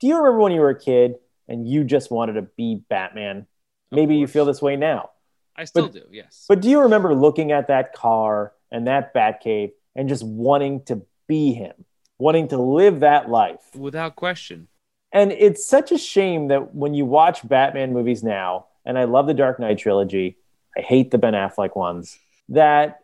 [0.00, 1.16] do you remember when you were a kid
[1.48, 3.38] and you just wanted to be Batman?
[3.38, 3.46] Of
[3.92, 5.10] Maybe you feel this way now.
[5.56, 6.02] I still But- do.
[6.10, 6.44] Yes.
[6.48, 11.02] But do you remember looking at that car and that Batcave and just wanting to
[11.26, 11.84] be him,
[12.18, 13.74] wanting to live that life?
[13.74, 14.68] without question.
[15.12, 19.26] And it's such a shame that when you watch Batman movies now, and I love
[19.26, 20.38] the Dark Knight trilogy,
[20.76, 22.18] I hate the Ben Affleck ones,
[22.48, 23.00] that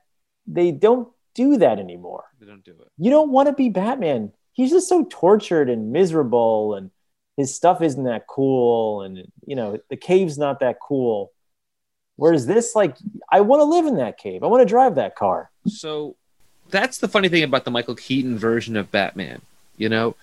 [0.47, 2.25] they don't do that anymore.
[2.41, 2.89] They don't do it.
[2.97, 4.33] You don't want to be Batman.
[4.53, 6.91] He's just so tortured and miserable, and
[7.37, 11.33] his stuff isn't that cool, and you know the cave's not that cool.
[12.17, 12.97] Whereas this, like,
[13.31, 14.43] I want to live in that cave.
[14.43, 15.51] I want to drive that car.
[15.67, 16.15] So
[16.69, 19.41] that's the funny thing about the Michael Keaton version of Batman.
[19.77, 20.15] You know,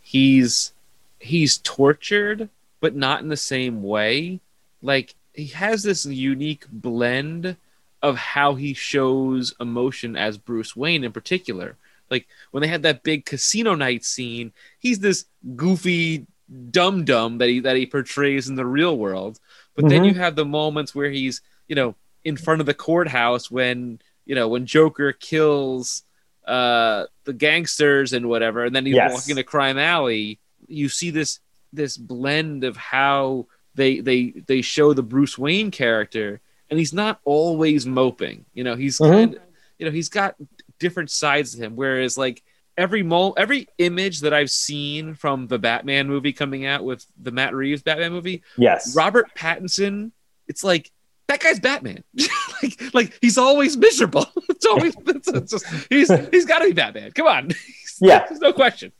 [0.00, 0.72] he's
[1.18, 2.48] he's tortured,
[2.80, 4.40] but not in the same way.
[4.82, 7.56] Like he has this unique blend
[8.02, 11.76] of how he shows emotion as Bruce Wayne in particular.
[12.10, 15.26] Like when they had that big casino night scene, he's this
[15.56, 16.26] goofy
[16.70, 19.38] dum dum that he that he portrays in the real world.
[19.76, 20.06] But then Mhm.
[20.06, 24.34] you have the moments where he's, you know, in front of the courthouse when, you
[24.34, 26.02] know, when Joker kills
[26.46, 29.12] uh the gangsters and whatever, and then he's Yes.
[29.12, 31.40] walking to Crime Alley, you see this
[31.72, 33.46] this blend of how
[33.78, 38.44] they they they show the Bruce Wayne character, and he's not always moping.
[38.52, 39.10] You know, he's Mhm.
[39.10, 39.40] kind
[39.78, 40.34] you know, he's got
[40.80, 41.76] different sides to him.
[41.76, 42.42] Whereas like
[42.76, 47.30] every mo every image that I've seen from the Batman movie coming out with the
[47.30, 48.94] Matt Reeves Batman movie, Yes.
[48.96, 50.10] Robert Pattinson,
[50.48, 50.90] it's like
[51.28, 52.02] that guy's Batman.
[52.62, 54.26] like, like he's always miserable.
[54.58, 57.12] It's always it's, it's just, he's he's got to be Batman.
[57.12, 57.50] Come on,
[58.00, 58.26] Yeah.
[58.26, 58.90] there's no question.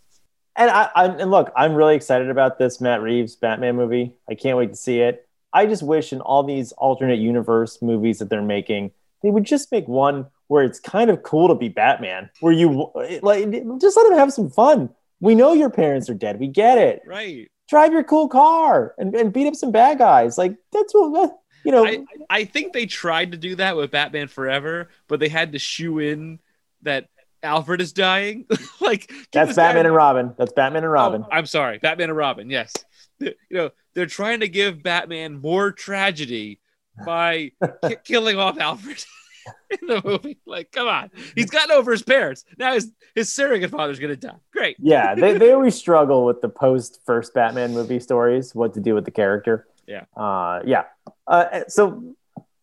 [0.59, 4.13] And I, I and look, I'm really excited about this Matt Reeves Batman movie.
[4.29, 5.27] I can't wait to see it.
[5.53, 8.91] I just wish in all these alternate universe movies that they're making,
[9.23, 12.91] they would just make one where it's kind of cool to be Batman, where you
[13.23, 13.51] like
[13.81, 14.91] just let him have some fun.
[15.21, 16.41] We know your parents are dead.
[16.41, 17.03] We get it.
[17.07, 17.49] Right.
[17.69, 20.37] Drive your cool car and, and beat up some bad guys.
[20.37, 21.87] Like that's what you know.
[21.87, 25.59] I, I think they tried to do that with Batman Forever, but they had to
[25.59, 26.41] shoe in
[26.83, 27.09] that
[27.43, 28.47] Alfred is dying.
[28.81, 30.35] like that's guy- Batman and Robin.
[30.39, 31.23] That's Batman and Robin.
[31.25, 32.51] Oh, I'm sorry, Batman and Robin.
[32.51, 32.73] Yes,
[33.19, 36.61] you know they're trying to give Batman more tragedy
[37.05, 37.53] by
[37.87, 39.05] ki- killing off Alfred
[39.71, 40.39] in the movie.
[40.47, 42.45] Like, come on, he's gotten over his parents.
[42.59, 44.37] Now his his surrogate father's gonna die.
[44.53, 44.77] Great.
[44.79, 48.95] yeah, they, they always struggle with the post first Batman movie stories, what to do
[48.95, 49.67] with the character.
[49.87, 50.05] Yeah.
[50.17, 50.85] Uh, yeah.
[51.27, 52.15] Uh, so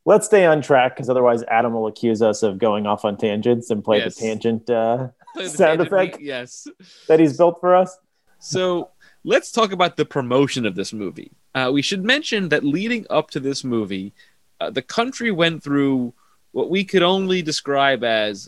[0.05, 3.69] let's stay on track because otherwise Adam will accuse us of going off on tangents
[3.71, 4.15] and play Yes.
[4.15, 6.21] the tangent uh, Play the Sound tangent effect?
[6.21, 6.67] Yes.
[7.07, 7.97] that he's built for us.
[8.39, 8.91] So
[9.23, 11.31] let's talk about the promotion of this movie.
[11.53, 14.13] Uh, we should mention that leading up to this movie,
[14.59, 16.13] uh, the country went through
[16.51, 18.47] what we could only describe as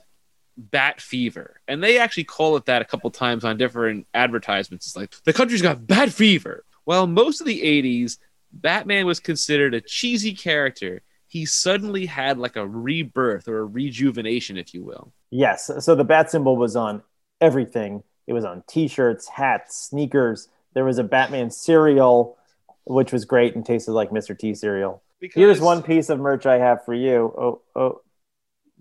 [0.58, 1.60] bat fever.
[1.68, 4.88] And they actually call it that a couple times on different advertisements.
[4.88, 6.64] It's like, the country's got bat fever.
[6.86, 8.18] Well, most of the 80s,
[8.54, 11.02] Batman was considered a cheesy character.
[11.28, 15.12] He suddenly had like a rebirth or a rejuvenation, if you will.
[15.30, 15.70] Yes.
[15.80, 17.04] So the bat symbol was on
[17.42, 18.04] everything.
[18.28, 20.50] It was on T-shirts, hats, sneakers.
[20.74, 22.38] There was a Batman cereal,
[22.86, 24.38] which was great and tasted like Mr.
[24.38, 25.02] T cereal.
[25.20, 27.34] Because, Here's one piece of merch I have for you.
[27.38, 28.02] Oh, oh,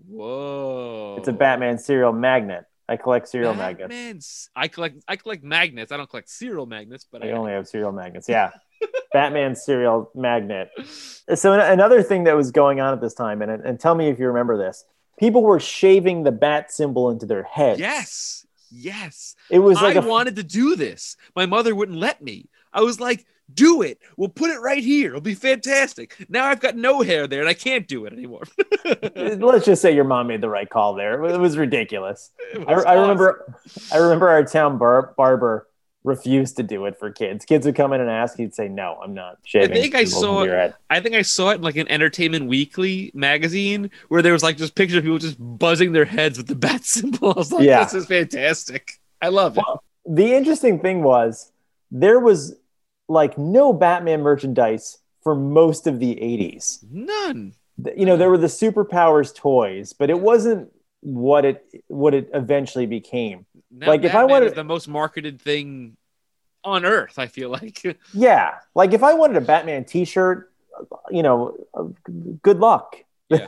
[0.07, 1.15] Whoa.
[1.17, 2.65] it's a Batman cereal magnet.
[2.89, 3.89] I collect cereal magnets.
[3.89, 5.91] Batman's- I collect I collect magnets.
[5.91, 8.29] I don't collect cereal magnets, but I I only have cereal magnets.
[8.29, 8.51] Yeah.
[9.11, 10.69] Batman cereal magnet.
[11.35, 14.19] So another thing that was going on at this time, and, and tell me if
[14.19, 14.85] you remember this,
[15.17, 17.79] people were shaving the bat symbol into their heads.
[17.79, 18.45] Yes.
[18.69, 19.35] Yes.
[19.49, 21.15] It was like I a wanted to do this.
[21.35, 22.49] My mother wouldn't let me.
[22.71, 23.99] I was like, do it.
[24.17, 25.09] We'll put it right here.
[25.09, 26.15] It'll be fantastic.
[26.29, 28.43] Now I've got no hair there and I can't do it anymore.
[29.15, 31.23] let's just say your mom made the right call there.
[31.23, 32.31] It was ridiculous.
[32.53, 33.53] It I, was I remember
[33.91, 35.67] I remember our town bar- barber
[36.03, 37.43] refused to do it for kids.
[37.43, 39.75] Kids would come in and ask, he'd say, No, I'm not shaving.
[39.77, 40.73] I think I saw- it.
[40.89, 44.55] I think I saw it in like an Entertainment Weekly magazine where there was like
[44.57, 47.31] just pictures of people just buzzing their heads with the bat symbol.
[47.31, 47.83] I was like, Yeah.
[47.83, 48.93] this is fantastic.
[49.21, 49.63] I love it.
[50.05, 51.51] the interesting thing was
[51.91, 52.55] there was
[53.07, 56.79] like no Batman merchandise for most of the 80s.
[56.91, 57.53] None.
[57.95, 62.85] You know, there were the superpowers toys, but it wasn't what it what it eventually
[62.85, 63.45] became.
[63.71, 65.95] Now Like, if I wanted- the most marketed thing
[66.63, 67.83] on earth, I feel like.
[68.13, 70.51] Yeah, like if I wanted a Batman T-shirt,
[71.11, 71.83] you know, uh,
[72.41, 72.97] good luck.
[73.29, 73.47] Yeah.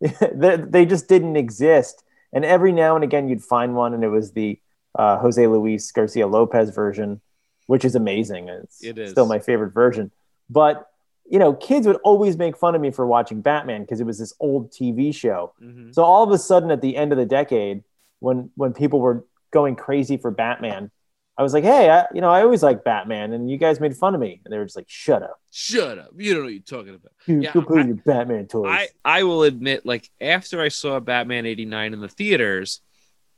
[0.32, 4.08] they, they just didn't exist, and every now and again you'd find one, and it
[4.08, 4.60] was the
[4.96, 7.20] uh, Jose Luis Garcia Lopez version,
[7.66, 8.48] which is amazing.
[8.48, 9.10] It's It is.
[9.10, 10.10] still my favorite version.
[10.50, 10.86] But
[11.26, 14.18] you know, kids would always make fun of me for watching Batman because it was
[14.18, 15.54] this old TV show.
[15.62, 15.94] Mhm.
[15.94, 17.82] So all of a sudden, at the end of the decade,
[18.20, 20.90] when when people were going crazy for Batman,
[21.38, 23.96] I was like, "Hey, I, you know, I always like Batman, and you guys made
[23.96, 26.10] fun of me." And they were just like, "Shut up, Shut up.
[26.16, 27.12] You don't know what you're talking about.
[27.26, 30.68] you Yeah, go play I- your Batman toys." I, I will admit, like, after I
[30.68, 32.82] saw Batman 89 in the theaters,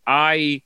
[0.07, 0.63] I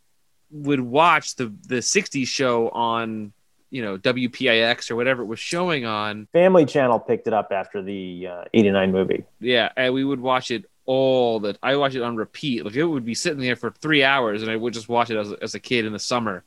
[0.50, 3.32] would watch the, the 60s show on,
[3.70, 6.28] you know, WPIX or whatever it was showing on.
[6.32, 9.24] Family Channel picked it up after the uh, '89 movie.
[9.40, 9.70] Yeah.
[9.76, 12.64] And we would watch it all that I watched it on repeat.
[12.64, 15.16] Like, it would be sitting there for three hours and I would just watch it
[15.16, 16.42] as, as a kid in the summer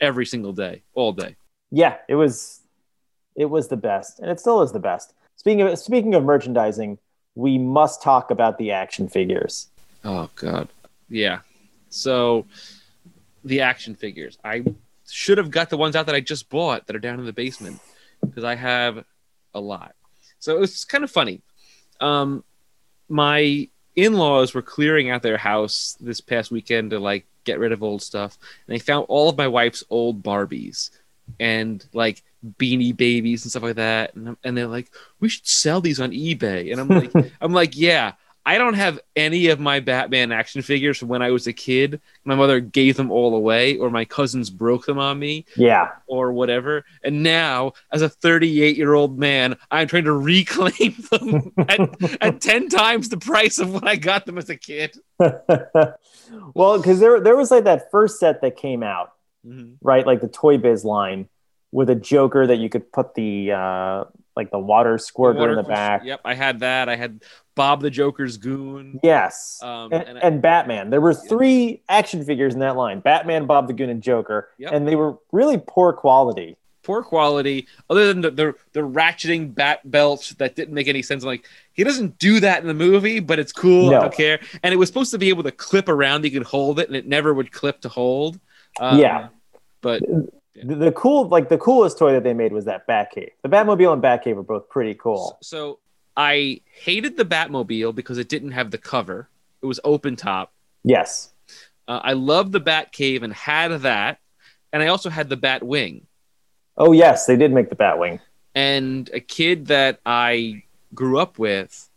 [0.00, 1.36] every single day, all day.
[1.70, 2.60] Yeah, it was,
[3.34, 5.14] it was the best, and it still is the best.
[5.36, 6.98] Speaking of speaking of merchandising,
[7.34, 9.68] we must talk about the action figures.
[10.04, 10.68] Oh god.
[11.08, 11.40] Yeah.
[11.88, 12.46] So
[13.44, 14.38] the action figures.
[14.44, 14.64] I
[15.12, 17.32] should have got the ones out that I just bought that are down in the
[17.32, 17.80] basement
[18.20, 19.04] because I have
[19.54, 19.94] a lot.
[20.38, 21.42] So it's kind of funny.
[22.00, 22.44] Um
[23.08, 27.82] my in-laws were clearing out their house this past weekend to like get rid of
[27.82, 30.90] old stuff and they found all of my wife's old Barbies
[31.38, 32.22] and like
[32.58, 34.90] beanie babies and stuff like that and, and they're like
[35.20, 38.12] we should sell these on eBay and I'm like I'm like yeah
[38.44, 42.00] I don't have any of my Batman action figures from when I was a kid.
[42.24, 46.32] My mother gave them all away, or my cousins broke them on me, Yeah, or
[46.32, 46.84] whatever.
[47.04, 51.80] And now, as a 38 year old man, I'm trying to reclaim them at,
[52.20, 54.96] at 10 times the price of when I got them as a kid.
[56.54, 59.12] well, because there there was like that first set that came out,
[59.46, 59.76] Mhm.
[59.82, 60.06] right?
[60.06, 61.28] Like the Toy Biz line,
[61.70, 64.04] with a Joker that you could put the uh,
[64.36, 66.04] like the water squirter Water in the back.
[66.04, 66.88] Yep, I had that.
[66.88, 67.22] I had
[67.54, 68.98] Bob the Joker's goon.
[69.02, 69.58] Yes.
[69.62, 70.90] Um, and, and I- and Batman.
[70.90, 74.48] There were three action figures in that line: Batman, Bob the Goon, and Joker.
[74.58, 74.72] Yep.
[74.72, 76.56] And they were really poor quality.
[76.82, 81.22] poor quality other than the, the the ratcheting bat belt that didn't make any sense
[81.22, 83.98] I'm like he doesn't do that in the movie but it's cool No.
[83.98, 86.42] i don't care and it was supposed to be able to clip around you could
[86.42, 88.40] hold it and it never would clip to hold
[88.80, 89.28] Um, Yeah.
[89.80, 90.02] but
[90.54, 93.30] The, the cool, like the coolest toy that they made was that Batcave.
[93.42, 95.38] The Batmobile and Batcave were both pretty cool.
[95.42, 95.78] so
[96.14, 99.30] i hated the batmobile because it didn't have the cover
[99.62, 100.52] it was open top
[100.84, 101.30] Yes.
[101.88, 104.18] uh, i loved the bat cave and had that
[104.74, 106.06] and i also had the bat wing
[106.76, 108.20] Oh yes, they did make the Batwing.
[108.54, 111.88] and a kid that I grew up with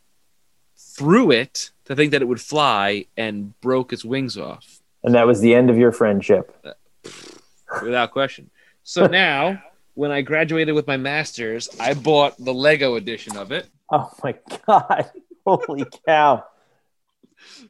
[0.78, 5.28] threw it to think that it would fly and broke its wings off And that
[5.28, 6.56] was the end of your friendship.
[7.82, 8.50] Without question.
[8.84, 9.62] So now,
[9.94, 13.68] when I graduated with my master's, I bought the Lego edition of it.
[13.92, 14.36] Oh my
[14.68, 15.12] god.
[15.46, 16.44] Holy cow.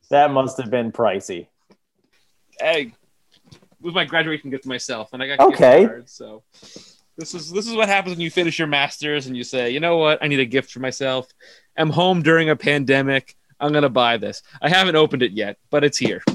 [0.10, 1.48] That must have been pricey.
[2.60, 2.94] Hey,
[3.52, 5.86] it was my graduation gift to myself, and I got Okay.
[5.86, 6.14] cards.
[6.14, 6.44] So
[7.18, 9.80] this is this is what happens when you finish your master's and you say, you
[9.80, 11.28] know what, I need a gift for myself.
[11.78, 13.36] I'm home during a pandemic.
[13.60, 14.42] I'm gonna buy this.
[14.62, 16.24] I haven't opened it yet, but it's here.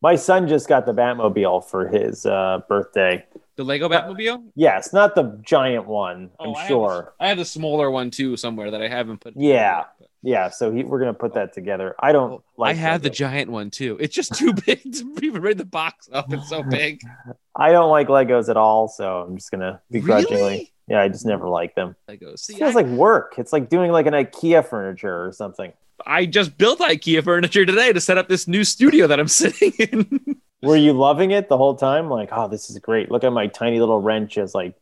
[0.00, 3.26] My son just got the Batmobile for his uh, birthday.
[3.56, 4.44] The Lego Batmobile?
[4.54, 7.14] Yes, not the giant one, I'm Oh, I have sure.
[7.18, 9.34] a- I have a smaller one too somewhere that I haven't put.
[9.36, 9.84] Yeah.
[10.22, 11.94] Yeah, so he, we're gonna put that together.
[12.00, 12.70] I don't Oh, like.
[12.76, 13.96] I have the giant one too.
[14.00, 16.32] It's just too big to even read the box up.
[16.32, 17.00] It's so big.
[17.56, 20.36] I don't like Legos at all, so I'm just gonna begrudgingly.
[20.40, 20.72] Really?
[20.88, 21.94] Yeah, I just never like them.
[22.08, 22.30] Lego.
[22.32, 23.34] It See, feels I, like work.
[23.38, 25.72] It's like doing like an IKEA furniture or something.
[26.06, 29.72] I just built IKEA furniture today to set up this new studio that I'm sitting
[29.78, 30.40] in.
[30.62, 32.08] Were you loving it the whole time?
[32.10, 33.10] Like, oh, this is great.
[33.10, 34.54] Look at my tiny little wrenches.
[34.54, 34.74] Like,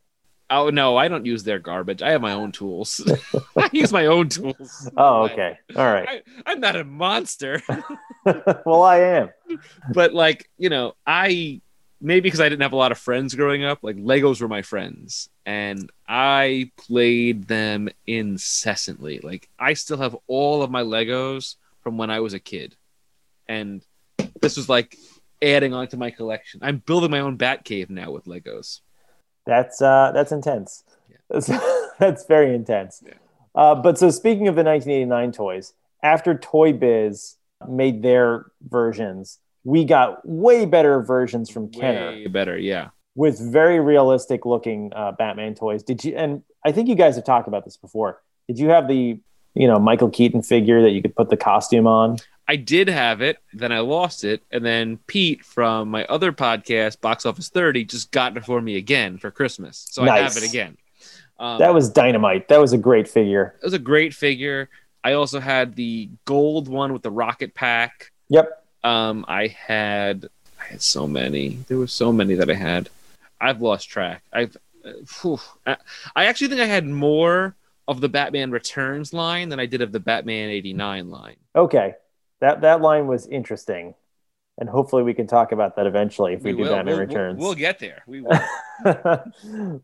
[0.49, 2.03] oh no, I don't use their garbage.
[2.03, 3.01] I have my own tools.
[3.57, 4.89] I use my own tools.
[4.97, 6.09] oh, okay, all right.
[6.09, 7.63] I, I'm not a monster,
[8.65, 9.31] well, I am.
[9.93, 11.61] but like you know, I
[12.01, 13.79] maybe because I didn't have a lot of friends growing up.
[13.83, 19.21] Like Legos were my friends, and I played them incessantly.
[19.21, 22.77] Like I still have all of my Legos from when I was a kid,
[23.49, 23.83] and
[24.41, 24.97] this was like
[25.43, 26.61] adding on to my collection.
[26.63, 28.81] I'm building my own Bat Cave now with Legos.
[29.45, 30.85] That's uh, that's intense.
[31.31, 31.51] That's,
[31.99, 33.03] that's very intense.
[33.05, 33.15] Yeah.
[33.55, 35.73] Uh, but so speaking of the 1989 toys,
[36.03, 37.37] after Toy Biz
[37.69, 42.91] made their versions, we got way better versions from Kenner Way better, yeah.
[43.17, 45.83] with very realistic looking uh, Batman toys.
[45.83, 46.15] Did you?
[46.17, 48.23] And I think you guys have talked about this before.
[48.47, 49.19] Did you have the
[49.55, 52.19] you know Michael Keaton figure that you could put the costume on?
[52.47, 57.01] I did have it, then I lost it, and then Pete from my other podcast,
[57.01, 59.85] Box Office 30, just got it for me again for Christmas.
[59.91, 60.77] So I have it again.
[61.41, 62.47] Um, That was dynamite.
[62.47, 63.57] That was a great figure.
[63.61, 64.71] it was a great figure.
[65.03, 68.13] I also had the gold one with the rocket pack.
[68.29, 68.63] Yep.
[68.87, 70.29] Um, I had
[70.61, 71.59] I had so many.
[71.69, 72.89] There were so many that I had.
[73.41, 74.23] I've lost track.
[74.33, 74.57] I've
[75.07, 75.39] phew.
[75.67, 75.77] I,
[76.15, 77.57] I actually think I had more
[77.89, 81.37] of the Batman Returns line than I did of the Batman 89 line.
[81.55, 81.95] Okay.
[82.41, 83.95] That that line was interesting.
[84.59, 86.71] And hopefully we can talk about that eventually if we, do will.
[86.71, 87.41] Batman We'll- we'll- Returns.
[87.41, 88.03] We'll, get there.
[88.07, 88.41] We will.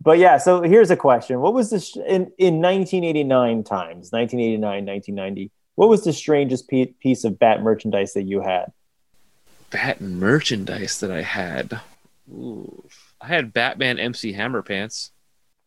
[0.00, 1.40] but yeah, so here's a question.
[1.40, 5.50] What was this in, in 1989 times, 1989, 1990?
[5.74, 8.72] What was the strangest piece of Bat merchandise that you had?
[9.72, 11.80] Bat merchandise that I had.
[12.30, 12.84] Ooh.
[13.20, 15.10] I had Batman MC Hammer pants.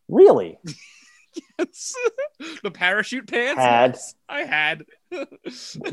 [0.07, 0.59] Really?
[1.59, 1.93] yes.
[2.63, 3.59] the parachute pants.
[3.59, 3.97] Had.
[4.29, 4.85] I had.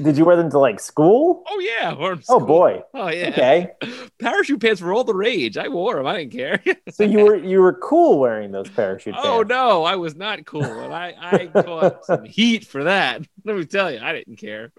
[0.03, 1.45] Did you wear them to like school?
[1.49, 1.95] oh yeah.
[1.95, 2.83] Or Oh boy.
[2.95, 3.29] Oh yeah.
[3.29, 3.70] Okay.
[4.18, 5.57] Parachute pants were all the rage.
[5.57, 6.07] I wore them.
[6.07, 6.62] I didn't care.
[6.91, 9.27] So you were you were cool wearing those parachute pants.
[9.27, 13.23] oh no, I was not cool, and I I caught some heat for that.
[13.45, 14.73] Let me tell you, I didn't care.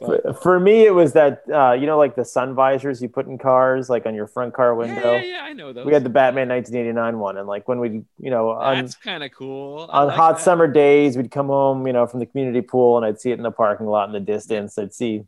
[0.00, 3.26] But, For, me, it was that uh, you know, like the sun visors you put
[3.26, 5.12] in cars, like on your front car window.
[5.12, 5.86] yeah, yeah, I know those.
[5.86, 9.22] We had the Batman 1989 one, and like when we, you know, on That's kind
[9.22, 9.88] of cool.
[9.92, 10.42] I on like hot that.
[10.42, 13.34] summer days, we'd come home, you know, from the community pool, and I'd see it
[13.38, 14.78] in the parking lot in the distance.
[14.78, 15.26] I'd see, you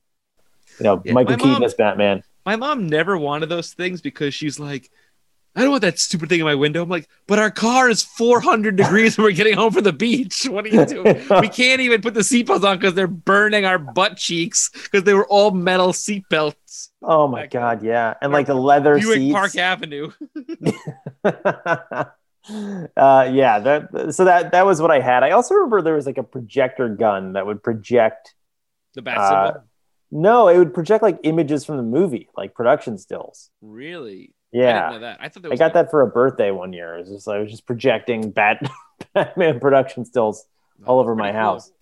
[0.81, 2.23] know, Yeah, Michael Keaton mom- as Batman.
[2.45, 4.91] My mom never wanted those things because she's like,
[5.57, 6.83] I don't want that stupid thing in my window.
[6.83, 10.47] I'm like, but our car is 400 degrees when we're getting home from the beach.
[10.49, 11.17] What are you doing?
[11.41, 15.15] we can't even put the seatbelts on because they're burning our butt cheeks because they
[15.15, 16.91] were all metal seatbelts.
[17.03, 19.33] Oh my Back god, yeah, and like the leather Buick seats.
[19.33, 20.11] Park Avenue.
[22.49, 25.23] uh, yeah, that so that that was what I had.
[25.23, 28.35] I also remember there was like a projector gun that would project.
[28.95, 29.53] The bat Uh.
[30.13, 33.51] No, it would project like images from the movie, like production stills.
[33.61, 34.33] Really?
[34.55, 34.91] I Yeah.
[34.93, 35.19] know that.
[35.21, 36.95] I thought that I got that for a birthday one year.
[36.97, 38.71] It was just I was just projecting Bat-
[39.15, 40.47] Batman production stills
[40.87, 41.41] all over my cool.
[41.41, 41.73] house.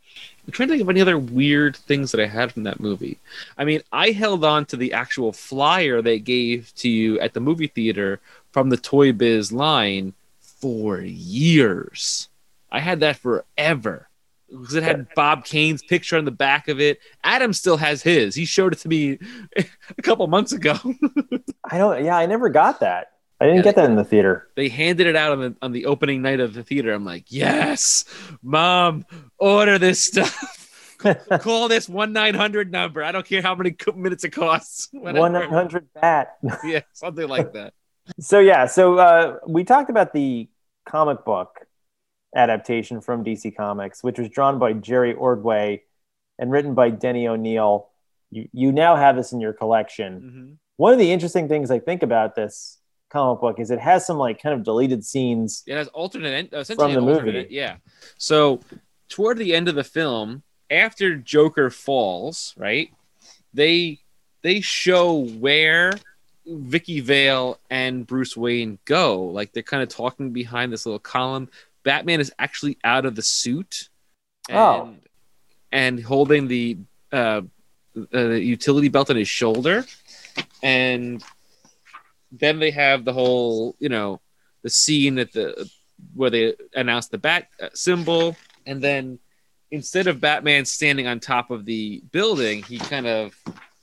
[0.46, 3.18] I'm trying to think of any other weird things that I had from that movie.
[3.58, 7.40] I mean, I held on to the actual flyer they gave to you at the
[7.40, 8.20] movie theater
[8.52, 10.12] from the Toy Biz line
[10.64, 12.30] for years.
[12.72, 14.08] I had that forever
[14.48, 17.00] because it had Bob Kane's picture on the back of it.
[17.22, 18.34] Adam still has his.
[18.34, 19.18] He showed it to me
[19.58, 20.74] a couple months ago.
[21.70, 22.02] I don't.
[22.02, 23.08] Yeah, I never got that.
[23.42, 24.48] I didn't Yeah, get that in the theater.
[24.56, 26.94] they handed it out on the on the opening night of the theater.
[26.94, 28.06] I'm like, yes,
[28.42, 29.04] mom,
[29.36, 30.96] order this stuff.
[31.40, 33.04] Call this one nine hundred number.
[33.04, 34.88] I don't care how many minutes it costs.
[34.92, 36.38] One nine hundred Bat.
[36.64, 37.74] yeah, something like that.
[38.20, 40.46] So yeah, so uh, we talked about the
[40.84, 41.66] comic book
[42.34, 45.82] adaptation from DC Comics, which was drawn by Jerry Ordway
[46.38, 47.88] and written by Denny O'Neil.
[48.30, 50.20] You you now have this in your collection.
[50.20, 50.58] Mhm.
[50.76, 52.78] One of the interesting things I think about this
[53.10, 55.62] comic book is it has some like kind of deleted scenes.
[55.66, 57.46] It has alternate, essentially From the movie.
[57.50, 57.76] Yeah.
[58.18, 58.60] So
[59.08, 62.90] toward the end of the film, after Joker falls, right?
[63.52, 64.00] They
[64.42, 65.92] they show where
[66.46, 69.24] Vicki Vale and Bruce Wayne go.
[69.24, 71.48] Like they're kind of talking behind this little column.
[71.84, 73.88] Batman is actually out of the suit
[74.48, 74.94] and Oh.
[75.72, 76.78] and holding the
[77.12, 77.42] uh,
[78.12, 79.84] uh, utility belt on his shoulder,
[80.62, 81.22] and
[82.32, 84.20] then they have the whole you know
[84.62, 85.70] the scene at the
[86.14, 88.36] where they announce the bat uh, symbol,
[88.66, 89.18] and then
[89.70, 93.34] instead of Batman standing on top of the building, he kind of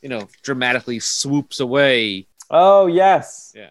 [0.01, 3.69] you know dramatically swoops away Oh yes, Yeah.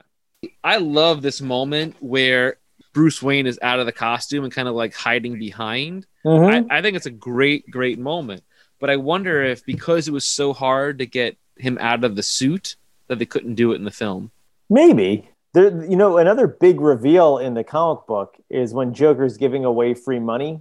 [0.64, 2.56] I love this moment where
[2.94, 6.06] Bruce Wayne is out of the costume and kind of like hiding behind.
[6.24, 6.66] Mhm.
[6.70, 8.42] I, I think it's a great, great moment.
[8.80, 12.22] But I wonder if because it was so hard to get him out of the
[12.22, 12.76] suit
[13.08, 14.30] that they couldn't do it in the film.
[14.70, 15.28] maybe.
[15.52, 19.94] There, you know, another big reveal in the comic book is when Joker's giving away
[19.94, 20.60] free money.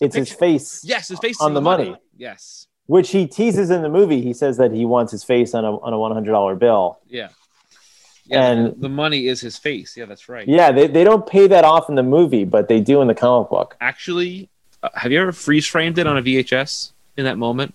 [0.00, 2.66] It's his face Yes, his face on the money, Yes.
[2.86, 4.20] Which he teases in the movie.
[4.22, 6.98] He says that he wants his face on a on a one hundred dollar bill.
[7.08, 7.28] Yeah.
[8.28, 9.96] Yeah, And- the, money is his face.
[9.96, 10.48] Yeah, that's right.
[10.48, 13.14] Yeah, they, they don't pay that off in the movie, but they do in the
[13.14, 13.76] comic book.
[13.80, 14.48] Actually,
[14.82, 17.72] uh, have you ever freeze framed it on a VHS in that moment?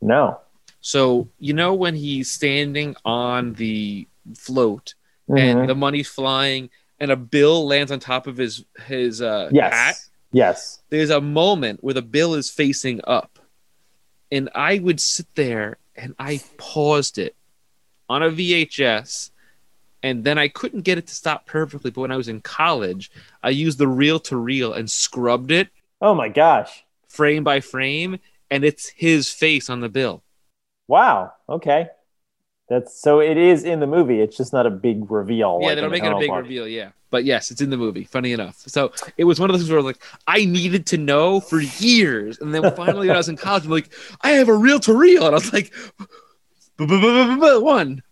[0.00, 0.38] No.
[0.80, 4.06] So you know when he's standing on the
[4.36, 4.94] float
[5.28, 5.38] Mhm.
[5.40, 6.70] and the money's flying
[7.00, 9.72] and a bill lands on top of his his uh, yes.
[9.74, 9.96] hat.
[10.32, 10.80] Yes.
[10.90, 13.40] There's a moment where the bill is facing up,
[14.30, 17.34] and I would sit there and I paused it
[18.08, 19.30] on a VHS,
[20.02, 21.90] and then I couldn't get it to stop perfectly.
[21.90, 23.10] But when I was in college,
[23.42, 25.68] I used the reel to reel and scrubbed it
[26.00, 26.84] Oh my gosh.
[27.08, 28.18] frame by frame,
[28.50, 30.22] and it's his face on the bill.
[30.88, 31.32] Wow.
[31.48, 31.88] Okay.
[32.68, 34.20] That's so it is in the movie.
[34.20, 35.58] It's just not a big reveal.
[35.60, 36.38] yeah, like they don't make it a big book.
[36.42, 36.66] reveal.
[36.66, 38.04] Yeah, but yes, it's in the movie.
[38.04, 41.38] Funny enough, so it was one of those things where like I needed to know
[41.40, 43.88] for years, and then finally when I was in college, I'm like,
[44.22, 45.72] I have a reel to reel, and I was like,
[46.78, 48.02] one,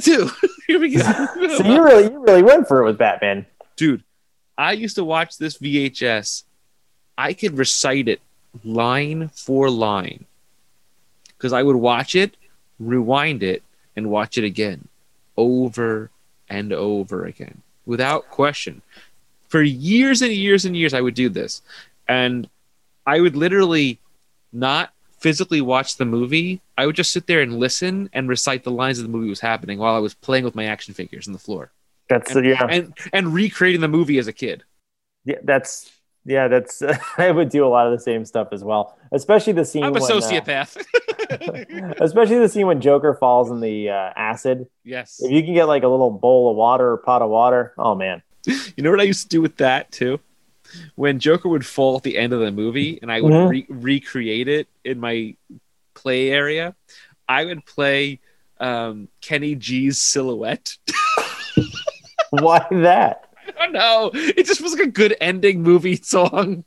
[0.00, 0.30] two.
[0.66, 1.02] Here we go,
[1.56, 3.46] So you really you really went for it with Batman.
[3.76, 4.02] dude.
[4.58, 6.44] I used to watch this VHS.
[7.16, 8.20] I could recite it
[8.64, 10.26] line for line
[11.36, 12.36] because I would watch it,
[12.78, 13.62] rewind it,
[13.96, 14.88] and watch it again
[15.36, 16.10] over
[16.48, 18.82] and over again without question.
[19.48, 21.62] For years and years and years, I would do this.
[22.08, 22.48] And
[23.06, 23.98] I would literally
[24.52, 26.60] not physically watch the movie.
[26.76, 29.40] I would just sit there and listen and recite the lines of the movie was
[29.40, 31.70] happening while I was playing with my action figures on the floor
[32.08, 32.66] That's yeah.
[32.68, 34.64] and and recreating the movie as a kid.
[35.24, 35.90] yeah that's
[36.24, 36.82] yeah, that's
[37.18, 38.96] I would do a lot of the same stuff as well.
[39.12, 40.84] Especially the scene I'm a when, uh, sociopath.
[42.00, 44.66] especially the scene when Joker falls in the uh, acid.
[44.84, 45.20] yes.
[45.22, 47.94] If you can get like a little bowl of water or pot of water, oh
[47.94, 48.22] man.
[48.46, 50.18] You know what I used to do with that too?
[50.96, 53.48] When Joker would fall at the end of the movie and I would Mhm.
[53.50, 55.36] re- recreate it in my
[55.94, 56.74] play area,
[57.28, 58.20] I would play
[58.58, 60.76] um, Kenny G's silhouette.
[62.30, 63.28] Why that?
[63.58, 64.10] Don't know.
[64.14, 66.64] It just was like a good ending movie song.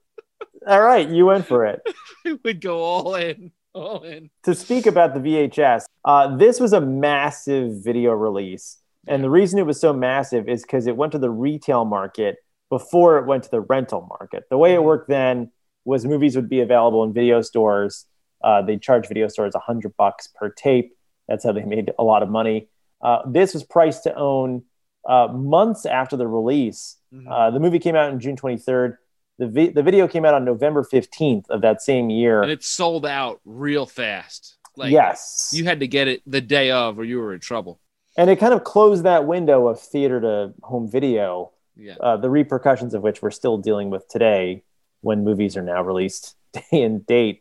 [0.66, 1.80] All right, you went for it.
[2.26, 4.30] It would go all in, all in.
[4.44, 8.78] to speak about the VHS, uh, this was a massive video release.
[9.06, 12.36] And the reason it was so massive is because it went to the retail market
[12.70, 14.44] before it went to the rental market.
[14.48, 15.52] The way it worked then
[15.84, 18.06] was movies would be available in video stores.
[18.42, 20.96] Uh, they charge video stores 100 bucks per tape.
[21.28, 22.68] That's how they made a lot of money.
[23.02, 24.64] Uh, this was priced to own
[25.06, 26.96] uh, months after the release.
[27.14, 27.26] Mhm.
[27.30, 28.96] Uh, the movie came out on June 23rd.
[29.38, 32.42] The, vi- the video came out on November 15th of that same year.
[32.42, 34.56] and it sold out real fast.
[34.76, 35.52] Like yes.
[35.54, 37.80] you had to get it the day of, or you were in trouble.
[38.16, 41.94] and it kind of closed that window of theater to home video, Yeah.
[42.00, 44.62] uh, the repercussions of which we're still dealing with today
[45.00, 47.40] when movies are now released day and date.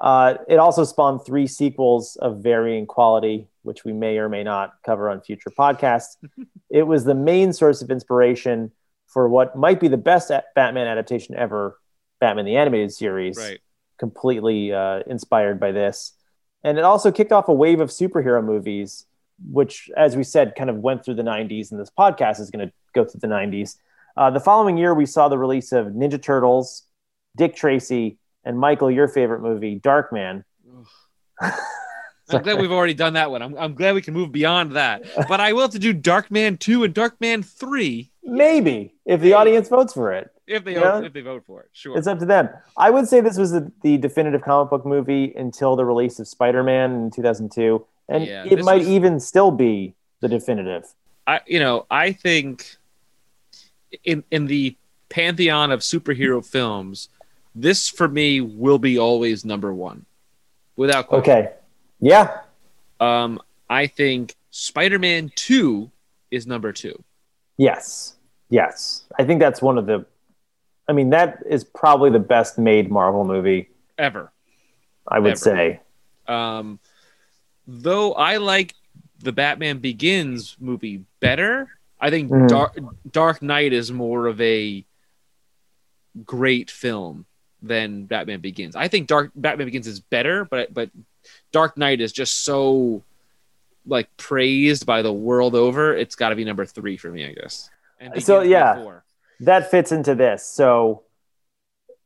[0.00, 4.74] Uh, it also spawned three sequels of varying quality, which we may or may not
[4.84, 6.16] cover on future podcasts.
[6.70, 8.70] it was the main source of inspiration
[9.06, 11.78] for what might be the best Batman adaptation ever,
[12.20, 13.60] Batman the Animated Series Right.
[13.98, 16.12] completely uh, inspired by this.
[16.64, 19.06] And it also kicked off a wave of superhero movies,
[19.50, 22.66] which, as we said, kind of went through the 90s, and this podcast is going
[22.66, 23.76] to go through the 90s.
[24.16, 26.84] Uh, the following year, we saw the release of Ninja Turtles,
[27.36, 30.42] Dick Tracy, and Michael, your favorite movie, Darkman.
[32.28, 33.42] I'm glad we've already done that one.
[33.42, 35.04] I'm, I'm glad we can move beyond that.
[35.28, 39.68] But I will have to do Darkman 2 and Darkman 3 Maybe if the audience
[39.68, 41.02] votes for it, if they Yeah.
[41.02, 41.68] if they vote for it.
[41.72, 41.96] Sure.
[41.96, 42.48] it's up to them.
[42.76, 46.26] I would say this was the, the definitive comic book movie until the release of
[46.26, 47.86] Spider Man in 2002.
[48.08, 50.84] And Yeah, it might was- even still be the definitive.
[51.28, 52.76] I you know, I think
[54.02, 54.76] in in the
[55.08, 57.08] pantheon of superhero films,
[57.54, 60.04] this for me will be always number 1.
[60.76, 61.32] Without question.
[61.32, 61.52] Okay.
[62.00, 62.40] Yeah.
[63.00, 65.90] Um I think Spider-Man 2
[66.30, 67.02] is number 2.
[67.56, 68.14] Yes.
[68.48, 69.02] Yes.
[69.18, 70.06] I think that's one of the
[70.88, 73.68] I mean that is probably the best made Marvel movie,
[73.98, 74.30] Ever.
[75.08, 75.36] I would Ever.
[75.36, 75.80] say.
[76.28, 76.78] Um,
[77.66, 78.74] though I like
[79.20, 81.68] the Batman Begins movie better,
[82.00, 82.48] I think Mhm.
[82.48, 82.78] Dark,
[83.10, 84.84] Dark Knight is more of a
[86.24, 87.26] great film
[87.62, 88.76] than Batman Begins.
[88.76, 90.90] I think Dark Batman Begins is better, but but
[91.52, 93.02] Dark Knight is just so
[93.86, 95.96] like praised by the world over.
[95.96, 97.70] It's got to be number three for me, I guess.
[98.00, 99.00] And So, yeah.
[99.40, 100.44] That fits into this.
[100.44, 101.02] So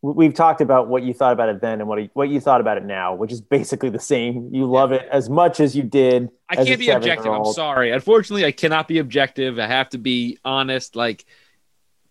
[0.03, 2.79] we've talked about what you thought about it then and what what you thought about
[2.79, 4.49] it now, which is basically the same.
[4.53, 6.31] You love it as much as you did.
[6.49, 7.33] I can't be objective.
[7.33, 7.93] I'm sorry.
[7.93, 9.59] Unfortunately, I cannot be objective.
[9.59, 10.97] I have to be honest.
[10.97, 11.25] Like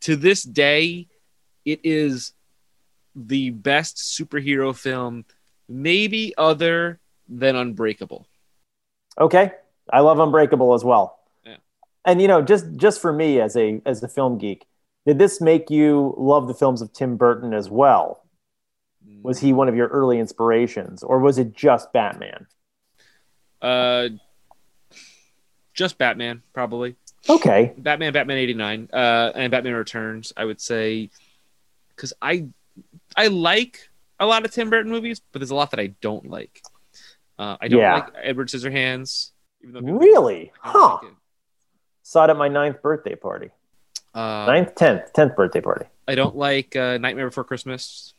[0.02, 1.08] to this day,
[1.66, 2.34] it is
[3.16, 5.26] the best superhero film,
[5.70, 7.00] maybe other
[7.30, 8.28] than Unbreakable.
[9.20, 9.52] Okay.
[9.92, 11.20] I love Unbreakable as well.
[11.46, 11.58] Yeah.
[12.06, 14.66] And you know, just just for me as a as a film geek,
[15.06, 18.24] did this make you love the films of Tim Burton as well?
[19.22, 22.48] Was he one of your early inspirations or was it just Batman?
[23.62, 24.10] Uh,
[25.74, 26.96] just Batman, probably.
[27.28, 27.74] Okay.
[27.78, 30.32] Batman, Batman '89, uh, and Batman Returns.
[30.38, 31.10] I would say
[31.90, 32.48] because I
[33.16, 33.89] I like
[34.20, 36.62] a lot of Tim Burton movies, but there's a lot that I don't like.
[37.38, 37.94] Uh, I don't Yeah.
[37.96, 39.32] like Edward Scissorhands.
[39.62, 40.52] Even though Really?
[40.60, 41.00] Huh.
[41.04, 41.12] like.
[42.04, 43.50] Saw it at my ninth birthday party.
[44.14, 45.86] Uh, Ninth, tenth, tenth birthday party.
[46.08, 48.14] I don't like uh, Nightmare Before Christmas.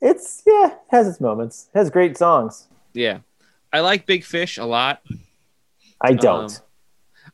[0.00, 1.68] It's yeah, it has its moments.
[1.74, 2.66] It has great songs.
[2.92, 3.18] Yeah,
[3.72, 5.02] I like Big Fish a lot.
[6.00, 6.50] I don't.
[6.50, 6.64] Um,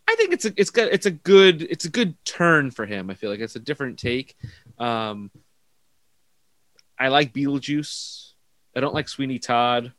[0.07, 3.09] I think it's a it's got it's a good it's a good turn for him.
[3.09, 4.37] I feel like it's a different take.
[4.79, 5.31] Um,
[6.99, 8.33] I like Beetlejuice.
[8.77, 9.93] I don't like Sweeney Todd.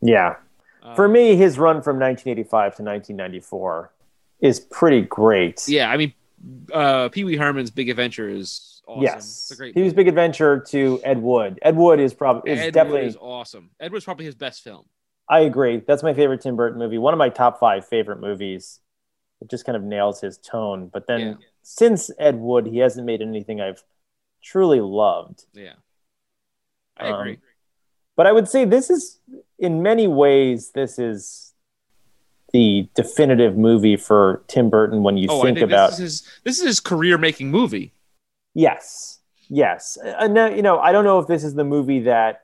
[0.00, 0.36] yeah.
[0.82, 3.92] Um, For me, his run from 1985 to 1994
[4.40, 5.68] is pretty great.
[5.68, 6.14] yeah, I mean,
[6.72, 9.02] uh, Pee Wee Herman's Big Adventure is awesome.
[9.02, 9.16] Yes.
[9.26, 9.74] it's a great.
[9.74, 11.58] He was Big Adventure to Ed Wood.
[11.60, 13.70] Ed Wood is probably is Ed definitely is awesome.
[13.78, 14.86] Ed Wood's probably his best film.
[15.28, 15.82] I agree.
[15.86, 16.96] That's my favorite Tim Burton movie.
[16.96, 18.80] One of my top five favorite movies.
[19.42, 20.88] It just kind of nails his tone.
[20.92, 21.34] But then Yeah.
[21.62, 23.82] since Ed Wood, he hasn't made anything I've
[24.42, 25.44] truly loved.
[25.52, 25.74] Yeah,
[27.00, 27.38] I Um, agree.
[28.16, 29.18] But I would say this is,
[29.58, 31.54] in many ways, this is
[32.52, 35.90] the definitive movie for Tim Burton when you oh, think I think about.
[35.90, 37.92] this is his, this is his career making movie.
[38.54, 39.96] Yes, yes.
[40.04, 42.42] And now, you know, I don't know if this is the movie that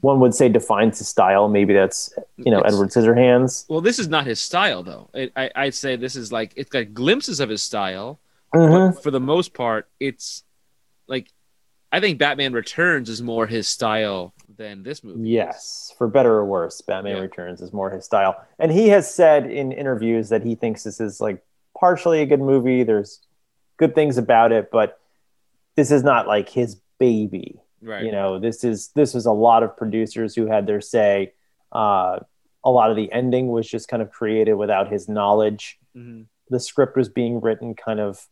[0.00, 1.48] one would say defines his style.
[1.48, 3.64] Maybe that's you know It's- Edward Scissorhands.
[3.68, 5.08] Well, this is not his style, though.
[5.14, 8.20] It, I, I'd say this is like it's got glimpses of his style,
[8.54, 8.92] Mhm.
[8.94, 10.44] but for the most part, it's
[11.08, 11.32] like
[11.92, 15.28] I think Batman Returns is more his style than this movie.
[15.30, 17.22] Yes, for better or worse, Batman Yeah.
[17.22, 18.36] Returns is more his style.
[18.58, 21.42] And he has said in interviews that he thinks this is like
[21.78, 22.82] partially a good movie.
[22.82, 23.20] There's
[23.76, 24.98] good things about it, but
[25.76, 27.60] this is not like his baby.
[27.82, 28.04] right.
[28.04, 31.32] You know, this is this was a lot of producers who had their say.
[31.72, 32.18] Uh,
[32.64, 35.78] a lot of the ending was just kind of created without his knowledge.
[35.96, 36.26] Mhm.
[36.50, 38.26] The script was being written kind of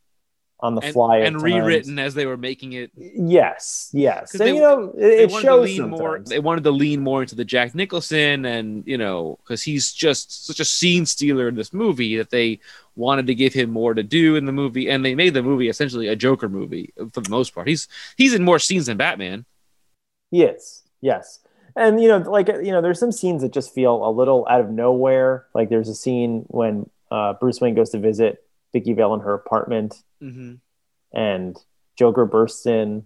[0.65, 1.43] on the And, fly and times.
[1.45, 2.91] rewritten as they were making it.
[2.97, 4.33] Yes, yes.
[4.33, 6.19] And they- you know, it, They it wanted to shows lean more.
[6.25, 10.47] They wanted to lean more into the Jack Nicholson, and you know, because he's just
[10.47, 12.61] such a scene stealer in this movie that they
[12.97, 15.69] wanted to give him more to do in the movie, and they made the movie
[15.69, 17.69] essentially a Joker movie for the most part.
[17.69, 17.87] He's
[18.17, 19.45] he's in more scenes than Batman.
[20.31, 21.41] Yes, yes.
[21.77, 24.61] And you know, like you know, there's some scenes that just feel a little out
[24.61, 25.47] of nowhere.
[25.55, 28.43] Like there's a scene when uh, Bruce Wayne goes to visit
[28.75, 30.57] Vicki Vale in her apartment, hmm
[31.17, 31.57] and
[31.97, 33.05] Joker bursts in,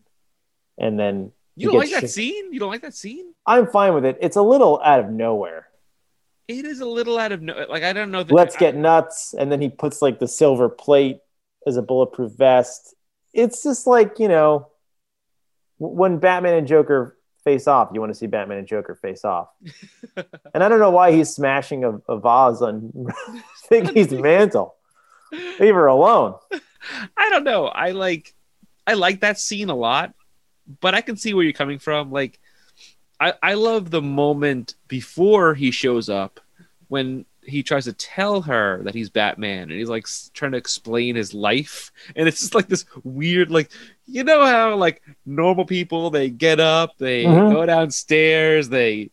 [0.79, 2.55] and then You don't like that sh- scene?
[2.55, 3.35] You don't like that scene?
[3.47, 4.17] I'm fine with it.
[4.23, 5.69] It's a little out of nowhere.
[6.49, 7.67] It is a little out of no.
[7.69, 8.23] Like I don't know.
[8.23, 11.19] That, Let's get nuts, and then he puts like the silver plate
[11.67, 12.95] as a bulletproof vest.
[13.35, 14.69] It's just like you know,
[15.77, 19.49] when Batman and Joker face off, you want to see Batman and Joker face off.
[20.55, 22.91] And I don't know why he's smashing a, a vase on
[23.69, 24.75] Vicki's mantle.
[25.61, 26.35] Leave her alone.
[27.17, 27.67] I don't know.
[27.67, 28.35] I like
[28.87, 30.15] I like that scene a lot,
[30.81, 32.11] but I can see where you're coming from.
[32.11, 32.39] Like
[33.21, 36.41] I I love the moment before he shows up
[36.89, 41.17] when he tries to tell her that he's Batman and he's like trying to explain
[41.17, 43.71] his life and it's just like this weird like
[44.07, 47.51] you know how like normal people they get up, they Mhm.
[47.51, 49.11] go downstairs, they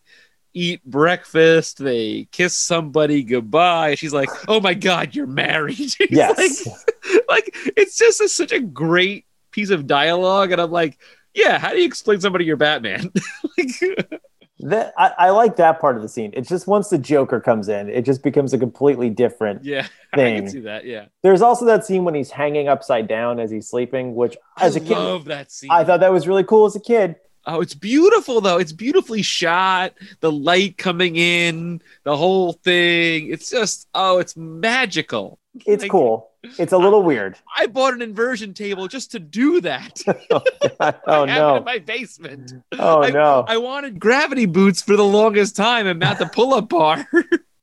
[0.56, 3.94] eat breakfast, they kiss somebody goodbye.
[3.96, 6.66] She's like, "Oh my god, you're married." Yes.
[6.66, 10.98] like, like it's just a, such a great piece of dialogue and i'm like
[11.34, 13.10] yeah how do you explain somebody you're batman
[13.58, 14.12] like
[14.60, 16.32] That I, I like that part of the scene.
[16.34, 20.18] It's just once the Joker comes in, it just becomes a completely different yeah i
[20.18, 20.36] thing.
[20.44, 23.70] can see that yeah There's also that scene when he's hanging upside down as he's
[23.70, 26.66] sleeping, which as i a kid love that scene I thought that was really cool
[26.66, 27.16] as a kid.
[27.48, 33.50] Oh it's beautiful though it's beautifully shot the light coming in the whole thing it's
[33.50, 36.32] just oh it's magical It's Like, cool.
[36.60, 37.38] It's a little weird.
[37.58, 40.02] i bought an inversion table just to do that
[40.32, 40.42] oh
[40.80, 41.56] I have it no.
[41.58, 43.46] in my basement Oh I- no.
[43.48, 47.08] i wanted gravity boots for the longest time and not the pull-up bar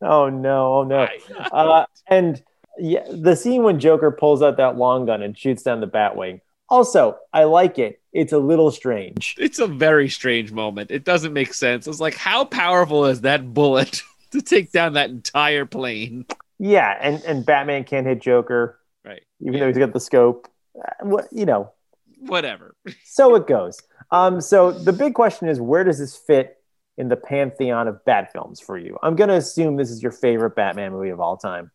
[0.05, 0.79] Oh no.
[0.79, 1.07] Oh no.
[1.53, 2.43] Uh, and
[2.77, 6.41] yeah, the scene when Joker pulls out that long gun and shoots down the Batwing.
[6.73, 8.01] Also, I like it.
[8.15, 9.37] It's a little strange.
[9.39, 10.91] it's a very strange moment.
[10.91, 11.87] It doesn't make sense.
[11.87, 16.25] It's like, how powerful is that bullet to take down that entire plane?
[16.59, 19.23] Yeah, and and Batman can't hit Joker, Right.
[19.41, 20.49] even though he's got the scope.
[20.77, 21.73] Uh, What you know,
[22.21, 22.75] Whatever.
[23.05, 23.79] so it goes.
[24.11, 26.57] Um, so the big question is, where does this fit
[26.97, 28.99] in the pantheon of Bat films for you?
[29.03, 31.71] I'm going to assume this is your favorite Batman movie of all time.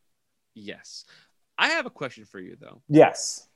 [0.56, 1.06] Yes.
[1.58, 2.82] I have a question for you, though.
[2.88, 3.48] Yes.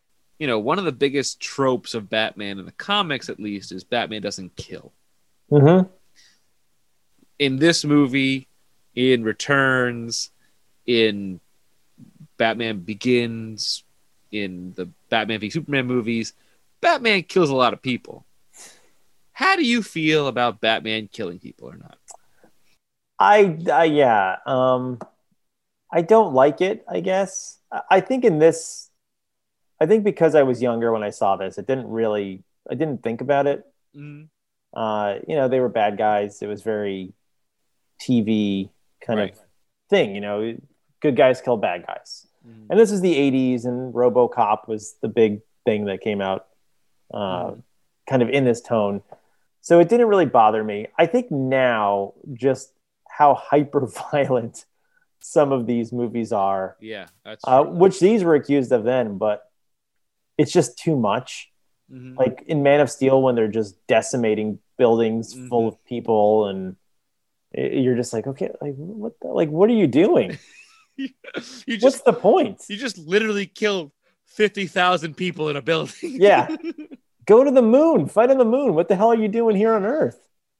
[0.42, 3.84] You know, one of the biggest tropes of Batman in the comics, at least, is
[3.84, 4.92] Batman doesn't kill.
[5.52, 5.88] Mm-hmm.
[7.38, 8.48] In this movie,
[8.96, 10.32] in Returns,
[10.88, 11.40] in
[12.38, 13.84] Batman Begins,
[14.32, 16.34] in the Batman v Superman movies,
[16.82, 18.26] Batman kills a lot of people.
[19.34, 22.00] How do you feel about Batman killing people or not?
[23.20, 24.38] I, I yeah.
[24.48, 24.98] Um,
[25.92, 26.84] I don't like it.
[26.90, 27.60] I guess.
[27.72, 28.88] I- I think in this,
[29.82, 32.44] I think because I was younger when I saw this, it didn't really.
[32.70, 33.66] I didn't think about it.
[33.98, 34.30] Mm,
[34.74, 36.42] Uh, you know, they were bad guys.
[36.42, 37.14] It was very
[38.00, 38.70] TV
[39.06, 39.34] kind Right.
[39.34, 39.40] of
[39.90, 40.14] thing.
[40.16, 40.56] You know,
[41.02, 42.28] good guys kill bad guys.
[42.48, 46.48] mm, And this is the '80s, and RoboCop was the big thing that came out,
[47.14, 47.64] uh, Mhm.
[48.08, 49.02] kind of in this tone.
[49.62, 50.88] So it didn't really bother me.
[50.98, 52.74] I think now, just
[53.10, 54.66] how hyper violent
[55.20, 59.51] some of these movies are, Yeah, that's uh, which these were accused of then, but
[60.38, 61.50] it's just too much.
[61.92, 62.18] Mhm.
[62.18, 65.68] Like in Man of Steel, when they're just decimating buildings full Mhm.
[65.74, 66.76] of people, and
[67.54, 69.14] you're just like, okay, like what?
[69.22, 70.38] The, like what are you doing?
[70.98, 71.10] you
[71.80, 72.62] What's the point?
[72.70, 73.92] you just literally killed
[74.26, 75.94] fifty thousand people in a building.
[76.02, 76.56] Yeah.
[77.26, 78.74] go to the moon, fight on the moon.
[78.74, 80.20] What the hell are you doing here on Earth?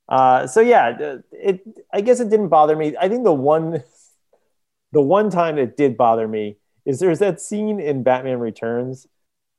[0.10, 1.62] Uh, so yeah, it.
[1.94, 2.96] I guess it didn't bother me.
[3.00, 3.84] I think the one,
[4.92, 9.08] the one time it did bother me is there's that scene in Batman Returns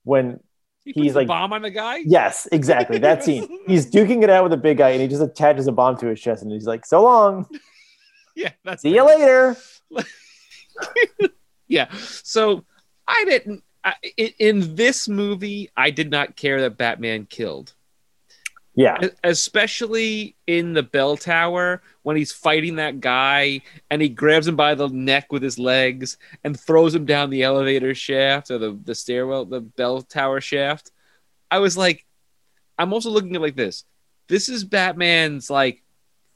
[0.04, 0.40] when
[0.84, 1.98] he he's like- bomb on the guy.
[2.04, 3.48] yes, exactly that scene.
[3.66, 6.06] He's duking it out with a big guy, and he just attaches a bomb to
[6.06, 7.46] his chest, and he's like, "So long,
[8.36, 8.50] yeah.
[8.64, 9.56] That's see you later."
[11.68, 11.90] Yeah.
[12.24, 12.64] So
[13.08, 13.62] I didn't.
[13.82, 13.94] I,
[14.38, 17.72] in this movie, I did not care that Batman killed.
[18.74, 24.56] Yeah, especially in the bell tower when he's fighting that guy and he grabs him
[24.56, 28.78] by the neck with his legs and throws him down the elevator shaft or the,
[28.84, 30.90] the stairwell the bell tower shaft.
[31.50, 32.06] I was like
[32.78, 33.84] i'm also looking at like this.
[34.28, 35.82] This is batman's like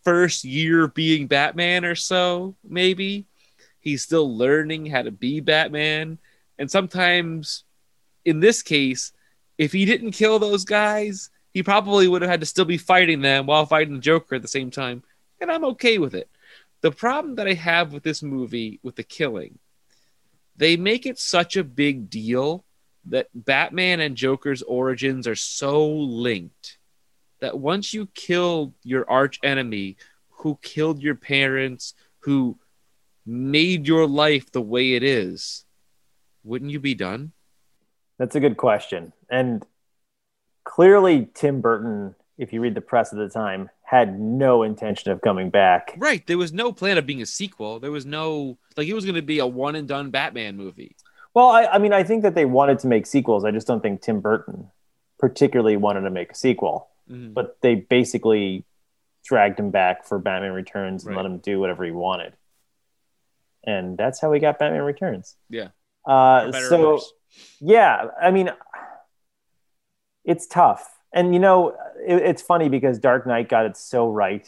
[0.05, 3.25] first year being batman or so maybe.
[3.81, 6.19] He's still learning how to be batman.
[6.59, 7.65] And sometimes
[8.27, 9.13] in this case
[9.57, 13.23] if he didn't kill those guys he probably would have had to still be fighting
[13.23, 15.03] them while fighting the Joker at the same time.
[15.41, 16.29] And I'm okay with it.
[16.83, 19.59] The problem that I have with this movie, with the killing,
[20.59, 22.67] they make it such a big deal
[23.07, 26.77] that Batman and Joker's origins are so linked
[27.41, 29.97] that once you kill your arch enemy
[30.29, 32.59] who killed your parents, who
[33.25, 35.65] made your life the way it is,
[36.45, 37.33] wouldn't you be done?
[38.19, 39.15] That's a good question.
[39.31, 39.65] And
[40.67, 45.21] clearly, Tim Burton, if you read the press at the time, had no intention of
[45.23, 45.95] coming back.
[45.97, 46.27] Right.
[46.27, 47.79] There was no plan of being a sequel.
[47.81, 50.97] There was no like it was going to be a one and done Batman movie.
[51.33, 53.45] Well, I, I mean, I think that they wanted to make sequels.
[53.45, 54.71] I just don't think Tim Burton
[55.19, 56.89] particularly wanted to make a sequel.
[57.11, 57.33] Mhm.
[57.33, 58.65] But they basically
[59.25, 61.23] dragged him back for Batman Returns and Right.
[61.23, 62.33] let him do whatever he wanted.
[63.65, 65.37] And that's how we got Batman Returns.
[65.49, 65.69] Yeah.
[66.05, 67.05] Uh, For better or so
[67.61, 68.51] yeah, I mean,
[70.27, 71.71] it's tough, and you know,
[72.07, 74.47] it, it's funny because Dark Knight got it so right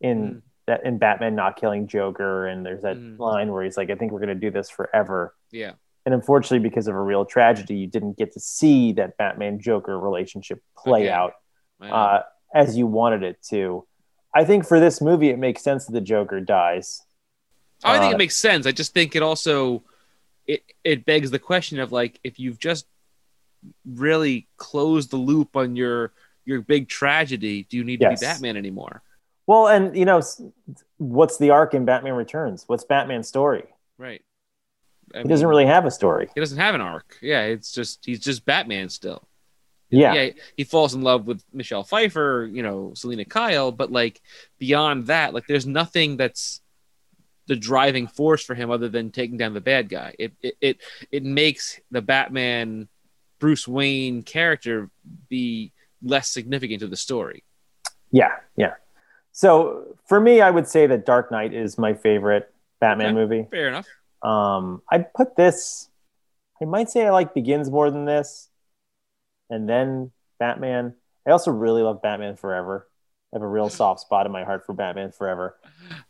[0.00, 0.42] in Mm.
[0.66, 3.18] that in Batman not killing Joker, and there's that Mm.
[3.18, 5.72] line where he's like, "I think we're going to do this forever." yeah.
[6.04, 9.98] And unfortunately, because of a real tragedy, you didn't get to see that Batman Joker
[9.98, 11.14] relationship play Again.
[11.18, 11.32] out
[11.80, 12.20] uh,
[12.54, 13.84] as you wanted it to.
[14.32, 17.02] I think for this movie, it makes sense that the Joker dies.
[17.82, 18.66] I think uh, it makes sense.
[18.66, 19.82] I just think it also
[20.46, 22.86] it it begs the question of like if you've just
[23.84, 26.12] really close the loop on your
[26.44, 28.20] your big tragedy, do you need Yes.
[28.20, 29.02] to be Batman anymore?
[29.46, 30.22] Well, and you know,
[30.98, 32.64] what's the arc in Batman Returns?
[32.66, 33.64] What's Batman's story?
[33.98, 34.22] Right.
[35.14, 36.28] I He doesn't really have a story.
[36.34, 37.18] He doesn't have an arc.
[37.22, 39.26] Yeah, it's just he's just Batman still.
[39.88, 44.20] Yeah, yeah, he falls in love with Michelle Pfeiffer, you know, Selina Kyle, but like
[44.58, 46.60] beyond that, like there's nothing that's
[47.46, 50.12] the driving force for him other than taking down the bad guy.
[50.18, 50.76] It it it,
[51.12, 52.88] it makes the Batman
[53.38, 54.90] Bruce Wayne character
[55.28, 55.72] be
[56.02, 57.44] less significant to the story.
[58.10, 58.74] yeah, yeah.
[59.32, 63.14] So for me, I would say that Dark Knight is my favorite Batman Okay.
[63.14, 63.48] movie.
[63.50, 63.86] Fair enough.
[64.22, 65.88] Um, I'd put this.
[66.60, 68.48] I might say I like Begins more than this,
[69.50, 70.94] and then Batman.
[71.26, 72.88] I also really love Batman Forever.
[73.32, 75.56] I have a real soft spot in my heart for Batman Forever,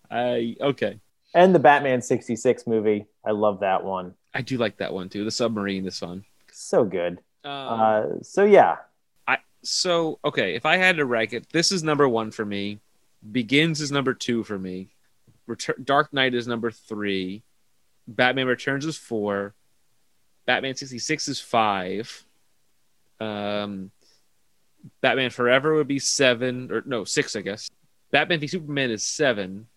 [0.08, 1.00] I okay.
[1.34, 3.06] and the Batman '66 movie.
[3.24, 4.14] I love that one.
[4.32, 5.24] I do like that one too.
[5.24, 6.24] The submarine is fun.
[6.66, 7.20] So good.
[7.44, 8.78] Um, Uh, so yeah,
[9.28, 10.56] I so okay.
[10.56, 12.80] If I had to rank it, this is number one for me.
[13.30, 14.88] Begins is number two for me.
[15.46, 17.42] Return, Dark Knight is number three.
[18.08, 19.54] Batman Returns is four.
[20.44, 22.24] Batman sixty six is five.
[23.20, 23.92] Um,
[25.00, 27.70] Batman Forever would be seven or no six, I guess.
[28.10, 29.68] Batman v Superman is seven.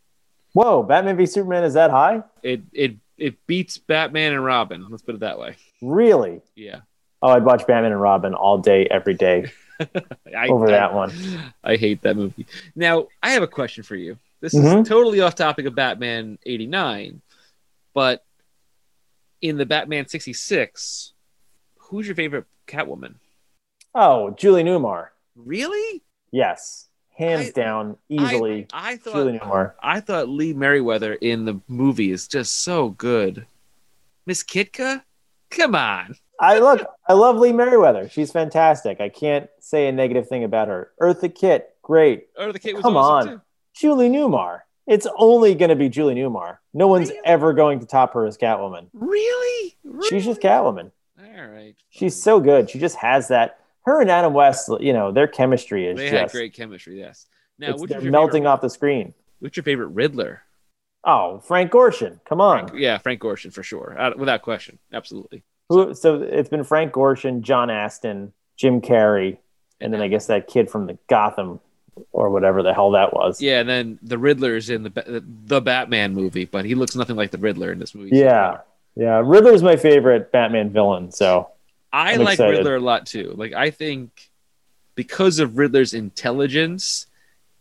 [0.54, 2.24] whoa, Batman v Superman is that high?
[2.42, 4.86] It it it beats Batman and Robin.
[4.90, 5.56] Let's put it that way.
[5.82, 6.42] Really?
[6.56, 6.82] Yeah.
[7.22, 9.52] Oh, I'd watch Batman and Robin all day, every day
[10.38, 11.12] I, over I- that one.
[11.64, 12.46] I hate that movie.
[12.76, 14.18] Now, I have a question for you.
[14.42, 14.82] This Mhm.
[14.84, 17.22] is totally off topic of Batman 89,
[17.94, 18.24] but
[19.42, 21.14] in the Batman 66,
[21.78, 23.16] who's your favorite Catwoman?
[23.96, 25.08] Oh, Julie Newmar.
[25.36, 26.04] Really?
[26.32, 26.89] Yes,
[27.20, 28.66] hands I- down, easily.
[28.74, 29.74] I, I thought Julie Newmar.
[29.84, 33.46] I thought Lee Meriwether in the movie is just so good.
[34.26, 35.04] Miss Kitka?
[35.52, 36.16] Come on.
[36.40, 36.86] I look.
[37.08, 38.10] I love Lee Meriwether.
[38.10, 39.02] She's fantastic.
[39.02, 40.92] I can't say a negative thing about her.
[41.02, 42.28] Eartha Kitt, great.
[42.62, 43.36] Kitt was Come awesome on.
[43.38, 43.42] too.
[43.76, 44.62] Julie Newmar.
[44.88, 46.58] It's only going to be Julie Newmar.
[46.74, 47.22] No one's Really?
[47.26, 48.88] ever going to top her as Catwoman.
[48.94, 49.78] Really?
[50.10, 50.92] She's just Catwoman.
[51.20, 51.76] All right.
[51.92, 52.70] She's so good.
[52.70, 53.59] She just has that.
[53.90, 57.26] Her and Adam West, you know, their chemistry is They just great chemistry, yes.
[57.58, 59.16] Now, it's, they're melting favorite, off the screen.
[59.40, 60.44] What's your favorite Riddler?
[61.04, 62.20] Oh, Frank Gorshin.
[62.24, 62.68] Come on.
[62.68, 65.44] Frank, yeah, Frank Gorshin for sure, uh, without question, absolutely.
[65.70, 69.38] Who, so it's been Frank Gorshin, John Astin, Jim Carrey,
[69.82, 71.60] and then I guess that kid from the Gotham
[72.12, 73.42] or whatever the hell that was.
[73.42, 77.16] Yeah, and then the Riddler is in the the Batman movie, but he looks nothing
[77.16, 78.12] like the Riddler in this movie.
[78.12, 78.52] so Yeah.
[78.52, 78.66] far.
[78.96, 79.22] Yeah.
[79.26, 81.12] Riddler's my favorite Batman villain.
[81.12, 81.50] So
[81.92, 82.58] I I'm like excited.
[82.58, 83.34] Riddler a lot too.
[83.36, 84.30] Like I think
[84.96, 87.08] because of Riddler's intelligence,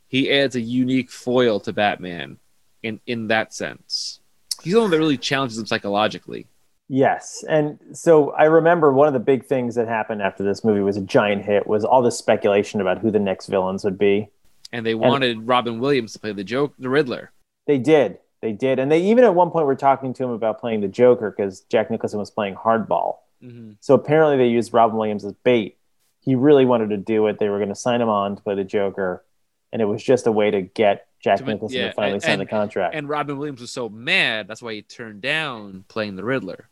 [0.08, 2.38] he adds a unique foil to Batman.
[2.82, 4.20] In in that sense,
[4.62, 6.46] he's the one that really challenges him psychologically.
[6.88, 10.80] Yes, and so I remember one of the big things that happened after this movie
[10.80, 14.30] was a giant hit was all this speculation about who the next villains would be.
[14.72, 17.32] And they wanted Robin Williams to play the joke, the Riddler.
[17.66, 20.60] They did, they did, and they even at one point were talking to him about
[20.60, 23.16] playing the Joker because Jack Nicholson was playing hardball.
[23.40, 25.76] Hmm So apparently they used Robin Williams as bait.
[26.20, 27.38] He really wanted to do it.
[27.38, 29.24] They were going to sign him on to play the Joker,
[29.72, 32.22] and it was just a way to get Jack To Nicholson yeah, to finally and-
[32.22, 36.16] sign the contract, And Robin Williams was so mad, that's why he turned down playing
[36.16, 36.68] the Riddler.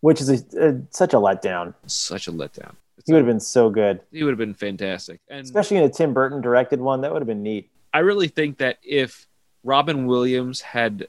[0.00, 1.74] which is a, a, such a letdown.
[1.86, 2.74] Such a letdown.
[3.06, 5.20] He would have been so good, he would have been fantastic.
[5.28, 7.00] And especially in a Tim Burton directed one.
[7.00, 7.70] That would have been neat.
[7.94, 9.26] I really think that if
[9.64, 11.08] Robin Williams had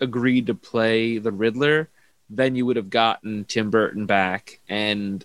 [0.00, 1.88] agreed to play the Riddler,
[2.30, 5.24] then you would have gotten Tim Burton back and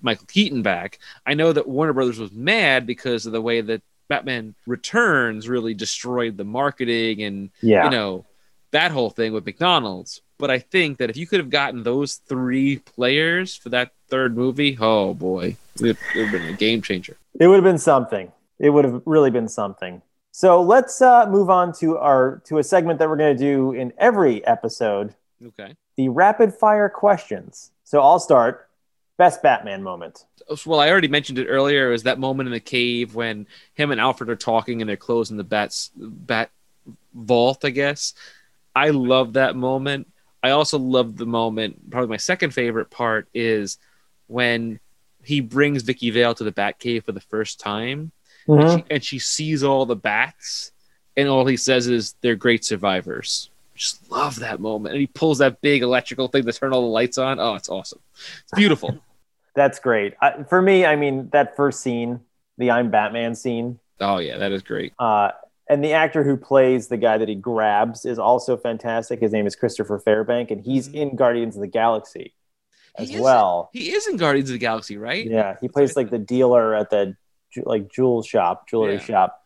[0.00, 0.98] Michael Keaton back.
[1.26, 5.74] I know that Warner Brothers was mad because of the way that Batman Returns really
[5.74, 8.24] destroyed the marketing and Yeah, you know
[8.70, 10.22] that whole thing with McDonald's.
[10.38, 14.36] But I think that if you could have gotten those three players for that third
[14.36, 17.16] movie, oh boy, it would have been a game changer.
[17.40, 18.30] It would have been something.
[18.58, 20.02] It would have really been something.
[20.32, 23.72] So let's uh, move on to our to a segment that we're going to do
[23.72, 25.14] in every episode,
[25.44, 25.74] Okay.
[25.96, 27.70] The rapid fire questions.
[27.84, 28.68] So I'll start.
[29.16, 30.26] Best Batman moment.
[30.48, 31.88] Oh, well, I already mentioned it earlier.
[31.88, 34.96] It was that moment in the cave when him and Alfred are talking and they're
[34.96, 36.50] closing the bat's bat
[37.14, 38.12] vault, I guess.
[38.74, 40.06] I love that moment.
[40.42, 41.90] I also love the moment.
[41.90, 43.78] Probably my second favorite part is
[44.26, 44.80] when
[45.24, 48.12] he brings Vicki Vale to the Batcave for the first time,
[48.46, 48.76] and, mm-hmm.
[48.76, 50.72] she, and she sees all the bats,
[51.16, 55.38] and all he says is, "They're great survivors." Just love that moment, and he pulls
[55.38, 57.38] that big electrical thing to turn all the lights on.
[57.38, 58.00] Oh, it's awesome!
[58.14, 58.98] It's beautiful.
[59.54, 60.14] That's great.
[60.20, 62.20] I, for me, I mean, that first scene,
[62.58, 64.92] the I'm Batman scene, oh yeah, that is great.
[64.98, 65.30] uh,
[65.68, 69.20] and the actor who plays the guy that he grabs is also fantastic.
[69.20, 70.94] His name is Christopher Fairbank, and he's Mhm.
[70.94, 72.34] in Guardians of the Galaxy
[72.96, 73.70] as He is- well.
[73.72, 75.26] He is in Guardians of the Galaxy, right?
[75.26, 77.16] Yeah, he plays like the dealer at the
[77.64, 79.00] like jewel shop, jewelry Yeah.
[79.00, 79.42] shop.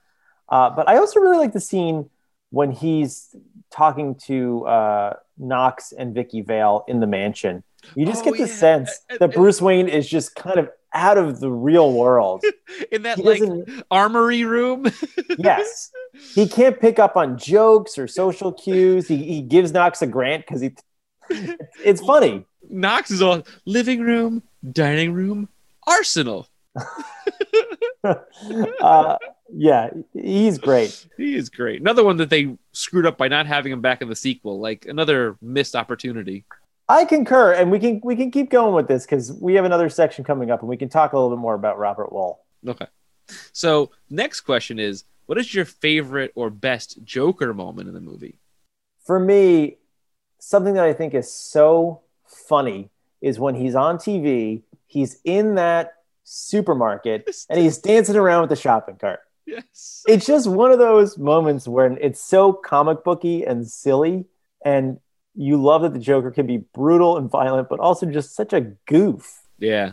[0.48, 2.10] Uh, but I also really like the scene
[2.50, 3.34] when he's
[3.72, 7.62] talking to uh, Knox and Vicki Vale in the mansion.
[7.94, 8.54] You just Oh, get the yeah.
[8.54, 12.44] sense that Bruce Wayne is just kind of out of the real world.
[12.92, 13.42] In that He like
[13.90, 14.86] armory room.
[15.38, 15.90] yes,
[16.34, 19.06] he can't pick up on jokes or social cues.
[19.08, 20.72] He, he gives Knox a grant because he.
[21.84, 22.44] It's funny.
[22.68, 25.48] Knox is all living room, dining room,
[25.86, 26.48] arsenal.
[28.80, 29.16] uh,
[29.52, 31.06] yeah, he's great.
[31.16, 31.80] He is great.
[31.80, 34.60] Another one that they screwed up by not having him back in the sequel.
[34.60, 36.44] Like another missed opportunity.
[36.88, 39.88] I concur, and we can we can keep going with this because we have another
[39.88, 42.38] section coming up, and we can talk a little bit more about Robert Wuhl.
[42.66, 42.86] Okay.
[43.52, 48.38] So next question is, what is your favorite or best Joker moment in the movie?
[49.04, 49.78] For me,
[50.40, 52.90] something that I think is so funny
[53.20, 55.94] is when he's on TV, he's in that
[56.30, 59.20] supermarket, and he's dancing around with the shopping cart.
[59.46, 60.04] Yes.
[60.06, 64.26] It's just one of those moments when it's so comic booky and silly,
[64.64, 64.98] and
[65.34, 68.60] you love that the Joker can be brutal and violent, but also just such a
[68.86, 69.42] goof.
[69.58, 69.92] Yeah,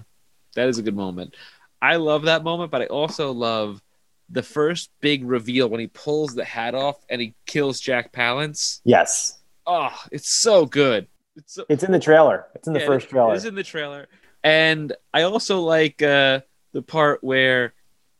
[0.55, 1.35] that is a good moment.
[1.81, 3.81] I love that moment, but I also love
[4.29, 8.81] the first big reveal when he pulls the hat off and he kills Jack Palance.
[8.83, 9.37] Yes,
[9.69, 11.07] Oh, it's so good.
[11.35, 12.45] It's so, it's in the trailer.
[12.55, 13.33] It's in the yeah, first trailer.
[13.33, 14.07] It is in the trailer,
[14.43, 16.41] and I also like uh,
[16.73, 17.73] the part where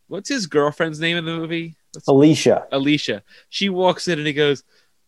[0.08, 1.76] what's his girlfriend's name in the movie?
[1.94, 2.68] What's- Alicia.
[2.72, 3.24] Alicia.
[3.50, 4.64] She walks in and he goes,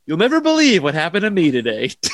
[0.06, 1.92] "You'll never believe what happened to me today."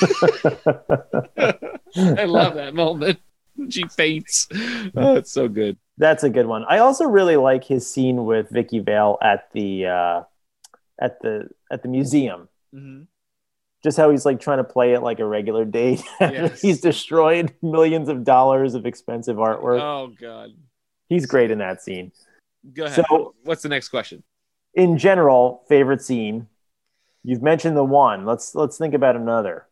[1.96, 3.18] I love that moment.
[3.70, 4.48] She faints.
[4.96, 5.78] Oh, it's so good.
[5.98, 6.64] That's a good one.
[6.68, 10.22] I also really like his scene with Vicki Vale at the uh,
[11.00, 12.48] at the at the museum.
[12.72, 13.02] hmm
[13.84, 16.02] Just how he's like trying to play it like a regular date.
[16.20, 16.60] Yes.
[16.60, 19.80] he's destroyed millions of dollars of expensive artwork.
[19.80, 20.50] Oh God.
[21.08, 22.12] he's great in that scene.
[22.74, 23.04] Go ahead.
[23.08, 24.22] So- What's the next question?
[24.74, 26.48] In general, favorite scene.
[27.22, 28.24] You've mentioned the one.
[28.26, 29.66] Let's let's think about another.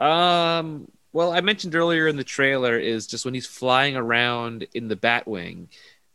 [0.00, 0.88] Um.
[1.14, 4.96] Well, I mentioned earlier in the trailer is just when he's flying around in the
[4.96, 5.66] Batwing,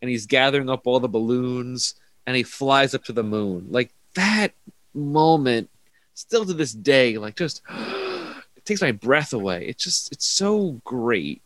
[0.02, 1.94] and he's gathering up all the balloons,
[2.26, 3.68] and he flies up to the moon.
[3.70, 4.54] Like that
[4.96, 5.70] moment,
[6.18, 9.66] still to this day, like just it takes my breath away.
[9.68, 11.42] It's just it's so great.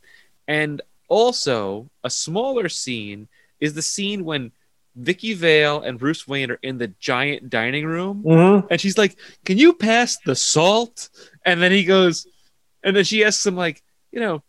[0.48, 3.28] And also, a smaller scene
[3.60, 4.52] is the scene when
[4.96, 8.68] Vicki Vale and Bruce Wayne are in the giant dining room Mm-hmm.
[8.72, 9.16] and she's like,
[9.46, 11.10] "Can you pass the salt?"
[11.46, 12.28] And then he goes,
[12.84, 13.82] and then she asks him like,
[14.12, 14.44] "You know,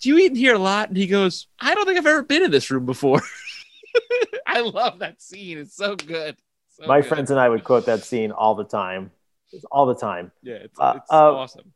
[0.00, 2.22] do you eat in here a lot?" And he goes, "I don't think I've ever
[2.22, 3.20] been in this room before."
[4.46, 5.58] I love that scene.
[5.58, 6.36] It's so good.
[6.76, 7.08] So My good.
[7.08, 9.10] friends and I would quote that scene all the time.
[9.70, 10.32] All the time.
[10.42, 11.72] Yeah, it's, Uh, it's uh, awesome.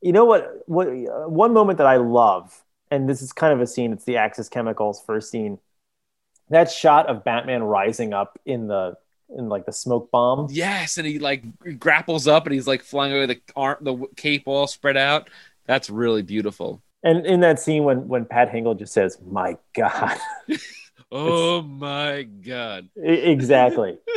[0.00, 0.62] You know what?
[0.66, 3.92] What uh, one moment that I love, and this is kind of a scene.
[3.92, 5.58] It's the Axis Chemicals first scene.
[6.50, 8.96] That shot of Batman rising up in the
[9.36, 10.48] in like the smoke bomb.
[10.50, 11.42] Yes, and he like
[11.78, 15.28] grapples up and he's like flying away the arm, the cape all spread out.
[15.66, 16.80] That's really beautiful.
[17.02, 20.16] And in that scene when when Pat Hingle just says, "My God,"
[21.12, 22.88] Oh my god!
[22.96, 23.98] Exactly.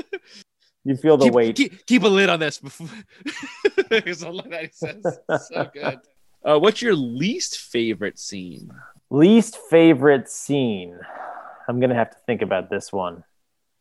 [0.83, 1.55] You feel the keep, weight.
[1.55, 2.87] Keep, keep a lid on this before.
[4.13, 5.19] Something like that he says.
[5.47, 5.99] So good.
[6.43, 8.71] Uh, what's your least favorite scene?
[9.09, 10.99] Least favorite scene.
[11.67, 13.23] I'm gonna have to think about this one.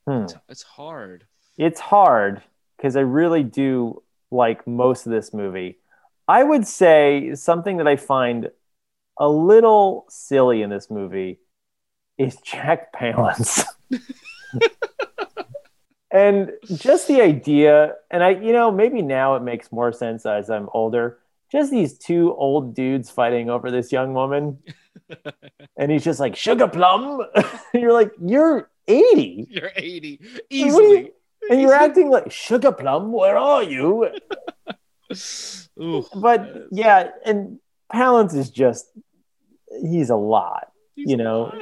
[0.06, 0.24] Hmm.
[0.24, 1.24] It's, it's hard.
[1.56, 2.42] It's hard
[2.76, 5.78] because I really do like most of this movie.
[6.28, 8.50] I would say something that I find
[9.18, 11.40] a little silly in this movie
[12.18, 13.64] is Jack Palance.
[16.10, 20.50] and just the idea, and I, you know, maybe now it makes more sense as
[20.50, 21.18] I'm older.
[21.50, 24.58] Just these two old dudes fighting over this young woman,
[25.76, 27.22] and he's just like sugar plum.
[27.74, 30.98] you're like, you're 80, You're 80 What do easily.
[31.00, 31.12] you-
[31.50, 33.12] and you're acting like sugar plum.
[33.12, 34.10] Where are you?
[35.80, 37.58] Ooh, But yeah, and
[37.92, 38.86] Palance is just
[39.82, 40.70] he's a lot.
[40.94, 41.52] he's you know.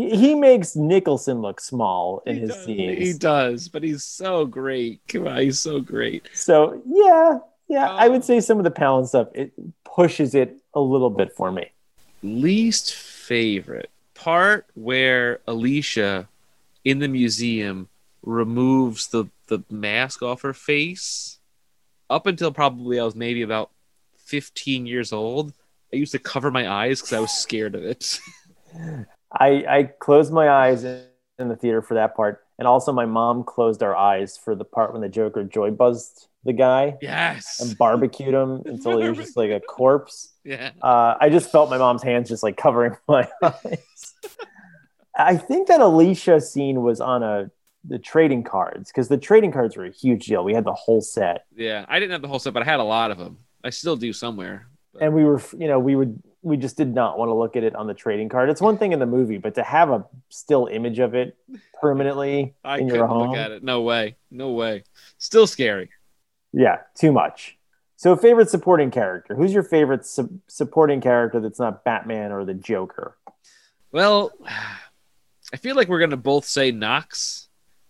[0.00, 2.98] He, he makes Nicholson look small in He his does, scenes.
[2.98, 5.02] He does, but he's so great.
[5.08, 6.26] Come on, he's so great.
[6.32, 8.10] So yeah, yeah, I Oh.
[8.12, 9.52] would um, say some of the Palance stuff it
[9.84, 11.70] pushes it a little bit for me.
[12.22, 16.28] Least favorite part where Alicia
[16.84, 17.88] in the museum
[18.22, 21.38] removes the the mask off her face.
[22.08, 23.70] Up until probably I was maybe about
[24.16, 25.52] 15 years old,
[25.92, 28.18] I used to cover my eyes because I was scared of it.
[29.32, 31.06] I I closed my eyes in,
[31.38, 34.92] the theater for that part, and also my mom closed our eyes for the part
[34.92, 37.60] when the Joker joy buzzed the guy yes.
[37.60, 40.32] and barbecued him until he was just like a corpse.
[40.44, 40.70] yeah.
[40.82, 44.14] Uh, I just felt my mom's hands just like covering my eyes.
[45.16, 47.50] I think that Alicia scene was on a
[47.84, 50.44] the trading cards because the trading cards were a huge deal.
[50.44, 51.86] We had the whole set, Yeah.
[51.88, 53.38] I didn't have the whole set, but I had a lot of them.
[53.64, 54.66] I still do somewhere.
[55.00, 57.64] and we were, you know, we would we just did not want to look at
[57.64, 58.48] it on the trading card.
[58.50, 61.36] It's one thing in the movie, but to have a still image of it
[61.80, 63.62] permanently I in your home, look at it.
[63.62, 64.16] No way.
[64.30, 64.84] No way.
[65.18, 65.90] Still scary.
[66.52, 67.56] yeah, too much.
[67.96, 69.34] So, favorite supporting character.
[69.34, 73.18] Who's your favorite su- supporting character that's not Batman or the Joker?
[73.92, 74.32] Well,
[75.52, 77.48] I feel like we're gonna both say Knox.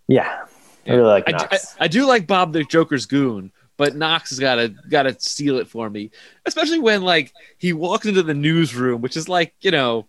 [0.09, 0.47] Yeah,
[0.87, 1.77] I really like I, do- Knox.
[1.79, 5.19] I, I do like Bob the Joker's goon, but Knox has got to got to
[5.19, 6.11] steal it for me,
[6.45, 10.07] especially when like he walks into the newsroom, which is like you know,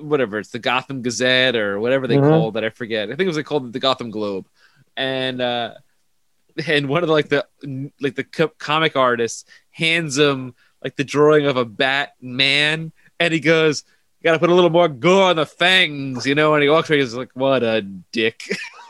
[0.00, 2.30] whatever it's the Gotham Gazette or whatever they Mhm.
[2.30, 2.64] called it.
[2.64, 3.10] I forget.
[3.10, 4.46] I think it was called the Gotham Globe,
[4.96, 5.74] and uh,
[6.66, 7.46] and one of the, like the
[8.00, 13.40] like the co- comic artists hands him like the drawing of a Batman, and he
[13.40, 13.84] goes.
[14.24, 16.54] Got to put a little more gore on the fangs, you know.
[16.54, 17.00] And he walks away.
[17.00, 18.44] He's like, "What a dick."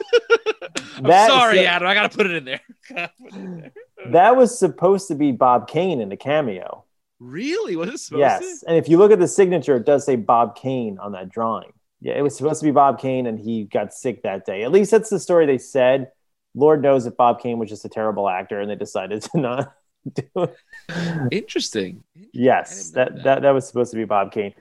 [0.97, 1.89] I'm That- sorry, so- Adam.
[1.89, 2.61] I gotta put it in there.
[2.89, 3.73] Gotta put it in there.
[4.13, 6.85] that was supposed to be Bob Kane in the cameo.
[7.21, 7.77] Really?
[7.77, 10.57] Was it supposed Yes, and if you look at the signature, it does say Bob
[10.57, 11.73] Kane on that drawing.
[12.01, 14.65] Yeah, it was supposed to be Bob Kane, and he got sick that day.
[14.65, 16.11] At least that's the story they said.
[16.57, 19.73] Lord knows if Bob Kane was just a terrible actor, and they decided to not
[20.13, 20.57] do it.
[20.89, 21.29] to?
[21.31, 22.03] Interesting.
[22.33, 24.53] Yes, I that, that that was supposed to be Bob Kane.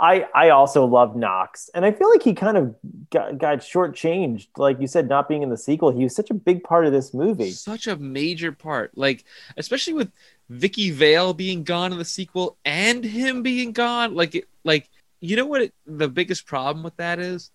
[0.00, 2.74] I I also love Knox, and I feel like he kind of
[3.10, 4.48] got, got shortchanged.
[4.56, 6.92] Like you said, not being in the sequel, he was such a big part of
[6.92, 7.50] this movie.
[7.50, 9.24] Such a major part, like
[9.56, 10.10] especially with
[10.48, 14.14] Vicki Vale being gone in the sequel and him being gone.
[14.14, 14.88] Like, it, like
[15.20, 15.62] you know what?
[15.62, 17.50] It, the biggest problem with that is,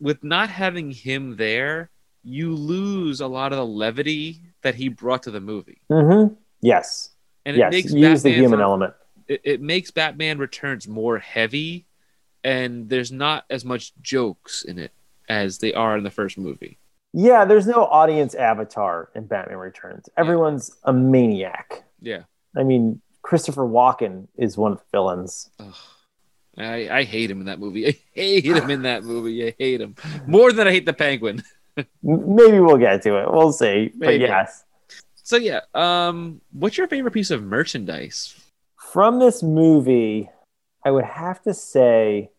[0.00, 1.90] with not having him there,
[2.22, 6.34] you lose a lot of the levity that he brought to the movie, Mm-hmm.
[6.60, 7.10] Yes,
[7.44, 8.94] and yes, it makes use the human element.
[9.28, 11.86] It, it makes Batman Returns more heavy,
[12.44, 14.92] and there's not as much jokes in it
[15.28, 16.78] as they are in the first movie.
[17.12, 20.08] Yeah, there's no audience avatar in Batman Returns.
[20.16, 21.84] Everyone's a maniac.
[22.00, 22.24] Yeah.
[22.56, 25.50] I mean, Christopher Walken is one of the villains.
[25.58, 25.74] Ugh.
[26.58, 27.86] I, I hate him in that movie.
[27.88, 29.46] I hate him in that movie.
[29.48, 29.94] I hate him
[30.26, 31.42] more than I hate the Penguin.
[32.02, 33.30] Maybe we'll get to it.
[33.30, 33.90] We'll see.
[33.94, 34.24] But Maybe.
[34.24, 34.64] yes,
[35.22, 38.35] So yeah, um, what's your favorite piece of merchandise?
[38.96, 40.30] From this movie,
[40.82, 42.30] I would have to say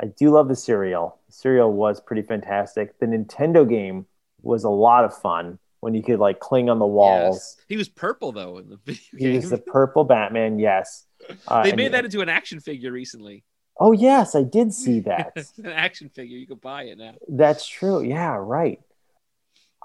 [0.00, 1.18] I do love the cereal.
[1.26, 2.98] The cereal was pretty fantastic.
[2.98, 4.06] The Nintendo game
[4.40, 7.56] was a lot of fun when you could like cling on the walls.
[7.58, 7.66] Yes.
[7.68, 9.36] He was purple though in the video He game.
[9.36, 10.58] was the purple Batman.
[10.58, 11.04] Yes.
[11.46, 13.44] Uh, they and- made that into an action figure recently.
[13.78, 15.32] Oh yes, I did see that.
[15.36, 16.38] it's an action figure.
[16.38, 17.16] You could buy it now.
[17.28, 18.00] That's true.
[18.02, 18.80] Yeah, right.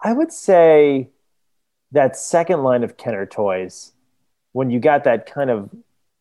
[0.01, 1.09] I would say
[1.91, 3.91] that second line of Kenner toys,
[4.53, 5.69] when you got that kind of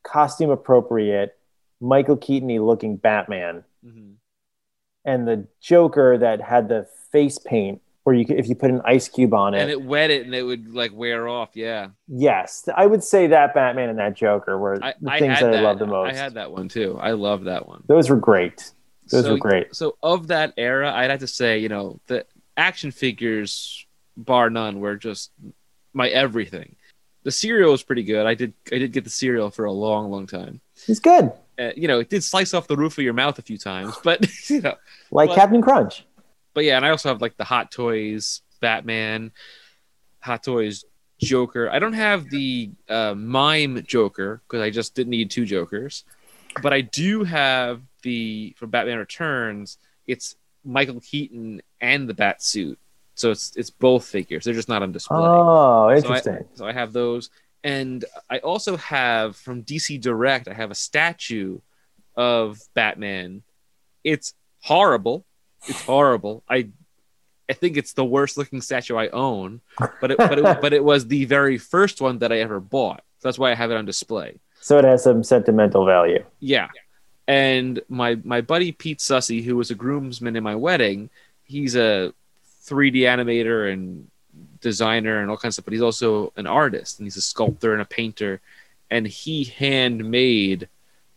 [0.06, 1.36] costume appropriate,
[1.80, 4.14] Michael Keaton looking Batman, Mhm.
[5.04, 8.80] and the Joker that had the face paint, where you could, if you put an
[8.84, 11.50] ice cube on it, And it wet it, and it would like wear off.
[11.54, 11.88] Yeah.
[12.06, 15.50] yes, I would say that Batman and that Joker were I, the I things that,
[15.52, 15.58] that.
[15.58, 16.14] I love the most.
[16.14, 16.96] I had that one too.
[17.00, 17.82] I love that one.
[17.88, 18.72] Those were great.
[19.10, 19.74] Those so, were great.
[19.74, 22.24] So of that era, I'd have to say, you know, the
[22.56, 25.30] action figures, bar none, were just
[25.92, 26.76] my everything.
[27.26, 28.24] The cereal was pretty good.
[28.24, 30.60] I did I did get the cereal for a long, long time.
[30.86, 33.42] It's good, Uh, you know, it did slice off the roof of your mouth a
[33.42, 34.76] few times, but you know,
[35.10, 36.04] like Well- Captain Crunch.
[36.54, 39.32] but yeah, and I also have like the Hot Toys Batman,
[40.20, 40.84] Hot Toys
[41.18, 41.68] Joker.
[41.68, 46.04] I don't have the uh, mime Joker because I just didn't need two Jokers,
[46.62, 49.78] but I do have the from Batman Returns.
[50.06, 52.78] It's Michael Keaton and the Bat suit
[53.16, 54.44] So it's it's both figures.
[54.44, 55.18] They're just not on display.
[55.18, 56.44] Oh, So I- interesting.
[56.54, 57.30] So I, have those,
[57.64, 60.48] and I also have from DC Direct.
[60.48, 61.58] I have a statue
[62.14, 63.42] of Batman.
[64.04, 65.24] It's horrible.
[65.66, 66.44] It's horrible.
[66.48, 66.68] I
[67.48, 69.60] I think it's the worst looking statue I own,
[70.00, 73.02] but it, but it, but it was the very first one that I ever bought.
[73.18, 74.40] So that's why I have it on display.
[74.60, 76.22] so it has some sentimental value.
[76.40, 76.68] Yeah.
[77.28, 81.08] And my my buddy Pete Sussy, who was a groomsman in my wedding,
[81.44, 82.12] he's a
[82.66, 84.08] 3D animator and
[84.60, 87.72] designer and all kinds of stuff, but he's also an artist and he's a sculptor
[87.72, 88.40] and a painter.
[88.90, 90.68] And he handmade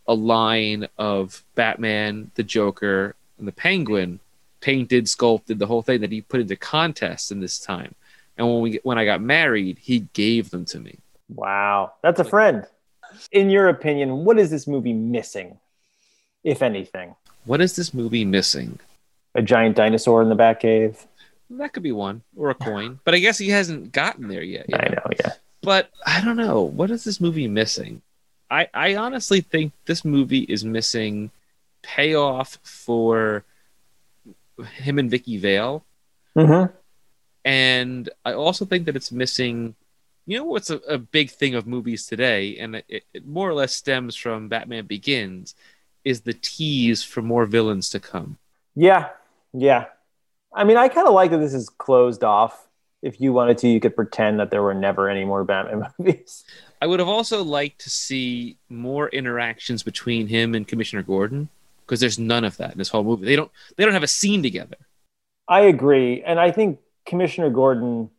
[0.07, 4.19] a line of Batman, the Joker, and the Penguin,
[4.59, 7.93] painted, sculpted, the whole thing that he put into contests in this time.
[8.37, 10.97] And when we when I got married, he gave them to me.
[11.29, 12.65] Wow, that's a friend.
[13.31, 15.57] In your opinion, what is this movie missing,
[16.43, 17.15] if anything?
[17.45, 18.79] What is this movie missing?
[19.35, 21.05] A giant dinosaur in the Batcave.
[21.51, 24.67] That could be one or a coin, but I guess he hasn't gotten there yet.
[24.69, 24.95] you I know?
[24.95, 25.33] know, yeah.
[25.61, 26.61] But I don't know.
[26.61, 28.01] What is this movie missing?
[28.51, 31.31] I, I honestly think this movie is missing
[31.81, 33.43] payoff for
[34.75, 35.83] him and Vicki Vale.
[36.35, 36.73] Mm-hmm.
[37.45, 39.75] And I also think that it's missing,
[40.25, 43.53] you know, what's a, a big thing of movies today, and it, it more or
[43.53, 45.55] less stems from Batman Begins,
[46.03, 48.37] is the tease for more villains to come.
[48.75, 49.09] Yeah,
[49.53, 49.85] yeah.
[50.53, 52.67] I mean, I kind of like that this is closed off.
[53.01, 56.43] If you wanted to, you could pretend that there were never any more Batman movies.
[56.81, 61.49] I would have also liked to see more interactions between him and Commissioner Gordon
[61.85, 63.25] because there's none of that in this whole movie.
[63.25, 64.77] They don't they don't have a scene together.
[65.47, 68.09] I agree, and I think Commissioner Gordon.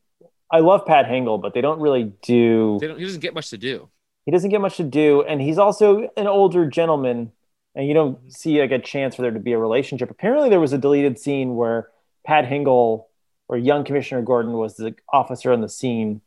[0.52, 2.78] I love Pat Hingle, but they don't really do.
[2.81, 3.89] They don't he doesn't get much to do.
[4.27, 7.32] He doesn't get much to do, and he's also an older gentleman,
[7.74, 10.11] and you don't see like a chance for there to be a relationship.
[10.11, 11.89] Apparently, there was a deleted scene where
[12.31, 13.07] Pat Hingle
[13.48, 16.20] or young Commissioner Gordon was the officer on the scene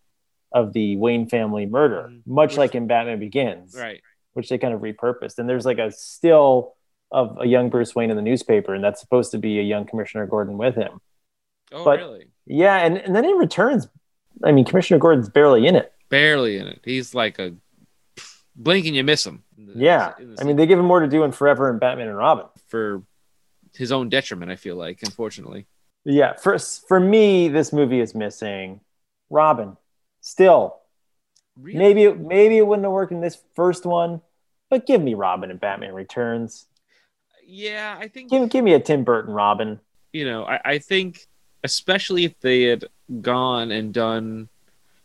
[0.52, 2.28] of the Wayne family murder, Mhm.
[2.28, 4.02] much Which- like in Batman Begins, Right.
[4.34, 5.40] which they kind of repurposed.
[5.40, 6.76] And there's like a still
[7.10, 9.86] of a young Bruce Wayne in the newspaper, and that's supposed to be a young
[9.86, 11.00] Commissioner Gordon with him.
[11.72, 12.28] Oh But- really?
[12.46, 13.88] Yeah, and, and then in returns,
[14.44, 15.94] I mean, Commissioner Gordon's barely in it.
[16.10, 16.82] Barely in it.
[16.84, 17.56] He's like a
[18.58, 19.44] blink and you miss him.
[19.58, 22.18] the- Yeah, I mean, they give him more to do in Forever and Batman and
[22.18, 22.48] Robin.
[22.68, 23.04] for
[23.76, 25.66] his own detriment, I feel like, unfortunately.
[26.06, 28.82] Yeah, for for me, this movie is missing
[29.30, 29.78] Robin.
[30.22, 30.78] Still,
[31.60, 31.78] Really?
[31.78, 34.22] maybe it, maybe it wouldn't have worked in this first one,
[34.70, 36.66] but give me Robin and Batman Returns.
[37.46, 39.80] Yeah, I think Give give me a Tim Burton Robin.
[40.14, 41.28] you know, I, I think
[41.64, 42.86] especially if they had
[43.22, 44.50] gone and done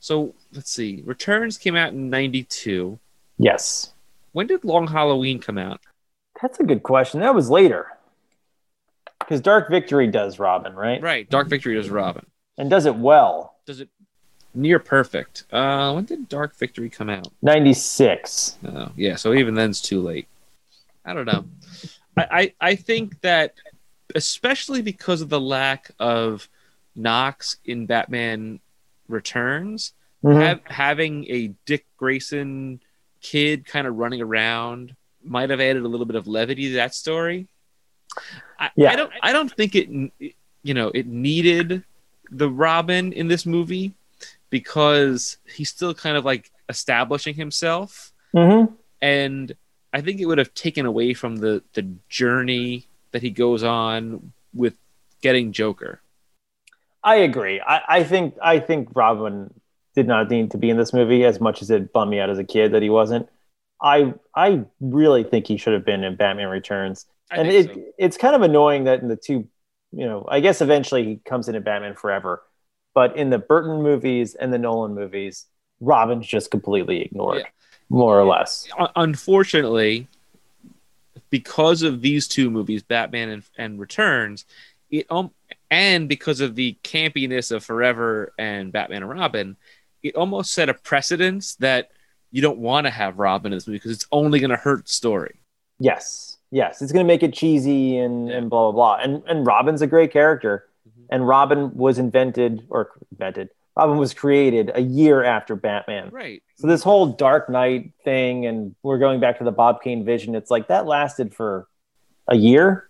[0.01, 1.03] so let's see.
[1.05, 2.99] Returns came out in ninety two.
[3.39, 3.93] Yes,
[4.33, 5.81] When did Long Halloween come out?
[6.41, 7.19] that's a good question.
[7.20, 7.89] That was later
[9.28, 11.02] because Dark Victory does Robin, right?
[11.02, 11.28] Right.
[11.28, 12.24] Dark Victory does Robin.
[12.56, 13.56] And does it well.
[13.66, 13.88] Does it
[14.55, 15.44] near perfect?
[15.52, 17.28] Uh when did Dark Victory come out?
[17.42, 18.56] Ninety six.
[18.66, 20.26] Oh, yeah, so even then it's too late.
[21.05, 21.44] I don't know.
[22.16, 23.55] I, I, I think that
[24.14, 26.48] especially because of the lack of
[26.96, 28.60] Knox in Batman
[29.09, 29.92] Returns,
[30.24, 30.42] Mhm.
[30.42, 32.80] have, having a Dick Grayson
[33.20, 36.94] kid kind of running around might have added a little bit of levity to that
[36.94, 37.46] story.
[38.59, 38.90] I, Yeah.
[38.93, 39.89] I don't I don't think it
[40.62, 41.85] you know it needed
[42.30, 43.94] the Robin in this movie
[44.51, 48.72] because he's still kind of like establishing himself Mhm.
[49.01, 49.55] and
[49.93, 54.32] I think it would have taken away from the the journey that he goes on
[54.52, 54.76] with
[55.22, 56.01] getting Joker.
[57.02, 57.60] I agree.
[57.60, 59.52] I, I think I think Robin
[59.94, 62.28] did not need to be in this movie as much as it bummed me out
[62.30, 63.28] as a kid that he wasn't.
[63.80, 67.06] I I really think he should have been in Batman Returns.
[67.30, 67.82] I and it so.
[67.98, 69.48] it's kind of annoying that in the two,
[69.92, 72.42] you know, I guess eventually he comes into Batman Forever,
[72.94, 75.46] but in the Burton movies and the Nolan movies,
[75.80, 77.48] Robin's just completely ignored, Yeah.
[77.88, 78.68] more or less.
[78.96, 80.09] Unfortunately,
[81.30, 84.44] because of these two movies, Batman and, and Returns,
[84.90, 85.30] it um,
[85.70, 89.56] and because of the campiness of Forever and Batman and Robin,
[90.02, 91.90] it almost set a precedence that
[92.30, 94.86] you don't want to have Robin in this movie because it's only going to hurt
[94.86, 95.40] the story.
[95.78, 98.37] Yes, yes, it's going to make it cheesy and Yeah.
[98.39, 99.05] and blah blah blah.
[99.05, 101.07] And and Robin's a great character, Mhm.
[101.11, 103.51] and Robin was invented or invented.
[103.77, 106.11] Robin was created a year after Batman.
[106.11, 106.43] Right.
[106.57, 110.35] So this whole Dark Knight thing, and we're going back to the Bob Kane vision.
[110.35, 111.69] It's like that lasted for
[112.27, 112.85] a year.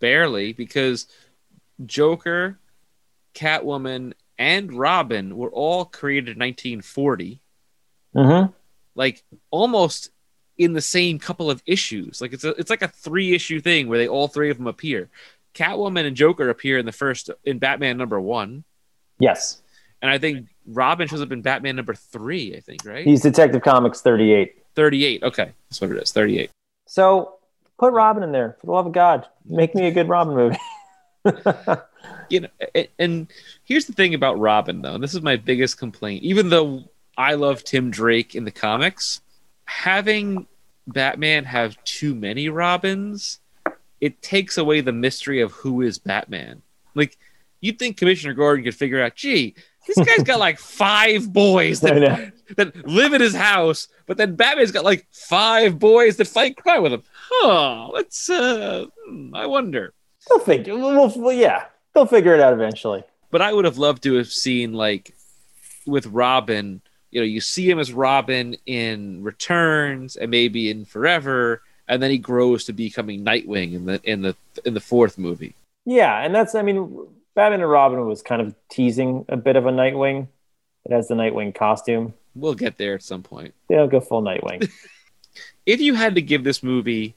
[0.00, 1.06] barely because
[1.86, 2.58] Joker,
[3.34, 7.40] Catwoman, and Robin were all created in 1940,
[8.14, 8.52] Mm-hmm.
[8.94, 10.10] like almost
[10.58, 12.20] in the same couple of issues.
[12.20, 14.66] Like it's a, it's like a three issue thing where they all three of them
[14.66, 15.08] appear.
[15.54, 18.64] Catwoman and Joker appear in the first in Batman number one,
[19.18, 19.62] Yes.
[20.02, 23.06] And I think Robin shows up in Batman number three, I think, right?
[23.06, 24.54] He's Detective Comics 38.
[24.74, 25.22] 38.
[25.22, 25.52] Okay.
[25.70, 26.12] That's what it is.
[26.12, 26.50] 38.
[26.86, 27.36] So
[27.78, 29.26] put Robin in there for the love of God.
[29.46, 30.58] Make me a good Robin movie.
[32.28, 33.28] you know, a- and
[33.64, 34.94] here's the thing about Robin, though.
[34.94, 36.22] And this is my biggest complaint.
[36.22, 36.84] Even though
[37.16, 39.20] I love Tim Drake in the comics,
[39.64, 40.46] having
[40.86, 43.40] Batman have too many Robins,
[44.00, 46.62] it takes away the mystery of who is Batman.
[46.94, 47.16] Like,
[47.60, 49.54] you'd think Commissioner Gordon could figure out, gee,
[49.86, 54.72] this guy's got like five boys that, that live in his house, but then Batman's
[54.72, 57.02] got like five boys that fight crime with him.
[57.30, 59.92] Huh, let's, uh, hmm, I wonder.
[60.28, 60.76] They'll figure.
[60.76, 63.02] Well, well, yeah, they'll figure it out eventually.
[63.30, 65.14] but I would have loved to have seen like
[65.86, 66.80] with Robin,
[67.14, 72.10] you know, you see him as Robin in Returns and maybe in Forever, and then
[72.10, 75.54] he grows to becoming Nightwing in the in the in the fourth movie.
[75.86, 76.56] Yeah, and that's.
[76.56, 80.26] I mean, Batman and Robin was kind of teasing a bit of a Nightwing.
[80.84, 82.14] It has the Nightwing costume.
[82.34, 83.54] We'll get there at some point.
[83.68, 84.68] They don't go full Nightwing.
[85.66, 87.14] If you had to give this movie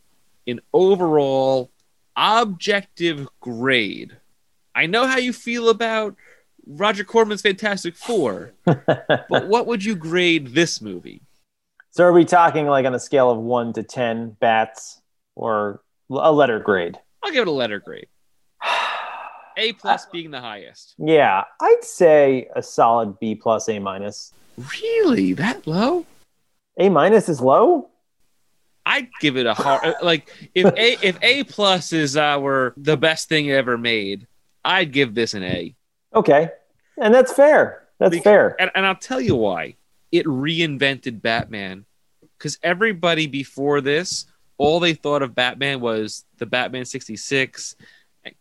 [0.48, 1.70] an overall
[2.16, 4.16] objective grade,
[4.74, 6.16] I know how you feel about
[6.68, 11.22] Roger Corman's Fantastic Four, but what would you grade this movie?
[11.92, 15.02] so, are we talking like on a scale of one to ten bats,
[15.36, 16.98] or a letter grade?
[17.24, 18.08] I'll give it a letter grade.
[19.58, 20.96] A plus being the highest.
[20.98, 24.34] Yeah, I'd say a solid B plus, A minus.
[24.82, 25.34] Really?
[25.34, 26.06] That low?
[26.78, 27.90] A minus is low.
[28.86, 32.96] I'd give it a hard uh, like if A if A plus is our the
[32.96, 34.28] best thing ever made,
[34.64, 35.76] I'd give this an A.
[36.16, 36.50] Okay,
[36.98, 37.88] and that's fair.
[38.00, 38.56] That's Because- fair.
[38.62, 39.76] And, and I'll tell you why.
[40.12, 41.86] It reinvented Batman.
[42.38, 44.26] Because everybody before this,
[44.58, 47.76] all they thought of Batman was the Batman 66,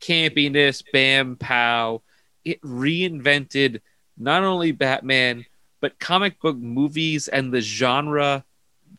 [0.00, 2.02] campiness, bam, pow.
[2.44, 3.80] It reinvented
[4.18, 5.44] not only Batman,
[5.80, 8.44] but comic book movies and the genre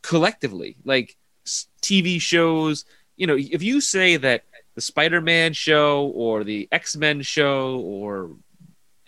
[0.02, 0.78] collectively.
[0.84, 1.16] Like
[1.82, 2.86] TV shows,
[3.16, 4.44] you know, if you say that
[4.76, 8.32] the Spider Man show or the X Men show or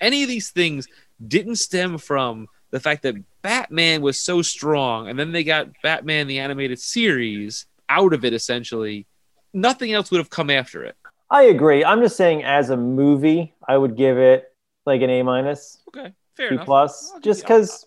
[0.02, 0.88] any of these things
[1.28, 6.28] didn't stem from the fact that Batman was so strong, and then they got Batman
[6.28, 9.06] the animated series out of it essentially.
[9.54, 10.96] Nothing else would have come after it.
[11.32, 11.84] I agree.
[11.84, 14.52] I'm just saying, as a movie, I would give it
[14.86, 16.66] like an A minus, Okay, fair B enough.
[16.66, 17.86] plus, I'll just because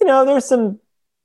[0.00, 0.78] you know there's some.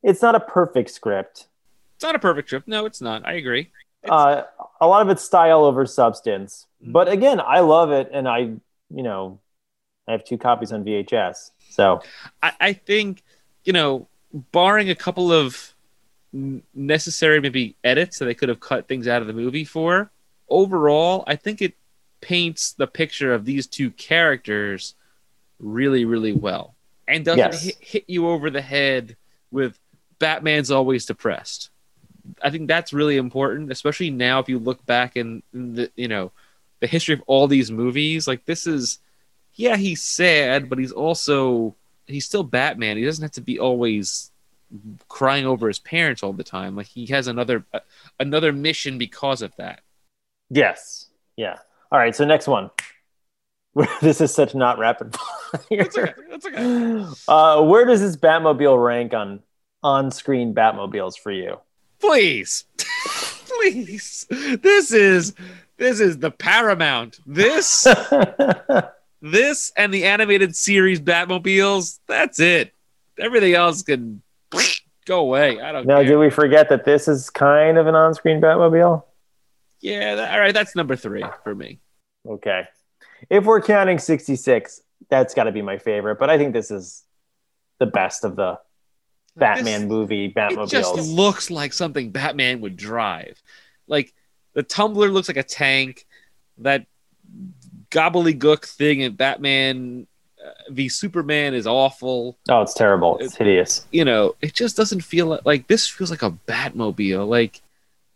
[0.03, 1.47] It's not a perfect script.
[1.95, 2.67] It's not a perfect script.
[2.67, 3.25] No, it's not.
[3.25, 3.71] I agree.
[4.07, 4.43] Uh,
[4.79, 6.67] a lot of it's style over substance.
[6.85, 6.91] Mhm.
[6.93, 9.39] But again, I love it, and I, you know,
[10.07, 11.51] I have two copies on VHS.
[11.69, 12.01] So
[12.41, 13.23] I, I think,
[13.63, 14.07] you know,
[14.51, 15.73] barring a couple of
[16.73, 20.11] necessary maybe edits that they could have cut things out of the movie for,
[20.49, 21.73] overall, I think it
[22.21, 24.95] paints the picture of these two characters
[25.59, 26.75] really, really well.
[27.07, 27.63] And doesn't Yes.
[27.63, 29.15] hit, hit you over the head
[29.51, 29.79] with
[30.19, 31.69] Batman's always depressed.
[32.43, 36.09] I think that's really important, especially now if you look back in, in the you
[36.09, 36.33] know
[36.81, 38.27] the history of all these movies.
[38.27, 38.99] Like this is,
[39.57, 41.75] yeah, he's sad, but he's also
[42.05, 42.95] he's still Batman.
[42.95, 44.31] He doesn't have to be always
[45.07, 46.75] crying over his parents all the time.
[46.75, 47.79] Like he has another uh,
[48.19, 49.81] another mission because of that.
[50.49, 51.57] yes, yeah.
[51.91, 52.15] All right.
[52.15, 52.69] So next one.
[54.01, 55.15] this is such not rapid
[55.69, 56.13] That's okay.
[56.29, 57.05] That's okay.
[57.27, 59.41] Uh, where does this Batmobile rank on
[59.83, 61.59] on-screen Batmobiles for you?
[61.99, 62.65] Please,
[63.45, 64.25] please.
[64.29, 65.33] This is
[65.77, 67.19] this is the paramount.
[67.25, 67.87] This
[69.21, 71.99] this and the animated series Batmobiles.
[72.07, 72.73] That's it.
[73.19, 74.21] Everything else can
[75.05, 75.59] go away.
[75.59, 76.05] I don't now, care.
[76.05, 79.03] did we forget that this is kind of an on-screen Batmobile?
[79.81, 80.15] yeah.
[80.15, 80.53] That, all right.
[80.53, 81.79] That's number three for me.
[82.27, 82.63] Okay.
[83.29, 86.19] If we're counting 66, that's got to be my favorite.
[86.19, 87.03] But I think this is
[87.79, 88.59] the best of the
[89.35, 90.35] Batman This- movie It
[90.67, 91.15] just Batmobiles.
[91.15, 93.41] looks like something Batman would drive.
[93.87, 94.13] Like
[94.53, 96.05] the tumbler looks like a tank.
[96.59, 96.85] That
[97.91, 100.07] gobbledygook thing in Batman
[100.43, 102.37] uh, v Superman is awful.
[102.49, 103.17] oh, it's terrible.
[103.19, 103.85] It's hideous.
[103.91, 107.27] You know, it just doesn't feel like, like this feels like a Batmobile.
[107.27, 107.61] Like,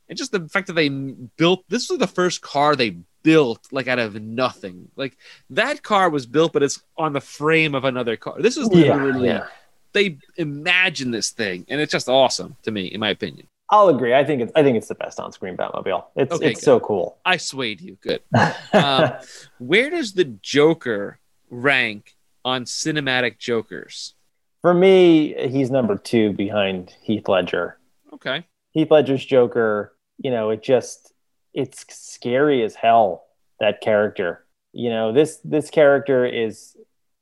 [0.07, 3.87] and just the fact that they built this was the first car they built like
[3.87, 4.89] out of nothing.
[4.95, 5.17] Like
[5.49, 8.35] that car was built, but it's on the frame of another car.
[8.39, 9.47] This is literally yeah.
[9.93, 13.47] they imagine this thing, and it's just awesome to me, in my opinion.
[13.71, 14.13] I'll agree.
[14.13, 16.03] I think it's I think it's the best on-screen Batmobile.
[16.15, 16.65] It's Okay, it's good.
[16.65, 17.17] so cool.
[17.25, 17.97] I swayed you.
[18.01, 18.21] Good.
[18.73, 19.13] Um,
[19.59, 21.19] where does the Joker
[21.49, 22.15] rank
[22.45, 24.15] on cinematic Jokers?
[24.61, 27.77] For me, he's number two behind Heath Ledger.
[28.13, 28.45] Okay.
[28.71, 31.13] Heath Ledger's Joker, you know, it just
[31.53, 33.23] it's scary as hell
[33.59, 34.45] that character.
[34.73, 36.75] You know, this this character is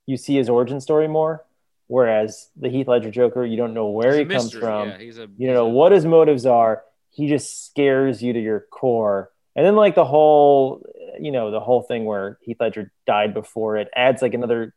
[0.06, 1.46] you see his origin story more.
[1.90, 4.90] Whereas the Heath Ledger Joker, you don't know where He's he comes from.
[4.90, 6.84] Yeah, he's a, you don't know what his motives are.
[7.10, 9.32] He just scares you to your core.
[9.56, 10.86] And then like the whole,
[11.20, 14.76] you know, the whole thing where Heath Ledger died before it adds like another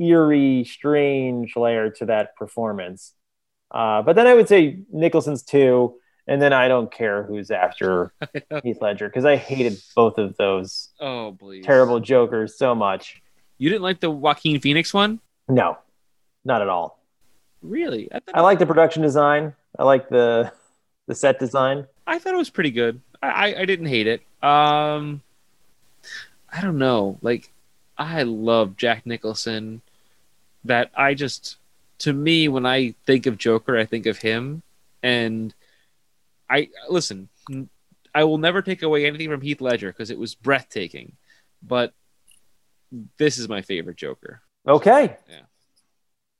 [0.00, 3.12] eerie, strange layer to that performance.
[3.72, 5.96] Uh, but then I would say Nicholson's too,
[6.28, 8.12] and then I don't care who's after
[8.62, 11.64] Heath Ledger because I hated both of those Oh, please.
[11.64, 13.20] terrible Jokers so much.
[13.58, 15.18] You didn't like the Joaquin Phoenix one?
[15.48, 15.76] No,
[16.44, 16.98] not at all.
[17.62, 18.12] Really?
[18.12, 19.54] I I like the production design.
[19.78, 20.52] I like the
[21.06, 21.86] the set design.
[22.06, 23.00] I thought it was pretty good.
[23.22, 24.20] I, I, I didn't hate it.
[24.42, 25.22] Um,
[26.52, 27.18] I don't know.
[27.22, 27.50] Like,
[27.96, 29.82] I love Jack Nicholson.
[30.64, 31.56] That I just,
[31.98, 34.62] to me, when I think of Joker, I think of him.
[35.02, 35.54] And
[36.50, 37.28] I listen.
[38.14, 41.12] I will never take away anything from Heath Ledger because it was breathtaking.
[41.62, 41.92] But
[43.16, 44.40] this is my favorite Joker.
[44.66, 45.16] Okay.
[45.28, 45.40] Yeah.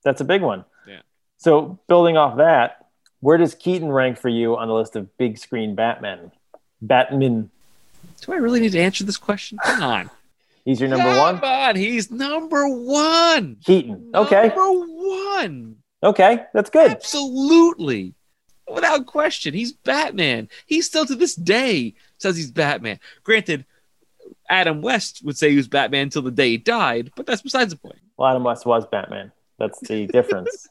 [0.05, 0.65] That's a big one.
[0.87, 1.01] Yeah.
[1.39, 2.87] So building off that,
[3.20, 6.33] where does Keaton rank for you on the list of big screen Batman?
[6.81, 7.51] Batman.
[8.20, 9.59] Do I really need to answer this question?
[9.65, 10.11] Come on.
[10.65, 11.45] He's your number Come one?
[11.45, 11.77] on.
[11.77, 13.57] He's number one.
[13.65, 14.11] Keaton.
[14.15, 14.49] Okay.
[14.49, 15.77] Number one.
[16.03, 16.45] Okay.
[16.55, 16.91] That's good.
[16.91, 18.15] Absolutely.
[18.73, 19.55] Without question.
[19.55, 20.49] He's Batman.
[20.66, 23.01] He still to this day says he's Batman.
[23.24, 23.65] Granted,
[24.49, 27.73] Adam West would say he was Batman until the day he died, but that's besides
[27.73, 27.99] the point.
[28.16, 29.33] Well, Adam West was Batman.
[29.63, 30.69] That's the difference.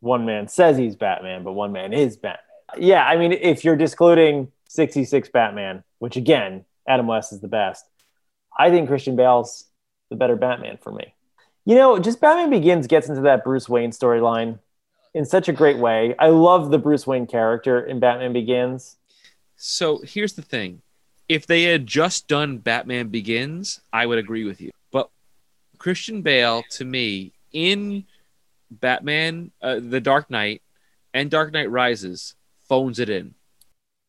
[0.00, 2.44] one man says he's Batman, but one man is Batman.
[2.78, 7.84] Yeah, I mean, if you're discluding 66 Batman, which again, Adam West is the best,
[8.56, 9.64] I think Christian Bale's
[10.08, 11.14] the better Batman for me.
[11.64, 14.60] You know, just Batman Begins gets into that Bruce Wayne storyline
[15.14, 16.14] in such a great way.
[16.16, 18.98] I love the Bruce Wayne character in Batman Begins.
[19.56, 20.82] So here's the thing.
[21.28, 24.70] If they had just done Batman Begins, I would agree with you.
[24.92, 25.10] But
[25.78, 28.04] Christian Bale, to me, in
[28.70, 30.62] Batman, uh, The Dark Knight,
[31.14, 32.34] and Dark Knight Rises,
[32.68, 33.34] phones it in.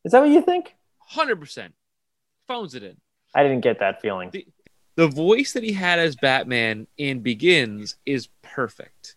[0.05, 0.75] Is that what you think?
[1.13, 1.69] 100%.
[2.47, 2.97] Phones it in.
[3.35, 4.29] I didn't get that feeling.
[4.31, 4.45] The,
[4.95, 9.15] the voice that he had as Batman in Begins is perfect.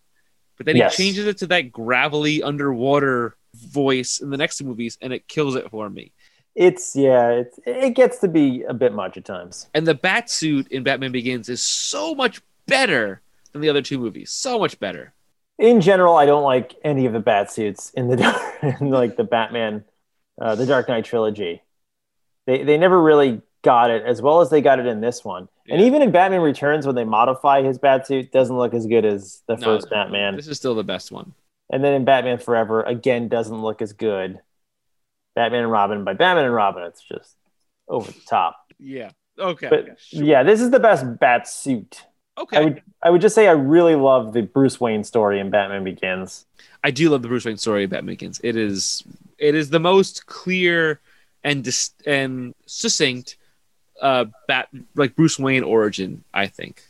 [0.56, 0.97] But then Yes.
[0.97, 5.27] he changes it to that gravelly underwater voice in the next two movies, and it
[5.28, 6.12] kills it for me.
[6.55, 9.69] It's yeah, it's it gets to be a bit much at times.
[9.73, 13.98] And the bat suit in Batman Begins is so much better than the other two
[13.98, 14.31] movies.
[14.31, 15.14] So much better.
[15.59, 19.24] In general, I don't like any of the bat suits in the in like the
[19.24, 19.85] Batman,
[20.41, 21.62] uh, the Dark Knight trilogy.
[22.47, 25.49] They they never really got it as well as they got it in this one.
[25.69, 29.05] And even in Batman Returns, when they modify his bat suit, doesn't look as good
[29.05, 30.35] as the No, first Batman.
[30.35, 31.35] This is still the best one.
[31.70, 34.41] And then in Batman Forever, again, doesn't look as good.
[35.37, 37.37] Batman and Robin by Batman and Robin, it's just
[37.89, 38.57] over the top.
[38.79, 39.11] Yeah.
[39.39, 39.69] Okay.
[39.70, 40.24] But Sure.
[40.24, 42.05] yeah, this is the best bat suit.
[42.39, 42.57] Okay.
[42.57, 45.85] I would I would just say I really love the Bruce Wayne story in Batman
[45.85, 46.47] Begins.
[46.83, 48.41] I do love the Bruce Wayne story of Batman Begins.
[48.43, 49.05] It is
[49.39, 51.01] it is the most clear
[51.45, 53.37] and dis- and succinct
[54.01, 56.83] uh bat like Bruce Wayne origin, I think.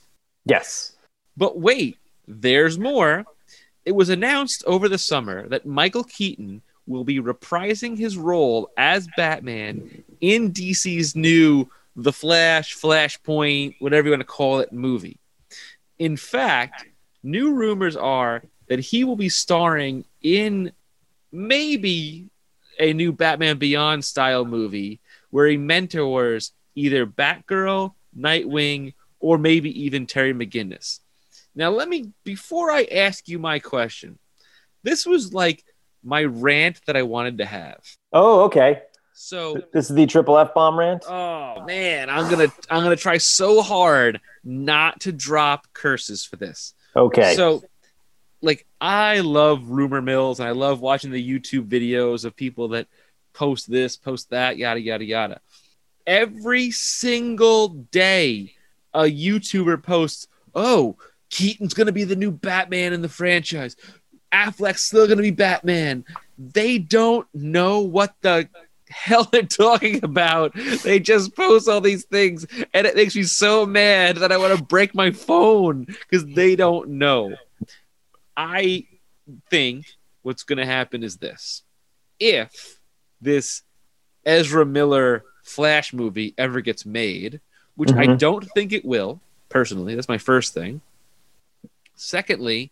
[0.44, 0.96] Yes.
[1.36, 1.98] But wait,
[2.28, 3.24] there's more.
[3.84, 9.08] It was announced over the summer that Michael Keaton will be reprising his role as
[9.16, 15.18] Batman in DC's new The Flash, Flashpoint, whatever you want to call it, movie.
[16.02, 16.84] In fact,
[17.22, 20.72] new rumors are that he will be starring in
[21.30, 22.28] maybe
[22.80, 24.98] a new Batman Beyond style movie
[25.30, 30.98] where he mentors either Batgirl, Nightwing, or maybe even Terry McGinnis.
[31.54, 34.18] Now, let me, before I ask you my question,
[34.82, 35.62] this was like
[36.02, 37.78] my rant that I wanted to have.
[38.12, 38.82] Oh, okay.
[39.24, 41.04] So, This is the triple F bomb rant.
[41.06, 46.74] oh man, I'm gonna I'm gonna try so hard not to drop curses for this.
[46.96, 47.36] Okay.
[47.36, 47.62] So,
[48.40, 52.88] like, I love rumor mills and I love watching the YouTube videos of people that
[53.32, 55.40] post this, post that, yada, yada, yada.
[56.04, 58.54] Every single day,
[58.92, 60.96] a YouTuber posts, oh,
[61.30, 63.76] Keaton's to be the new Batman in the franchise.
[64.32, 66.04] Affleck's still to be Batman.
[66.36, 68.48] They don't know what the
[68.92, 70.54] hell they're talking about.
[70.84, 74.56] They just post all these things, and it makes me so mad that I want
[74.56, 77.36] to break my phone because they don't know.
[78.36, 78.86] I
[79.50, 79.86] think
[80.22, 81.62] what's going to happen is this:
[82.20, 82.78] if
[83.20, 83.62] this
[84.24, 87.40] Ezra Miller Flash movie ever gets made,
[87.76, 88.18] which I Mhm.
[88.18, 90.80] don't think it will, personally, that's my first thing.
[91.94, 92.70] Secondly,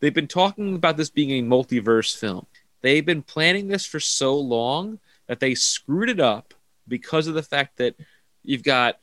[0.00, 2.46] they've been talking about this being a multiverse film.
[2.80, 6.54] They've been planning this for so long that they screwed it up
[6.88, 7.94] because of the fact that
[8.42, 8.98] you've got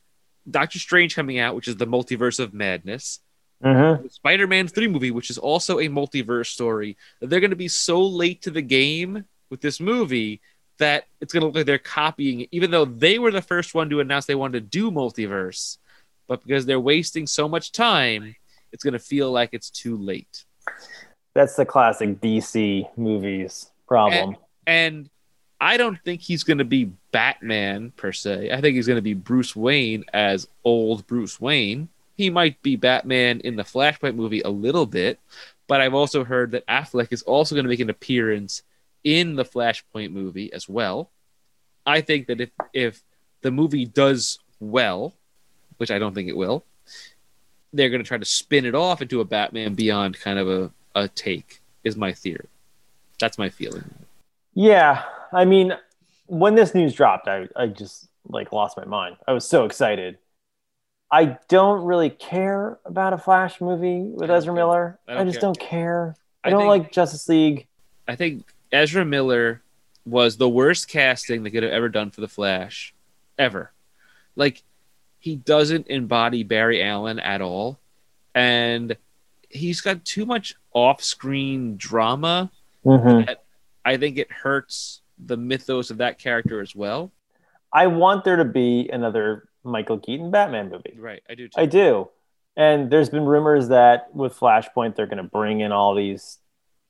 [0.48, 3.20] Doctor Strange coming out, which is the multiverse of madness.
[3.64, 4.02] Mhm.
[4.02, 7.68] the Spider-Man 3 movie, which is also a multiverse story, that they're going to be
[7.68, 10.42] so late to the game with this movie
[10.76, 13.74] that it's going to look like they're copying it, even though they were the first
[13.74, 15.78] one to announce they wanted to do multiverse.
[16.28, 18.36] But because they're wasting so much time,
[18.72, 20.44] it's going to feel like it's too late.
[21.34, 24.36] That's the classic DC movies problem.
[24.66, 25.08] And
[25.60, 28.50] I don't think he's going to be Batman per se.
[28.52, 31.88] I think he's going to be Bruce Wayne as old Bruce Wayne.
[32.16, 35.18] He might be Batman in the Flashpoint movie a little bit,
[35.66, 38.62] but I've also heard that Affleck is also going to make an appearance
[39.04, 41.10] in the Flashpoint movie as well.
[41.86, 43.02] I think that if if
[43.42, 45.14] the movie does well,
[45.76, 46.64] which I don't think it will,
[47.72, 50.70] they're going to try to spin it off into a Batman Beyond kind of a,
[50.94, 51.60] a take.
[51.84, 52.48] Is my theory.
[53.20, 54.05] That's my feeling.
[54.56, 55.74] Yeah, I mean,
[56.26, 59.16] when this news dropped, I, I just like lost my mind.
[59.28, 60.16] I was so excited.
[61.12, 64.54] I don't really care about a Flash movie with Ezra.
[64.54, 64.98] Miller.
[65.06, 65.40] I I, just care.
[65.42, 66.16] don't care.
[66.42, 67.66] I, I don't think- like Justice League.
[68.08, 69.60] I think Ezra Miller
[70.06, 72.94] was the worst casting they could have ever done for the Flash,
[73.38, 73.72] ever.
[74.36, 74.62] Like
[75.18, 77.78] he doesn't embody Barry Allen at all,
[78.34, 78.96] and
[79.50, 82.50] he's got too much off-screen drama.
[82.84, 83.36] Mhm.
[83.86, 87.12] I think it hurts the mythos of that character as well.
[87.72, 90.96] I want there to be another Michael Keaton Batman movie.
[90.98, 91.60] Right, I do too.
[91.60, 92.08] I do.
[92.56, 96.38] And there's been rumors that with Flashpoint, they're going to bring in all these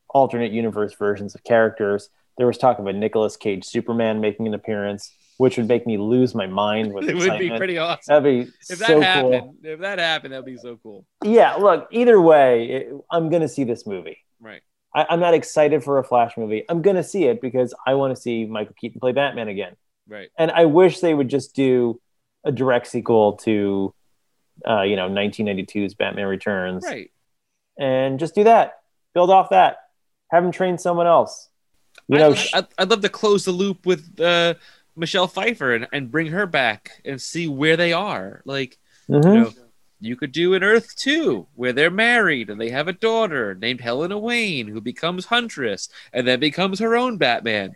[0.08, 2.08] alternate universe versions of characters.
[2.38, 5.98] There was talk of a Nicolas Cage Superman making an appearance, which would make me
[5.98, 8.22] lose my mind with it would be pretty awesome.
[8.22, 9.54] That'd be If that so happened, cool.
[9.64, 11.04] if that happened, that'd be so cool.
[11.24, 14.18] Yeah, look, either way, it, I'm going to see this movie.
[14.40, 14.62] Right.
[14.96, 16.64] I, I'm not excited for a Flash movie.
[16.68, 19.76] I'm going to see it because I want to see Michael Keaton play Batman again.
[20.08, 20.30] Right.
[20.38, 22.00] And I wish they would just do
[22.44, 23.94] a direct sequel to,
[24.66, 26.84] uh, you know, 1992's Batman Returns.
[26.84, 27.10] Right.
[27.78, 28.80] and just do that.
[29.12, 29.76] Build off that.
[30.30, 31.48] Have him train someone else.
[32.08, 34.54] You know, I'd, I'd, I'd love to close the loop with uh,
[34.96, 38.42] Michelle Pfeiffer and, and bring her back and see where they are.
[38.44, 38.78] Like,
[39.08, 39.24] mhm.
[39.24, 39.52] you know,
[40.00, 43.80] you could do an Earth 2 where they're married and they have a daughter named
[43.80, 47.74] Helena Wayne who becomes Huntress and then becomes her own Batman.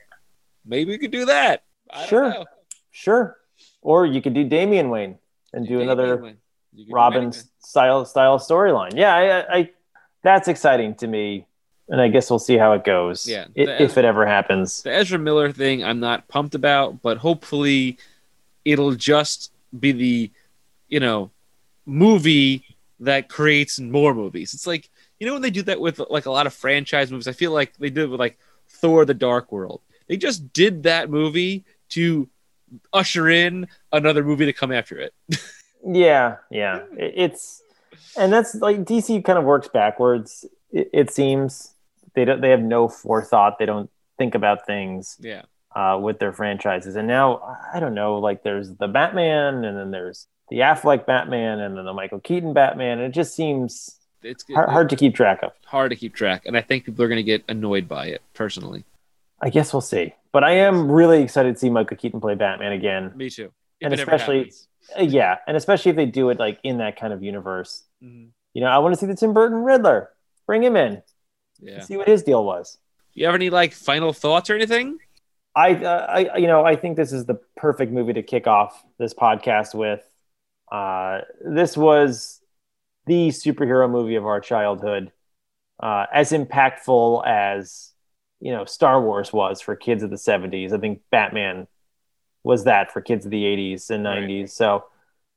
[0.66, 1.62] Maybe we could do that.
[1.90, 2.22] I Sure.
[2.24, 2.46] Don't know.
[2.90, 3.36] sure.
[3.82, 5.18] Or you could do Damian Wayne
[5.52, 6.36] and do another Wayne.
[6.74, 8.94] You could do Robin style style storyline.
[8.94, 9.14] Yeah,
[9.48, 9.70] I, I,
[10.22, 11.46] that's exciting to me,
[11.88, 13.26] and I guess we'll see how it goes.
[13.26, 14.82] Yeah, i- the- if it ever happens.
[14.82, 17.96] the Ezra Miller thing I'm not pumped about, but hopefully
[18.64, 20.30] it'll just be the,
[20.88, 21.30] you know,
[21.90, 22.64] movie
[23.00, 24.54] that creates more movies.
[24.54, 27.28] It's like, you know when they do that with like a lot of franchise movies,
[27.28, 28.38] I feel like they did it with like
[28.68, 29.80] Thor the Dark World.
[30.08, 32.28] They just did that movie to
[32.92, 35.14] usher in another movie to come after it.
[35.82, 36.82] Yeah, yeah.
[36.98, 37.62] It's
[38.18, 40.44] and that's like DC kind of works backwards.
[40.70, 41.72] It, it seems
[42.14, 42.42] they don't.
[42.42, 43.58] They have no forethought.
[43.58, 43.88] They don't
[44.18, 45.16] think about things.
[45.20, 45.44] Yeah.
[45.74, 46.96] uh, with their franchises.
[46.96, 47.40] And now
[47.72, 51.84] I don't know, like there's the Batman, and then there's the Affleck Batman, and then
[51.84, 52.98] the Michael Keaton Batman.
[52.98, 55.52] And it just seems It's hard, hard to keep track of.
[55.64, 58.22] hard to keep track, and I think people are going to get annoyed by it
[58.34, 58.84] personally.
[59.40, 60.14] I guess we'll see.
[60.32, 63.12] But I am really excited to see Michael Keaton play Batman again.
[63.16, 63.50] Me too.
[63.80, 64.52] And especially-
[64.98, 67.84] Uh, yeah, and especially if they do it like in that kind of universe.
[68.02, 68.28] Mhm.
[68.54, 70.10] You know, I want to see the Tim Burton Riddler.
[70.46, 71.02] Bring him in.
[71.60, 71.80] yeah.
[71.80, 72.78] See what his deal was.
[73.14, 74.98] You have any like final thoughts or anything?
[75.54, 78.82] I, uh, I, you know, I think this is the perfect movie to kick off
[78.98, 80.02] this podcast with.
[80.70, 82.40] Uh, this was
[83.06, 85.12] the superhero movie of our childhood,
[85.82, 87.92] uh, as impactful as
[88.40, 90.72] you know Star Wars was for kids of the '70s.
[90.72, 91.66] I think Batman
[92.42, 94.22] was that for kids of the '80s and Right.
[94.22, 94.52] '90s.
[94.52, 94.84] So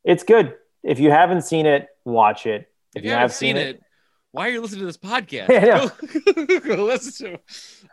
[0.03, 0.55] it's good.
[0.83, 2.69] If you haven't seen it, watch it.
[2.95, 3.81] If, you, haven't seen it,
[4.31, 5.47] why are you listening to this podcast?
[5.49, 5.89] Yeah.
[6.35, 7.39] Go, go listen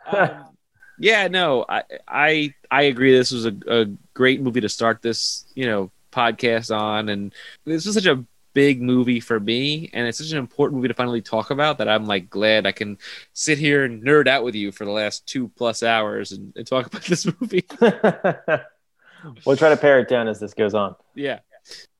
[0.05, 0.17] to.
[0.17, 0.57] Um,
[0.99, 3.11] yeah, no, I, I I agree.
[3.11, 7.33] This was a, a great movie to start this, you know, podcast on, and
[7.65, 8.23] this was such a
[8.53, 11.87] big movie for me, and it's such an important movie to finally talk about that
[11.87, 12.97] I'm like glad I can
[13.33, 16.67] sit here and nerd out with you for the last two plus hours and, and
[16.67, 17.65] talk about this movie.
[19.45, 20.95] we'll try to pare it down as this goes on.
[21.15, 21.39] yeah,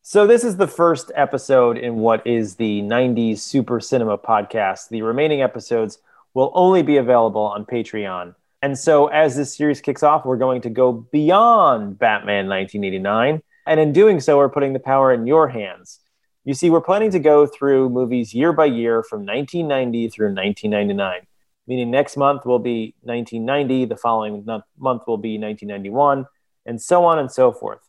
[0.02, 4.90] So this is the first episode in what is the 90s Super Cinema podcast.
[4.90, 6.00] The remaining episodes
[6.34, 8.36] will only be available on Patreon.
[8.62, 13.42] And so as this series kicks off, we're going to go beyond Batman 1989.
[13.66, 16.00] And in doing so, we're putting the power in your hands.
[16.44, 21.22] You see, we're planning to go through movies year by year from 1990 through 1999,
[21.68, 26.26] meaning next month will be 1990, the following month will be 1991,
[26.66, 27.88] and so on and so forth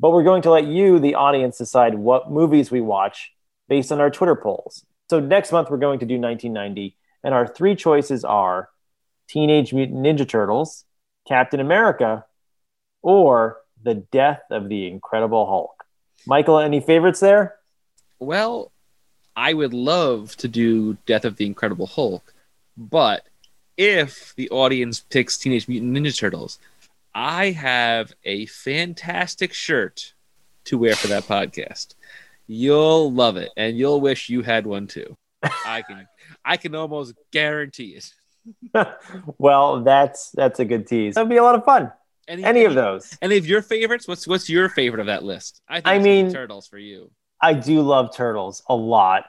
[0.00, 3.32] but we're going to let you, the audience, decide what movies we watch
[3.68, 4.84] based on our Twitter polls.
[5.08, 8.68] So next month we're going to do 1990, and our three choices are
[9.28, 10.84] Teenage Mutant Ninja Turtles,
[11.26, 12.24] Captain America,
[13.02, 15.84] or The Death of the Incredible Hulk.
[16.26, 17.56] Michael, any favorites there?
[18.18, 18.72] Well,
[19.36, 22.32] I would love to do Death of the Incredible Hulk,
[22.76, 23.24] but
[23.76, 26.58] if the audience picks Teenage Mutant Ninja Turtles,
[27.14, 30.14] I have a fantastic shirt
[30.64, 31.94] to wear for that podcast.
[32.46, 35.16] You'll love it, and you'll wish you had one too.
[35.42, 36.08] I can,
[36.44, 38.12] I can almost guarantee it.
[39.38, 41.14] well, that's that's a good tease.
[41.14, 41.92] That'd be a lot of fun.
[42.26, 43.16] Any, any, of those.
[43.20, 44.08] Any of your favorites?
[44.08, 45.60] What's what's your favorite of that list?
[45.68, 47.10] I, I mean, turtles for you.
[47.40, 49.24] I do love turtles a lot.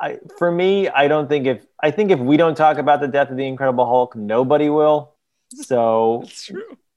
[0.00, 3.08] I for me, I don't think if I think if we don't talk about the
[3.08, 5.14] death of the Incredible Hulk, nobody will.
[5.50, 6.24] So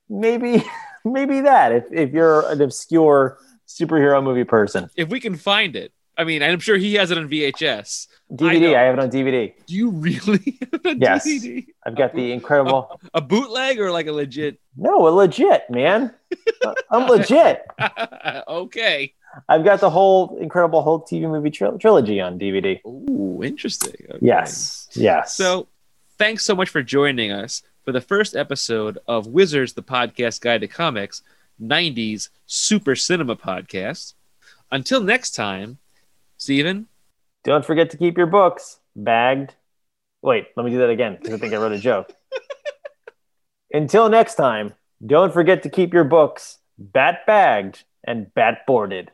[0.10, 0.62] maybe
[1.06, 4.90] maybe that if if you're an obscure superhero movie person.
[4.98, 5.94] If we can find it.
[6.22, 8.06] I mean, I'm sure he has it on VHS.
[8.32, 8.76] DVD.
[8.76, 9.54] I, I have it on DVD.
[9.66, 10.60] Do you really?
[10.86, 11.28] yes.
[11.28, 11.66] DVD?
[11.84, 13.00] I've got a the incredible.
[13.12, 14.60] A, a, bootleg or like a legit?
[14.78, 16.14] No, a legit man.
[16.92, 17.66] I'm legit.
[18.48, 19.16] okay.
[19.50, 22.80] I've got the whole Incredible Hulk TV movie tri- trilogy on DVD.
[22.86, 23.96] Ooh, interesting.
[24.08, 24.20] Okay.
[24.22, 24.90] Yes.
[24.92, 25.34] Yes.
[25.34, 25.70] So,
[26.20, 30.62] thanks so much for joining us for the first episode of Wizards, the podcast guide
[30.62, 31.24] to comics,
[31.60, 34.14] 90s Super Cinema podcast.
[34.72, 35.80] Until next time,
[36.42, 36.88] Stephen.
[37.44, 39.54] Don't forget to keep your books bagged.
[40.24, 42.12] Wait, let me do that again because I think I wrote a joke.
[43.72, 44.74] Until next time,
[45.06, 49.12] don't forget to keep your books bat bagged and bat boarded.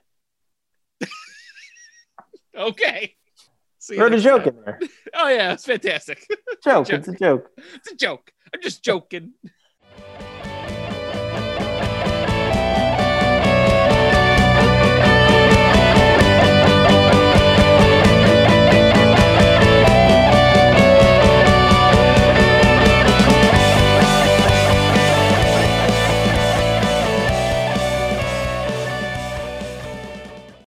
[2.58, 3.16] okay.
[3.80, 4.56] See Heard a joke time.
[4.56, 4.80] in there.
[5.14, 6.26] Oh yeah, it's fantastic.
[6.64, 6.90] Joke.
[6.90, 7.50] It's a joke.
[7.76, 8.32] It's a joke.
[8.54, 9.34] I'm just joking.